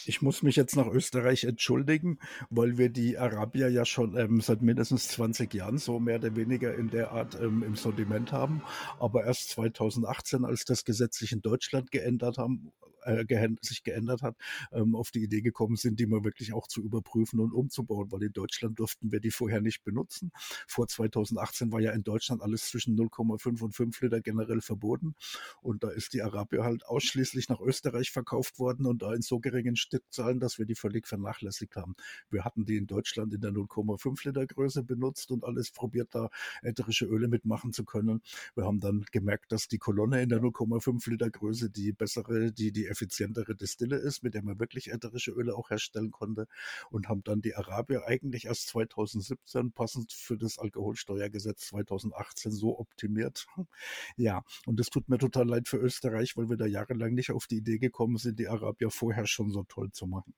Ich 0.06 0.22
muss 0.22 0.44
mich 0.44 0.56
jetzt 0.56 0.76
nach 0.76 0.88
Österreich 0.88 1.44
entschuldigen, 1.44 2.20
weil 2.50 2.78
wir 2.78 2.90
die 2.90 3.18
Arabier 3.18 3.70
ja 3.70 3.86
schon 3.86 4.16
ähm, 4.16 4.40
seit 4.40 4.62
mindestens 4.62 5.10
20 5.10 5.54
Jahren 5.54 5.78
so 5.78 6.00
mehr 6.00 6.18
oder 6.18 6.36
weniger 6.36 6.74
in 6.76 6.90
der 6.90 7.12
Art 7.12 7.36
ähm, 7.36 7.64
im 7.64 7.76
Sortiment 7.76 8.32
haben. 8.32 8.62
Aber 9.00 9.26
erst 9.26 9.50
2018, 9.50 10.46
als 10.46 10.64
das 10.64 10.86
Gesetz 10.86 11.18
sich 11.18 11.34
in 11.34 11.42
Deutschland 11.42 11.92
geändert 11.92 12.38
haben, 12.38 12.72
äh, 13.08 13.48
sich 13.62 13.84
geändert 13.84 14.22
hat, 14.22 14.36
ähm, 14.72 14.96
auf 14.96 15.12
die 15.12 15.24
Idee 15.24 15.42
gekommen 15.42 15.76
sind, 15.76 16.00
die 16.00 16.06
mal 16.06 16.24
wirklich 16.24 16.54
auch 16.54 16.68
zu 16.68 16.82
überprüfen 16.82 17.40
und 17.40 17.54
umzubauen, 17.54 18.12
weil 18.12 18.24
in 18.24 18.34
Deutschland 18.34 18.80
durften 18.80 19.12
wir 19.12 19.20
die 19.20 19.32
vorher 19.32 19.62
nicht 19.62 19.84
benutzen. 19.84 20.32
Vor 20.68 20.88
2018 20.88 21.72
war 21.72 21.80
ja 21.80 21.92
in 21.92 22.04
Deutschland 22.04 22.42
alles 22.42 22.70
zwischen 22.70 22.98
0,5 22.98 23.62
und 23.64 23.74
5 23.74 24.02
Liter 24.02 24.22
generell 24.22 24.62
verboten 24.62 25.16
und 25.62 25.84
da 25.84 25.90
ist 25.90 26.14
die 26.14 26.22
Arabia 26.22 26.64
halt 26.64 26.86
ausschließlich 26.86 27.50
nach 27.50 27.60
Österreich 27.62 28.12
verkauft 28.12 28.60
worden 28.60 28.86
und 28.86 29.02
da 29.02 29.14
in 29.14 29.22
so 29.22 29.40
geringen 29.40 29.76
Stückzahlen, 29.76 30.40
dass 30.40 30.60
wir 30.60 30.66
die 30.66 30.76
völlig 30.76 31.08
vernachlässigt 31.08 31.76
haben. 31.76 31.96
Wir 32.30 32.44
hatten 32.44 32.66
die 32.66 32.78
in 32.78 32.88
Deutschland 32.88 33.34
in 33.34 33.42
der 33.42 33.52
0,5 33.52 34.28
Liter 34.28 34.46
Größe 34.46 34.84
benutzt 34.84 35.32
und 35.32 35.44
alles 35.44 35.72
probiert, 35.72 36.10
da 36.12 36.30
ätherische 36.62 37.06
Öle 37.06 37.28
mitmachen 37.28 37.74
zu 37.74 37.86
können. 37.86 38.22
Wir 38.56 38.66
haben 38.66 38.80
dann 38.80 39.06
gemerkt, 39.12 39.52
dass 39.52 39.68
die 39.68 39.78
Kolonne 39.78 40.22
in 40.22 40.30
der 40.30 40.40
0,5 40.42 41.10
Liter 41.10 41.30
Größe 41.30 41.70
die 41.70 41.92
bessere, 41.92 42.52
die, 42.52 42.72
die 42.72 42.86
effizientere 42.98 43.56
Distille 43.56 43.98
ist, 43.98 44.24
mit 44.24 44.34
der 44.34 44.44
man 44.44 44.60
wirklich 44.60 44.92
ätherische 44.92 45.32
Öle 45.32 45.56
auch 45.56 45.70
herstellen 45.70 46.12
konnte 46.12 46.48
und 46.90 47.08
haben 47.08 47.24
dann 47.24 47.42
die 47.42 47.56
Arabier 47.56 48.06
eigentlich 48.06 48.46
erst 48.46 48.68
2017 48.70 49.72
passend 49.72 50.14
für 50.14 50.38
das 50.38 50.58
Alkoholsteuergesetz 50.58 51.68
2018 51.68 52.52
so 52.52 52.80
optimiert. 52.80 53.48
Ja, 54.16 54.44
und 54.66 54.80
es 54.80 54.90
tut 54.90 55.10
mir 55.10 55.18
total 55.18 55.48
leid 55.48 55.68
für 55.68 55.78
Österreich, 55.78 56.38
weil 56.38 56.50
wir 56.50 56.58
da 56.58 56.66
jahrelang 56.66 57.14
nicht 57.14 57.32
auf 57.32 57.46
die 57.48 57.58
Idee 57.58 57.78
gekommen 57.78 58.18
sind, 58.18 58.40
die 58.40 58.48
Arabier 58.48 58.90
vorher 58.90 59.28
schon 59.28 59.52
so 59.52 59.64
toll 59.64 59.92
zu 59.92 60.08
machen. 60.08 60.34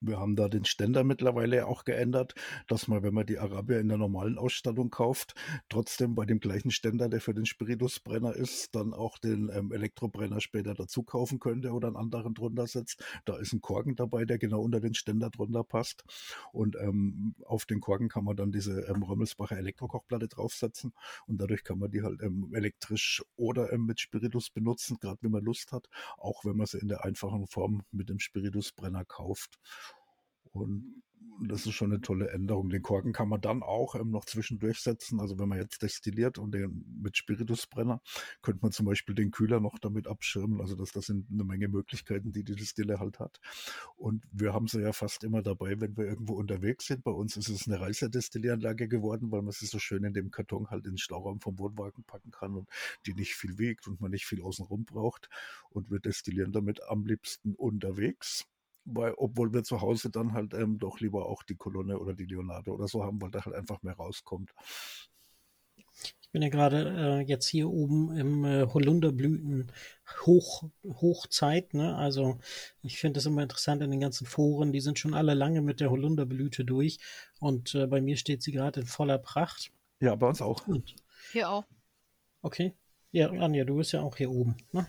Wir 0.00 0.18
haben 0.20 0.36
da 0.36 0.48
den 0.48 0.64
Ständer 0.64 1.02
mittlerweile 1.02 1.66
auch 1.66 1.84
geändert, 1.84 2.34
dass 2.68 2.86
man, 2.86 3.02
wenn 3.02 3.14
man 3.14 3.26
die 3.26 3.38
Arabier 3.38 3.80
in 3.80 3.88
der 3.88 3.98
normalen 3.98 4.38
Ausstattung 4.38 4.90
kauft, 4.90 5.34
trotzdem 5.68 6.14
bei 6.14 6.24
dem 6.24 6.38
gleichen 6.38 6.70
Ständer, 6.70 7.08
der 7.08 7.20
für 7.20 7.34
den 7.34 7.46
Spiritusbrenner 7.46 8.34
ist, 8.34 8.76
dann 8.76 8.94
auch 8.94 9.18
den 9.18 9.50
ähm, 9.52 9.72
Elektrobrenner 9.72 10.40
später 10.40 10.74
dazu 10.74 11.02
kaufen 11.02 11.40
könnte 11.40 11.72
oder 11.72 11.88
einen 11.88 11.96
anderen 11.96 12.34
drunter 12.34 12.68
setzt. 12.68 13.02
Da 13.24 13.36
ist 13.38 13.52
ein 13.52 13.60
Korken 13.60 13.96
dabei, 13.96 14.24
der 14.24 14.38
genau 14.38 14.60
unter 14.60 14.78
den 14.78 14.94
Ständer 14.94 15.30
drunter 15.30 15.64
passt. 15.64 16.04
Und 16.52 16.76
ähm, 16.76 17.34
auf 17.44 17.66
den 17.66 17.80
Korken 17.80 18.08
kann 18.08 18.22
man 18.22 18.36
dann 18.36 18.52
diese 18.52 18.82
ähm, 18.82 19.02
Römmelsbacher 19.02 19.56
Elektrokochplatte 19.56 20.28
draufsetzen 20.28 20.92
und 21.26 21.40
dadurch 21.40 21.64
kann 21.64 21.78
man 21.80 21.90
die 21.90 22.02
halt 22.02 22.22
ähm, 22.22 22.52
elektrisch 22.54 23.24
oder 23.34 23.72
ähm, 23.72 23.86
mit 23.86 23.98
Spiritus 24.00 24.50
benutzen, 24.50 24.98
gerade 25.00 25.18
wenn 25.22 25.32
man 25.32 25.44
Lust 25.44 25.72
hat, 25.72 25.88
auch 26.18 26.44
wenn 26.44 26.56
man 26.56 26.66
sie 26.66 26.78
in 26.78 26.88
der 26.88 27.04
einfachen 27.04 27.48
Form 27.48 27.82
mit 27.90 28.08
dem 28.08 28.20
Spiritusbrenner 28.20 29.04
kauft. 29.04 29.58
Und 30.58 31.02
das 31.40 31.66
ist 31.66 31.74
schon 31.74 31.92
eine 31.92 32.00
tolle 32.00 32.30
Änderung. 32.30 32.68
Den 32.68 32.82
Korken 32.82 33.12
kann 33.12 33.28
man 33.28 33.40
dann 33.40 33.62
auch 33.62 33.94
ähm, 33.94 34.10
noch 34.10 34.24
zwischendurch 34.24 34.80
setzen. 34.80 35.20
Also 35.20 35.38
wenn 35.38 35.48
man 35.48 35.58
jetzt 35.58 35.82
destilliert 35.82 36.38
und 36.38 36.52
den 36.52 36.84
mit 37.00 37.16
Spiritusbrenner, 37.16 38.00
könnte 38.42 38.60
man 38.62 38.72
zum 38.72 38.86
Beispiel 38.86 39.14
den 39.14 39.30
Kühler 39.30 39.60
noch 39.60 39.78
damit 39.78 40.08
abschirmen. 40.08 40.60
Also 40.60 40.74
das, 40.74 40.92
das 40.92 41.06
sind 41.06 41.26
eine 41.30 41.44
Menge 41.44 41.68
Möglichkeiten, 41.68 42.32
die 42.32 42.44
die 42.44 42.56
Distille 42.56 42.98
halt 42.98 43.18
hat. 43.20 43.40
Und 43.96 44.24
wir 44.32 44.52
haben 44.52 44.66
sie 44.66 44.80
ja 44.80 44.92
fast 44.92 45.24
immer 45.24 45.42
dabei, 45.42 45.80
wenn 45.80 45.96
wir 45.96 46.06
irgendwo 46.06 46.34
unterwegs 46.34 46.86
sind. 46.86 47.04
Bei 47.04 47.12
uns 47.12 47.36
ist 47.36 47.48
es 47.48 47.68
eine 47.68 47.80
Reiserdestillieranlage 47.80 48.88
geworden, 48.88 49.30
weil 49.30 49.42
man 49.42 49.52
sie 49.52 49.66
so 49.66 49.78
schön 49.78 50.04
in 50.04 50.14
dem 50.14 50.30
Karton 50.30 50.70
halt 50.70 50.86
in 50.86 50.92
den 50.92 50.98
Stauraum 50.98 51.40
vom 51.40 51.58
Wohnwagen 51.58 52.04
packen 52.04 52.30
kann 52.30 52.54
und 52.54 52.68
die 53.06 53.14
nicht 53.14 53.34
viel 53.34 53.58
wiegt 53.58 53.86
und 53.86 54.00
man 54.00 54.10
nicht 54.10 54.26
viel 54.26 54.42
außenrum 54.42 54.84
braucht. 54.84 55.28
Und 55.70 55.90
wir 55.90 56.00
destillieren 56.00 56.52
damit 56.52 56.82
am 56.84 57.06
liebsten 57.06 57.54
unterwegs 57.54 58.46
weil, 58.92 59.14
obwohl 59.16 59.52
wir 59.52 59.64
zu 59.64 59.80
Hause 59.80 60.10
dann 60.10 60.32
halt 60.32 60.54
ähm, 60.54 60.78
doch 60.78 61.00
lieber 61.00 61.26
auch 61.26 61.42
die 61.42 61.56
Kolonne 61.56 61.98
oder 61.98 62.14
die 62.14 62.26
Leonardo 62.26 62.74
oder 62.74 62.88
so 62.88 63.04
haben, 63.04 63.20
weil 63.20 63.30
da 63.30 63.44
halt 63.44 63.54
einfach 63.54 63.82
mehr 63.82 63.94
rauskommt. 63.94 64.52
Ich 66.20 66.30
bin 66.30 66.42
ja 66.42 66.48
gerade 66.50 67.20
äh, 67.20 67.20
jetzt 67.22 67.48
hier 67.48 67.70
oben 67.70 68.14
im 68.16 68.44
äh, 68.44 68.66
Holunderblüten 68.66 69.72
Hoch, 70.26 70.64
Hochzeit, 70.84 71.72
ne? 71.72 71.96
Also 71.96 72.38
ich 72.82 72.98
finde 72.98 73.14
das 73.14 73.26
immer 73.26 73.42
interessant 73.42 73.82
in 73.82 73.90
den 73.90 74.00
ganzen 74.00 74.26
Foren, 74.26 74.72
die 74.72 74.80
sind 74.80 74.98
schon 74.98 75.14
alle 75.14 75.34
lange 75.34 75.62
mit 75.62 75.80
der 75.80 75.90
Holunderblüte 75.90 76.64
durch 76.64 76.98
und 77.40 77.74
äh, 77.74 77.86
bei 77.86 78.00
mir 78.00 78.16
steht 78.16 78.42
sie 78.42 78.52
gerade 78.52 78.80
in 78.80 78.86
voller 78.86 79.18
Pracht. 79.18 79.72
Ja, 80.00 80.14
bei 80.14 80.28
uns 80.28 80.42
auch. 80.42 80.68
Und, 80.68 80.94
hier 81.32 81.48
auch. 81.50 81.64
Okay. 82.42 82.74
Ja, 83.10 83.30
Anja, 83.30 83.64
du 83.64 83.76
bist 83.76 83.92
ja 83.92 84.02
auch 84.02 84.16
hier 84.16 84.30
oben, 84.30 84.56
ne? 84.72 84.86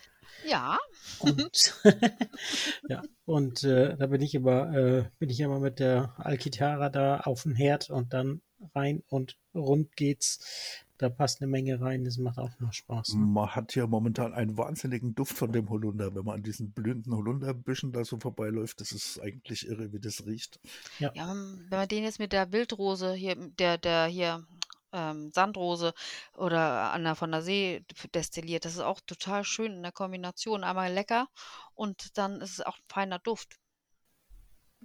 Ja. 0.48 0.78
Und, 1.20 1.76
ja, 2.90 3.02
und 3.26 3.64
äh, 3.64 3.96
da 3.98 4.08
bin 4.08 4.22
ich 4.22 4.36
immer, 4.36 4.74
äh, 4.74 5.06
bin 5.20 5.30
ich 5.30 5.40
immer 5.40 5.60
mit 5.60 5.80
der 5.80 6.14
Alkitara 6.18 6.90
da 6.90 7.22
auf 7.22 7.44
dem 7.44 7.56
Herd 7.56 7.90
und 7.90 8.14
dann 8.14 8.42
rein 8.76 9.04
und 9.08 9.38
rund 9.54 9.96
geht's. 9.96 10.86
Da 10.98 11.08
passt 11.08 11.42
eine 11.42 11.50
Menge 11.50 11.80
rein, 11.80 12.04
das 12.04 12.18
macht 12.18 12.40
auch 12.40 12.60
noch 12.60 12.74
Spaß. 12.74 13.14
Man 13.16 13.56
hat 13.56 13.74
ja 13.74 13.88
momentan 13.88 14.34
einen 14.34 14.58
wahnsinnigen 14.58 15.16
Duft 15.16 15.38
von 15.38 15.54
dem 15.54 15.70
Holunder, 15.70 16.14
wenn 16.14 16.26
man 16.26 16.36
an 16.36 16.44
diesen 16.44 16.74
blühenden 16.74 17.16
Holunderbüschen 17.16 17.94
da 17.94 18.04
so 18.04 18.20
vorbeiläuft. 18.20 18.82
Das 18.82 18.92
ist 18.92 19.18
eigentlich 19.22 19.66
irre, 19.66 19.94
wie 19.94 20.00
das 20.00 20.26
riecht. 20.26 20.60
Ja, 21.00 21.14
ja 21.16 21.30
wenn 21.30 21.80
man 21.80 21.88
den 21.88 22.04
jetzt 22.04 22.20
mit 22.20 22.34
der 22.34 22.52
Wildrose 22.52 23.14
hier, 23.14 23.38
der, 23.38 23.78
der 23.78 24.08
hier 24.08 24.46
ähm, 24.94 25.32
Sandrose 25.32 25.94
oder 26.36 26.92
an 26.92 27.04
der, 27.04 27.16
von 27.16 27.32
der 27.32 27.42
See 27.42 27.84
destilliert. 28.14 28.66
Das 28.66 28.74
ist 28.74 28.82
auch 28.82 29.00
total 29.02 29.44
schön 29.44 29.74
in 29.74 29.84
der 29.84 29.92
Kombination. 29.92 30.64
Einmal 30.64 30.92
lecker 30.94 31.28
und 31.76 32.18
dann 32.18 32.42
ist 32.42 32.54
es 32.54 32.62
auch 32.62 32.78
ein 32.78 32.84
feiner 32.88 33.20
Duft. 33.20 33.58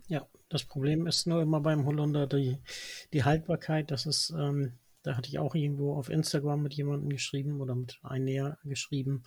Ja, 0.09 0.27
das 0.49 0.65
Problem 0.65 1.07
ist 1.07 1.27
nur 1.27 1.43
immer 1.43 1.61
beim 1.61 1.87
Holunder 1.87 2.27
die, 2.27 2.59
die 3.13 3.25
Haltbarkeit. 3.25 3.91
Das 3.91 4.07
ist, 4.07 4.31
ähm, 4.31 4.75
da 5.03 5.17
hatte 5.17 5.29
ich 5.29 5.39
auch 5.39 5.55
irgendwo 5.55 5.95
auf 5.95 6.09
Instagram 6.09 6.63
mit 6.63 6.75
jemandem 6.75 7.11
geschrieben 7.11 7.61
oder 7.61 7.75
mit 7.75 7.99
einem 8.03 8.25
näher 8.25 8.59
geschrieben, 8.65 9.23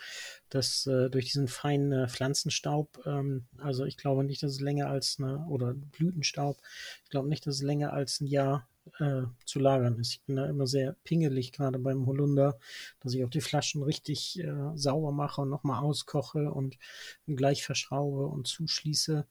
dass 0.49 0.86
äh, 0.86 1.09
durch 1.09 1.25
diesen 1.25 1.47
feinen 1.47 1.91
äh, 1.91 2.07
Pflanzenstaub, 2.07 2.99
ähm, 3.05 3.47
also 3.59 3.86
ich 3.86 3.97
glaube 3.97 4.23
nicht, 4.23 4.43
dass 4.43 4.51
es 4.51 4.59
länger 4.59 4.88
als 4.88 5.17
eine, 5.19 5.45
oder 5.47 5.73
Blütenstaub, 5.73 6.57
ich 7.03 7.09
glaube 7.09 7.30
nicht, 7.30 7.47
dass 7.47 7.55
es 7.55 7.61
länger 7.61 7.93
als 7.93 8.19
ein 8.19 8.28
Jahr 8.28 8.67
äh, 8.99 9.23
zu 9.45 9.59
lagern 9.59 9.99
ist. 9.99 10.13
Ich 10.13 10.21
bin 10.23 10.35
da 10.35 10.45
immer 10.45 10.67
sehr 10.67 10.93
pingelig, 11.03 11.51
gerade 11.51 11.79
beim 11.79 12.05
Holunder, 12.05 12.59
dass 13.01 13.13
ich 13.13 13.23
auch 13.23 13.29
die 13.29 13.41
Flaschen 13.41 13.83
richtig 13.83 14.39
äh, 14.39 14.71
sauber 14.75 15.11
mache 15.11 15.41
und 15.41 15.49
nochmal 15.49 15.83
auskoche 15.83 16.51
und 16.51 16.77
gleich 17.27 17.63
verschraube 17.63 18.27
und 18.27 18.47
zuschließe. 18.47 19.25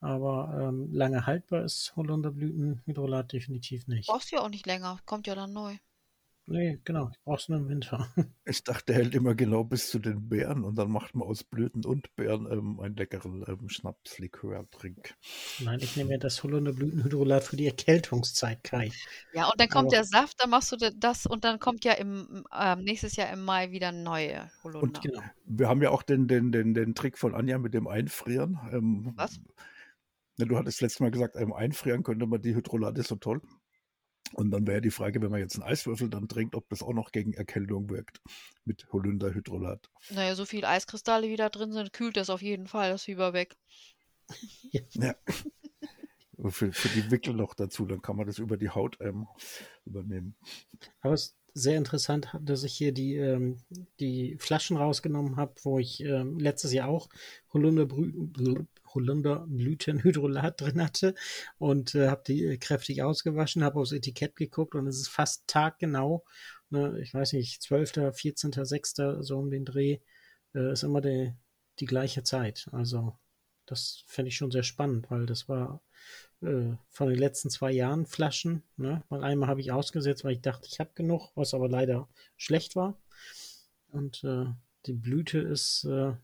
Aber 0.00 0.58
ähm, 0.58 0.92
lange 0.92 1.26
haltbar 1.26 1.64
ist 1.64 1.94
Holunderblütenhydrolat 1.94 3.32
definitiv 3.32 3.86
nicht. 3.86 4.08
Brauchst 4.08 4.32
du 4.32 4.36
ja 4.36 4.42
auch 4.42 4.48
nicht 4.48 4.66
länger, 4.66 4.98
kommt 5.04 5.26
ja 5.26 5.34
dann 5.34 5.52
neu. 5.52 5.76
Nee, 6.52 6.80
genau, 6.84 7.08
ich 7.12 7.20
brauch's 7.22 7.48
nur 7.48 7.58
im 7.58 7.68
Winter. 7.68 8.08
Ich 8.44 8.64
dachte, 8.64 8.86
der 8.86 8.96
hält 8.96 9.14
immer 9.14 9.36
genau 9.36 9.62
bis 9.62 9.90
zu 9.90 10.00
den 10.00 10.28
Beeren 10.28 10.64
und 10.64 10.74
dann 10.74 10.90
macht 10.90 11.14
man 11.14 11.28
aus 11.28 11.44
Blüten 11.44 11.84
und 11.84 12.12
Beeren 12.16 12.50
ähm, 12.50 12.80
einen 12.80 12.96
leckeren 12.96 13.44
ähm, 13.46 13.68
Schnapslikör-Trink. 13.68 15.14
Nein, 15.60 15.78
ich 15.80 15.96
nehme 15.96 16.10
ja 16.10 16.18
das 16.18 16.42
Holunderblütenhydrolat 16.42 17.44
für 17.44 17.56
die 17.56 17.66
Erkältungszeit, 17.66 18.64
Kai. 18.64 18.90
Ja, 19.32 19.44
und 19.48 19.60
dann 19.60 19.68
kommt 19.68 19.86
Aber- 19.86 19.96
der 19.96 20.04
Saft, 20.04 20.40
dann 20.40 20.50
machst 20.50 20.72
du 20.72 20.76
da- 20.76 20.90
das 20.96 21.26
und 21.26 21.44
dann 21.44 21.60
kommt 21.60 21.84
ja 21.84 21.92
im 21.92 22.44
ähm, 22.58 22.80
nächstes 22.82 23.14
Jahr 23.14 23.32
im 23.32 23.44
Mai 23.44 23.70
wieder 23.70 23.92
neue 23.92 24.50
Holunder. 24.64 24.82
Und 24.82 25.00
Genau. 25.02 25.22
Wir 25.44 25.68
haben 25.68 25.82
ja 25.82 25.90
auch 25.90 26.02
den, 26.02 26.26
den, 26.26 26.50
den, 26.50 26.74
den 26.74 26.96
Trick 26.96 27.16
von 27.18 27.34
Anja 27.36 27.58
mit 27.58 27.72
dem 27.72 27.86
Einfrieren. 27.86 28.58
Ähm, 28.72 29.12
Was? 29.14 29.38
Du 30.38 30.56
hattest 30.58 30.80
letztes 30.80 31.00
Mal 31.00 31.10
gesagt, 31.12 31.36
ähm, 31.36 31.52
einfrieren 31.52 32.02
könnte 32.02 32.26
man 32.26 32.40
die 32.42 32.56
Hydrolate 32.56 33.02
so 33.04 33.14
toll. 33.14 33.40
Und 34.34 34.50
dann 34.50 34.66
wäre 34.66 34.80
die 34.80 34.90
Frage, 34.90 35.20
wenn 35.22 35.30
man 35.30 35.40
jetzt 35.40 35.56
einen 35.56 35.64
Eiswürfel 35.70 36.08
dann 36.08 36.28
trinkt, 36.28 36.54
ob 36.54 36.68
das 36.68 36.82
auch 36.82 36.92
noch 36.92 37.12
gegen 37.12 37.32
Erkältung 37.32 37.90
wirkt 37.90 38.20
mit 38.64 38.86
Holunderhydrolat. 38.92 39.90
Naja, 40.10 40.34
so 40.34 40.44
viel 40.44 40.64
Eiskristalle 40.64 41.28
wie 41.28 41.36
da 41.36 41.48
drin 41.48 41.72
sind, 41.72 41.92
kühlt 41.92 42.16
das 42.16 42.30
auf 42.30 42.42
jeden 42.42 42.66
Fall 42.66 42.90
das 42.90 43.04
Fieber 43.04 43.32
weg. 43.32 43.56
Ja. 44.92 45.14
Für, 46.48 46.72
für 46.72 46.88
die 46.88 47.10
Wickel 47.10 47.34
noch 47.34 47.52
dazu, 47.52 47.84
dann 47.84 48.00
kann 48.00 48.16
man 48.16 48.26
das 48.26 48.38
über 48.38 48.56
die 48.56 48.70
Haut 48.70 48.96
ähm, 49.00 49.26
übernehmen. 49.84 50.36
Aber 51.02 51.12
es 51.12 51.22
ist 51.24 51.36
sehr 51.52 51.76
interessant, 51.76 52.34
dass 52.40 52.64
ich 52.64 52.74
hier 52.74 52.92
die, 52.92 53.16
ähm, 53.16 53.58
die 53.98 54.36
Flaschen 54.38 54.78
rausgenommen 54.78 55.36
habe, 55.36 55.54
wo 55.64 55.78
ich 55.78 56.00
ähm, 56.00 56.38
letztes 56.38 56.72
Jahr 56.72 56.88
auch 56.88 57.08
Holunderbrü- 57.52 58.66
Holunderblütenhydrolat 58.94 60.60
drin 60.60 60.82
hatte 60.82 61.14
und 61.58 61.94
äh, 61.94 62.08
habe 62.08 62.22
die 62.26 62.44
äh, 62.44 62.56
kräftig 62.58 63.02
ausgewaschen, 63.02 63.64
habe 63.64 63.80
aufs 63.80 63.92
Etikett 63.92 64.36
geguckt 64.36 64.74
und 64.74 64.86
es 64.86 64.96
ist 65.00 65.08
fast 65.08 65.46
taggenau, 65.46 66.24
ne, 66.70 66.98
ich 67.00 67.14
weiß 67.14 67.32
nicht, 67.34 67.62
12., 67.62 68.12
14., 68.12 68.52
6., 68.52 68.94
so 69.20 69.38
um 69.38 69.50
den 69.50 69.64
Dreh, 69.64 69.98
äh, 70.54 70.72
ist 70.72 70.82
immer 70.82 71.00
die, 71.00 71.32
die 71.78 71.86
gleiche 71.86 72.22
Zeit. 72.22 72.68
Also 72.72 73.16
das 73.66 74.02
fände 74.06 74.28
ich 74.30 74.36
schon 74.36 74.50
sehr 74.50 74.64
spannend, 74.64 75.10
weil 75.10 75.26
das 75.26 75.48
war 75.48 75.82
äh, 76.42 76.74
von 76.88 77.08
den 77.08 77.18
letzten 77.18 77.50
zwei 77.50 77.70
Jahren 77.70 78.06
Flaschen. 78.06 78.62
Ne? 78.76 79.04
Weil 79.08 79.22
einmal 79.22 79.48
habe 79.48 79.60
ich 79.60 79.72
ausgesetzt, 79.72 80.24
weil 80.24 80.32
ich 80.32 80.40
dachte, 80.40 80.66
ich 80.70 80.80
habe 80.80 80.90
genug, 80.94 81.30
was 81.36 81.54
aber 81.54 81.68
leider 81.68 82.08
schlecht 82.36 82.74
war. 82.74 83.00
Und 83.88 84.24
äh, 84.24 84.46
die 84.86 84.94
Blüte 84.94 85.38
ist 85.38 85.84
äh, 85.84 86.14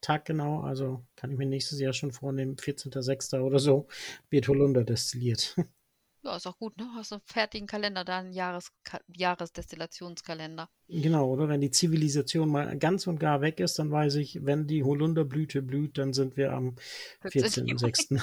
taggenau, 0.00 0.60
also 0.60 1.04
kann 1.16 1.30
ich 1.30 1.38
mir 1.38 1.46
nächstes 1.46 1.80
Jahr 1.80 1.92
schon 1.92 2.12
vornehmen, 2.12 2.56
14.06. 2.56 3.40
oder 3.40 3.58
so, 3.58 3.88
wird 4.30 4.48
Holunder 4.48 4.84
destilliert. 4.84 5.56
Ja, 6.22 6.36
ist 6.36 6.46
auch 6.46 6.58
gut, 6.58 6.76
ne? 6.76 6.86
Hast 6.94 7.12
du 7.12 7.14
einen 7.14 7.22
fertigen 7.24 7.66
Kalender, 7.66 8.04
da 8.04 8.18
einen 8.18 8.34
Jahres 8.34 8.72
Jahresdestillationskalender. 9.16 10.68
genau, 10.86 11.30
oder? 11.30 11.48
Wenn 11.48 11.62
die 11.62 11.70
Zivilisation 11.70 12.50
mal 12.50 12.76
ganz 12.78 13.06
und 13.06 13.18
gar 13.18 13.40
weg 13.40 13.58
ist, 13.58 13.78
dann 13.78 13.90
weiß 13.90 14.16
ich, 14.16 14.44
wenn 14.44 14.66
die 14.66 14.84
Holunderblüte 14.84 15.62
blüht, 15.62 15.96
dann 15.96 16.12
sind 16.12 16.36
wir 16.36 16.52
am 16.52 16.76
14.06. 17.22 18.20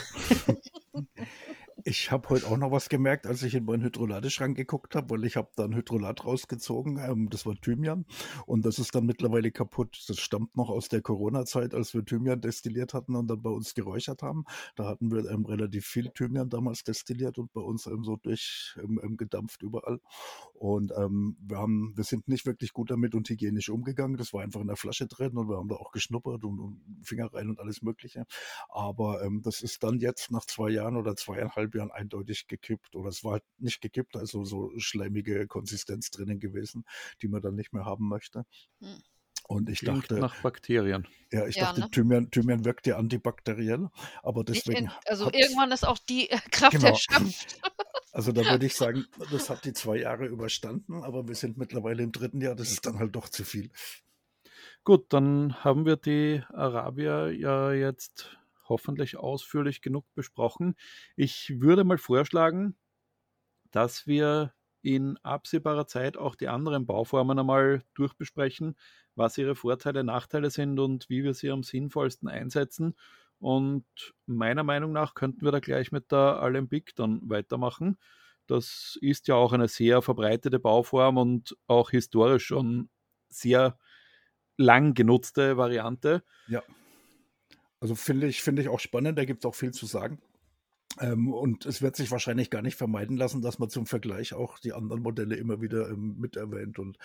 Ich 1.84 2.12
habe 2.12 2.30
heute 2.30 2.48
auch 2.48 2.58
noch 2.58 2.72
was 2.72 2.90
gemerkt, 2.90 3.28
als 3.28 3.44
ich 3.44 3.54
in 3.54 3.66
meinen 3.66 3.84
Hydrolateschrank 3.84 4.58
geguckt 4.58 4.96
habe, 4.96 5.12
weil 5.12 5.26
ich 5.26 5.36
habe 5.36 5.50
da 5.56 5.66
ein 5.66 5.76
Hydrolat 5.76 6.26
rausgezogen, 6.26 6.98
ähm, 6.98 7.30
das 7.30 7.46
war 7.46 7.56
Thymian 7.56 8.06
und 8.48 8.66
das 8.66 8.80
ist 8.80 8.96
dann 8.96 9.06
mittlerweile 9.06 9.52
kaputt. 9.52 10.04
Das 10.08 10.18
stammt 10.18 10.58
noch 10.58 10.70
aus 10.70 10.90
der 10.90 11.02
Corona-Zeit, 11.02 11.76
als 11.76 11.94
wir 11.94 12.04
Thymian 12.04 12.42
destilliert 12.42 12.96
hatten 12.96 13.16
und 13.16 13.28
dann 13.28 13.44
bei 13.44 13.52
uns 13.52 13.76
geräuchert 13.76 14.24
haben. 14.24 14.46
Da 14.76 14.86
hatten 14.86 15.12
wir 15.12 15.30
ähm, 15.30 15.46
relativ 15.46 15.86
viel 15.86 16.10
Thymian 16.10 16.50
damals 16.50 16.84
destilliert 16.84 17.38
und 17.38 17.54
bei 17.54 17.62
uns 17.62 17.86
ähm, 17.86 18.04
so 18.04 18.16
durch 18.16 18.76
ähm, 18.82 19.00
ähm, 19.04 19.18
überall. 19.62 20.00
Und 20.56 20.92
ähm, 20.98 21.38
wir 21.40 21.58
haben, 21.58 21.94
wir 21.96 22.04
sind 22.04 22.28
nicht 22.28 22.48
wirklich 22.48 22.74
gut 22.74 22.90
damit 22.90 23.14
und 23.14 23.30
hygienisch 23.30 23.70
umgegangen. 23.70 24.18
Das 24.18 24.34
war 24.34 24.42
einfach 24.42 24.62
in 24.62 24.68
der 24.68 24.78
Flasche 24.78 25.06
drin 25.06 25.38
und 25.38 25.48
wir 25.48 25.58
haben 25.58 25.70
da 25.70 25.76
auch 25.76 25.92
geschnuppert 25.92 26.44
und, 26.44 26.60
und 26.60 26.82
Finger 27.04 27.32
rein 27.32 27.50
und 27.50 27.60
alles 27.60 27.84
Mögliche. 27.84 28.26
Aber 28.70 29.22
ähm, 29.22 29.44
das 29.44 29.62
ist 29.62 29.84
dann 29.84 30.00
jetzt 30.00 30.32
nach 30.32 30.46
zwei 30.46 30.70
Jahren 30.70 30.98
oder 30.98 31.16
zweieinhalb 31.16 31.67
Jahren 31.76 31.92
eindeutig 31.92 32.48
gekippt. 32.48 32.96
Oder 32.96 33.10
es 33.10 33.24
war 33.24 33.34
halt 33.34 33.44
nicht 33.58 33.82
gekippt, 33.82 34.16
also 34.16 34.44
so 34.44 34.72
schleimige 34.78 35.48
Konsistenz 35.48 36.10
drinnen 36.12 36.40
gewesen, 36.40 36.84
die 37.22 37.28
man 37.28 37.42
dann 37.42 37.56
nicht 37.56 37.74
mehr 37.74 37.86
haben 37.86 38.08
möchte. 38.08 38.46
Hm. 38.82 39.02
Und 39.48 39.70
ich 39.70 39.80
Klingt 39.80 40.04
dachte, 40.12 40.16
nach 40.20 40.42
Bakterien. 40.42 41.08
ja, 41.32 41.48
ich 41.48 41.56
Ja, 41.56 41.68
dachte, 41.68 41.82
ne? 41.82 41.90
Thymian, 41.92 42.30
Thymian 42.32 42.66
wirkt 42.66 42.86
ja 42.86 42.98
antibakteriell, 42.98 43.88
aber 44.22 44.44
deswegen. 44.44 44.86
in, 44.86 44.92
also 45.06 45.32
irgendwann 45.32 45.72
ist 45.72 45.86
auch 45.88 45.98
die 46.00 46.30
äh, 46.30 46.38
Kraft 46.52 46.74
Genau. 46.74 46.90
erschöpft. 46.90 47.62
Also 48.14 48.32
da 48.32 48.50
würde 48.50 48.66
ich 48.66 48.74
sagen, 48.76 49.06
das 49.32 49.50
hat 49.50 49.64
die 49.64 49.74
zwei 49.74 49.98
Jahre 49.98 50.26
überstanden, 50.26 51.04
aber 51.04 51.28
wir 51.28 51.36
sind 51.36 51.58
mittlerweile 51.58 52.02
im 52.02 52.12
dritten 52.12 52.42
Jahr, 52.42 52.56
das 52.56 52.72
ist 52.72 52.86
dann 52.88 52.98
halt 52.98 53.16
doch 53.16 53.30
zu 53.30 53.44
viel. 53.44 53.70
Gut, 54.84 55.14
dann 55.14 55.64
haben 55.64 55.86
wir 55.86 55.98
die 55.98 56.42
Arabier 56.50 57.32
ja 57.32 57.74
jetzt 57.74 58.38
hoffentlich 58.70 59.18
ausführlich 59.18 59.82
genug 59.82 60.06
besprochen. 60.16 60.76
Ich 61.16 61.60
würde 61.60 61.84
mal 61.84 61.98
vorschlagen, 61.98 62.76
dass 63.72 64.08
wir 64.08 64.54
in 64.82 65.18
absehbarer 65.18 65.88
Zeit 65.88 66.18
auch 66.18 66.36
die 66.36 66.48
anderen 66.48 66.86
Bauformen 66.86 67.38
einmal 67.40 67.84
durchbesprechen, 67.94 68.76
was 69.16 69.38
ihre 69.38 69.56
Vorteile, 69.56 70.04
Nachteile 70.04 70.50
sind 70.50 70.80
und 70.80 71.10
wie 71.10 71.24
wir 71.24 71.34
sie 71.34 71.50
am 71.52 71.64
sinnvollsten 71.64 72.30
einsetzen. 72.30 72.96
Und 73.40 73.86
meiner 74.26 74.64
Meinung 74.64 74.94
nach 74.94 75.14
könnten 75.14 75.44
wir 75.44 75.52
da 75.52 75.60
gleich 75.60 75.92
mit 75.92 76.12
der 76.12 76.42
Alembic 76.42 76.96
dann 76.96 77.22
weitermachen. 77.30 77.98
Das 78.48 78.98
ist 79.02 79.28
ja 79.28 79.36
auch 79.36 79.54
eine 79.54 79.68
sehr 79.68 80.02
verbreitete 80.02 80.60
Bauform 80.60 81.18
und 81.18 81.58
auch 81.68 81.92
historisch 81.92 82.46
schon 82.46 82.90
sehr 83.30 83.78
lang 84.56 84.94
genutzte 84.94 85.58
Variante. 85.58 86.24
Ja. 86.48 86.64
Also 87.80 87.96
finde 87.96 88.28
ich, 88.28 88.42
finde 88.42 88.62
ich 88.62 88.70
auch 88.70 88.80
spannend, 88.80 89.18
da 89.18 89.26
gibt 89.26 89.44
es 89.44 89.50
auch 89.50 89.56
viel 89.56 89.72
zu 89.72 89.86
sagen. 89.86 90.20
Ähm, 91.00 91.32
und 91.32 91.66
es 91.66 91.82
wird 91.82 91.96
sich 91.96 92.10
wahrscheinlich 92.12 92.50
gar 92.50 92.62
nicht 92.62 92.76
vermeiden 92.76 93.18
lassen, 93.18 93.42
dass 93.42 93.60
man 93.60 93.70
zum 93.70 93.86
Vergleich 93.86 94.34
auch 94.34 94.58
die 94.60 94.74
anderen 94.74 95.02
Modelle 95.04 95.36
immer 95.36 95.62
wieder 95.62 95.90
ähm, 95.90 96.16
mit 96.18 96.38
erwähnt. 96.38 96.80
Und 96.80 96.98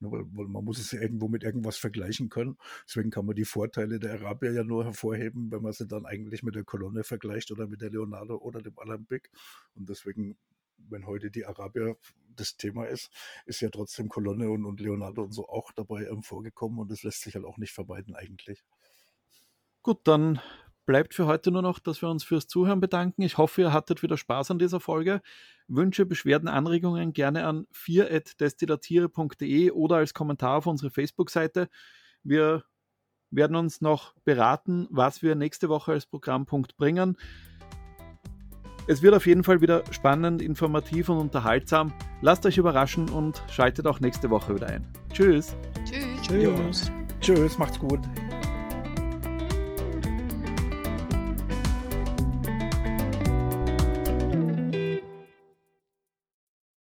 ne, 0.00 0.10
weil, 0.10 0.24
weil 0.32 0.46
man 0.48 0.64
muss 0.64 0.78
es 0.78 0.92
ja 0.92 1.00
irgendwo 1.00 1.28
mit 1.28 1.44
irgendwas 1.44 1.78
vergleichen 1.78 2.28
können. 2.28 2.58
Deswegen 2.86 3.10
kann 3.10 3.26
man 3.26 3.36
die 3.36 3.44
Vorteile 3.46 3.98
der 4.00 4.14
Arabier 4.14 4.52
ja 4.52 4.64
nur 4.64 4.84
hervorheben, 4.84 5.50
wenn 5.50 5.62
man 5.62 5.72
sie 5.72 5.86
dann 5.86 6.04
eigentlich 6.04 6.42
mit 6.42 6.56
der 6.56 6.64
Kolonne 6.64 7.04
vergleicht 7.04 7.50
oder 7.50 7.66
mit 7.66 7.80
der 7.80 7.90
Leonardo 7.90 8.36
oder 8.36 8.60
dem 8.60 8.78
Alembic. 8.78 9.30
Und 9.74 9.88
deswegen, 9.88 10.36
wenn 10.76 11.06
heute 11.06 11.30
die 11.30 11.46
Arabier 11.46 11.96
das 12.36 12.56
Thema 12.56 12.84
ist, 12.84 13.10
ist 13.46 13.60
ja 13.60 13.70
trotzdem 13.70 14.08
Kolonne 14.08 14.50
und, 14.50 14.64
und 14.66 14.80
Leonardo 14.80 15.22
und 15.22 15.32
so 15.32 15.48
auch 15.48 15.72
dabei 15.72 16.06
ähm, 16.06 16.22
vorgekommen 16.22 16.78
und 16.78 16.90
das 16.90 17.02
lässt 17.02 17.22
sich 17.22 17.34
halt 17.34 17.44
auch 17.44 17.56
nicht 17.58 17.72
vermeiden 17.72 18.14
eigentlich. 18.14 18.64
Gut, 19.82 20.00
dann 20.04 20.40
bleibt 20.86 21.14
für 21.14 21.26
heute 21.26 21.50
nur 21.50 21.62
noch, 21.62 21.78
dass 21.78 22.00
wir 22.02 22.08
uns 22.08 22.24
fürs 22.24 22.46
Zuhören 22.48 22.80
bedanken. 22.80 23.22
Ich 23.22 23.36
hoffe, 23.36 23.60
ihr 23.60 23.72
hattet 23.72 24.02
wieder 24.02 24.16
Spaß 24.16 24.50
an 24.50 24.58
dieser 24.58 24.80
Folge. 24.80 25.20
Wünsche, 25.68 26.06
Beschwerden, 26.06 26.48
Anregungen 26.48 27.12
gerne 27.12 27.46
an 27.46 27.66
4.destillatiere.de 27.74 29.70
oder 29.70 29.96
als 29.96 30.14
Kommentar 30.14 30.56
auf 30.56 30.66
unsere 30.66 30.90
Facebook-Seite. 30.90 31.68
Wir 32.22 32.64
werden 33.30 33.54
uns 33.56 33.82
noch 33.82 34.14
beraten, 34.24 34.86
was 34.90 35.22
wir 35.22 35.34
nächste 35.34 35.68
Woche 35.68 35.92
als 35.92 36.06
Programmpunkt 36.06 36.76
bringen. 36.78 37.18
Es 38.86 39.02
wird 39.02 39.14
auf 39.14 39.26
jeden 39.26 39.44
Fall 39.44 39.60
wieder 39.60 39.84
spannend, 39.90 40.40
informativ 40.40 41.10
und 41.10 41.18
unterhaltsam. 41.18 41.92
Lasst 42.22 42.46
euch 42.46 42.56
überraschen 42.56 43.10
und 43.10 43.42
schaltet 43.50 43.86
auch 43.86 44.00
nächste 44.00 44.30
Woche 44.30 44.54
wieder 44.54 44.68
ein. 44.68 44.90
Tschüss. 45.12 45.54
Tschüss. 45.84 46.22
Tschüss. 46.22 46.90
Tschüss, 47.20 47.58
macht's 47.58 47.78
gut. 47.78 48.00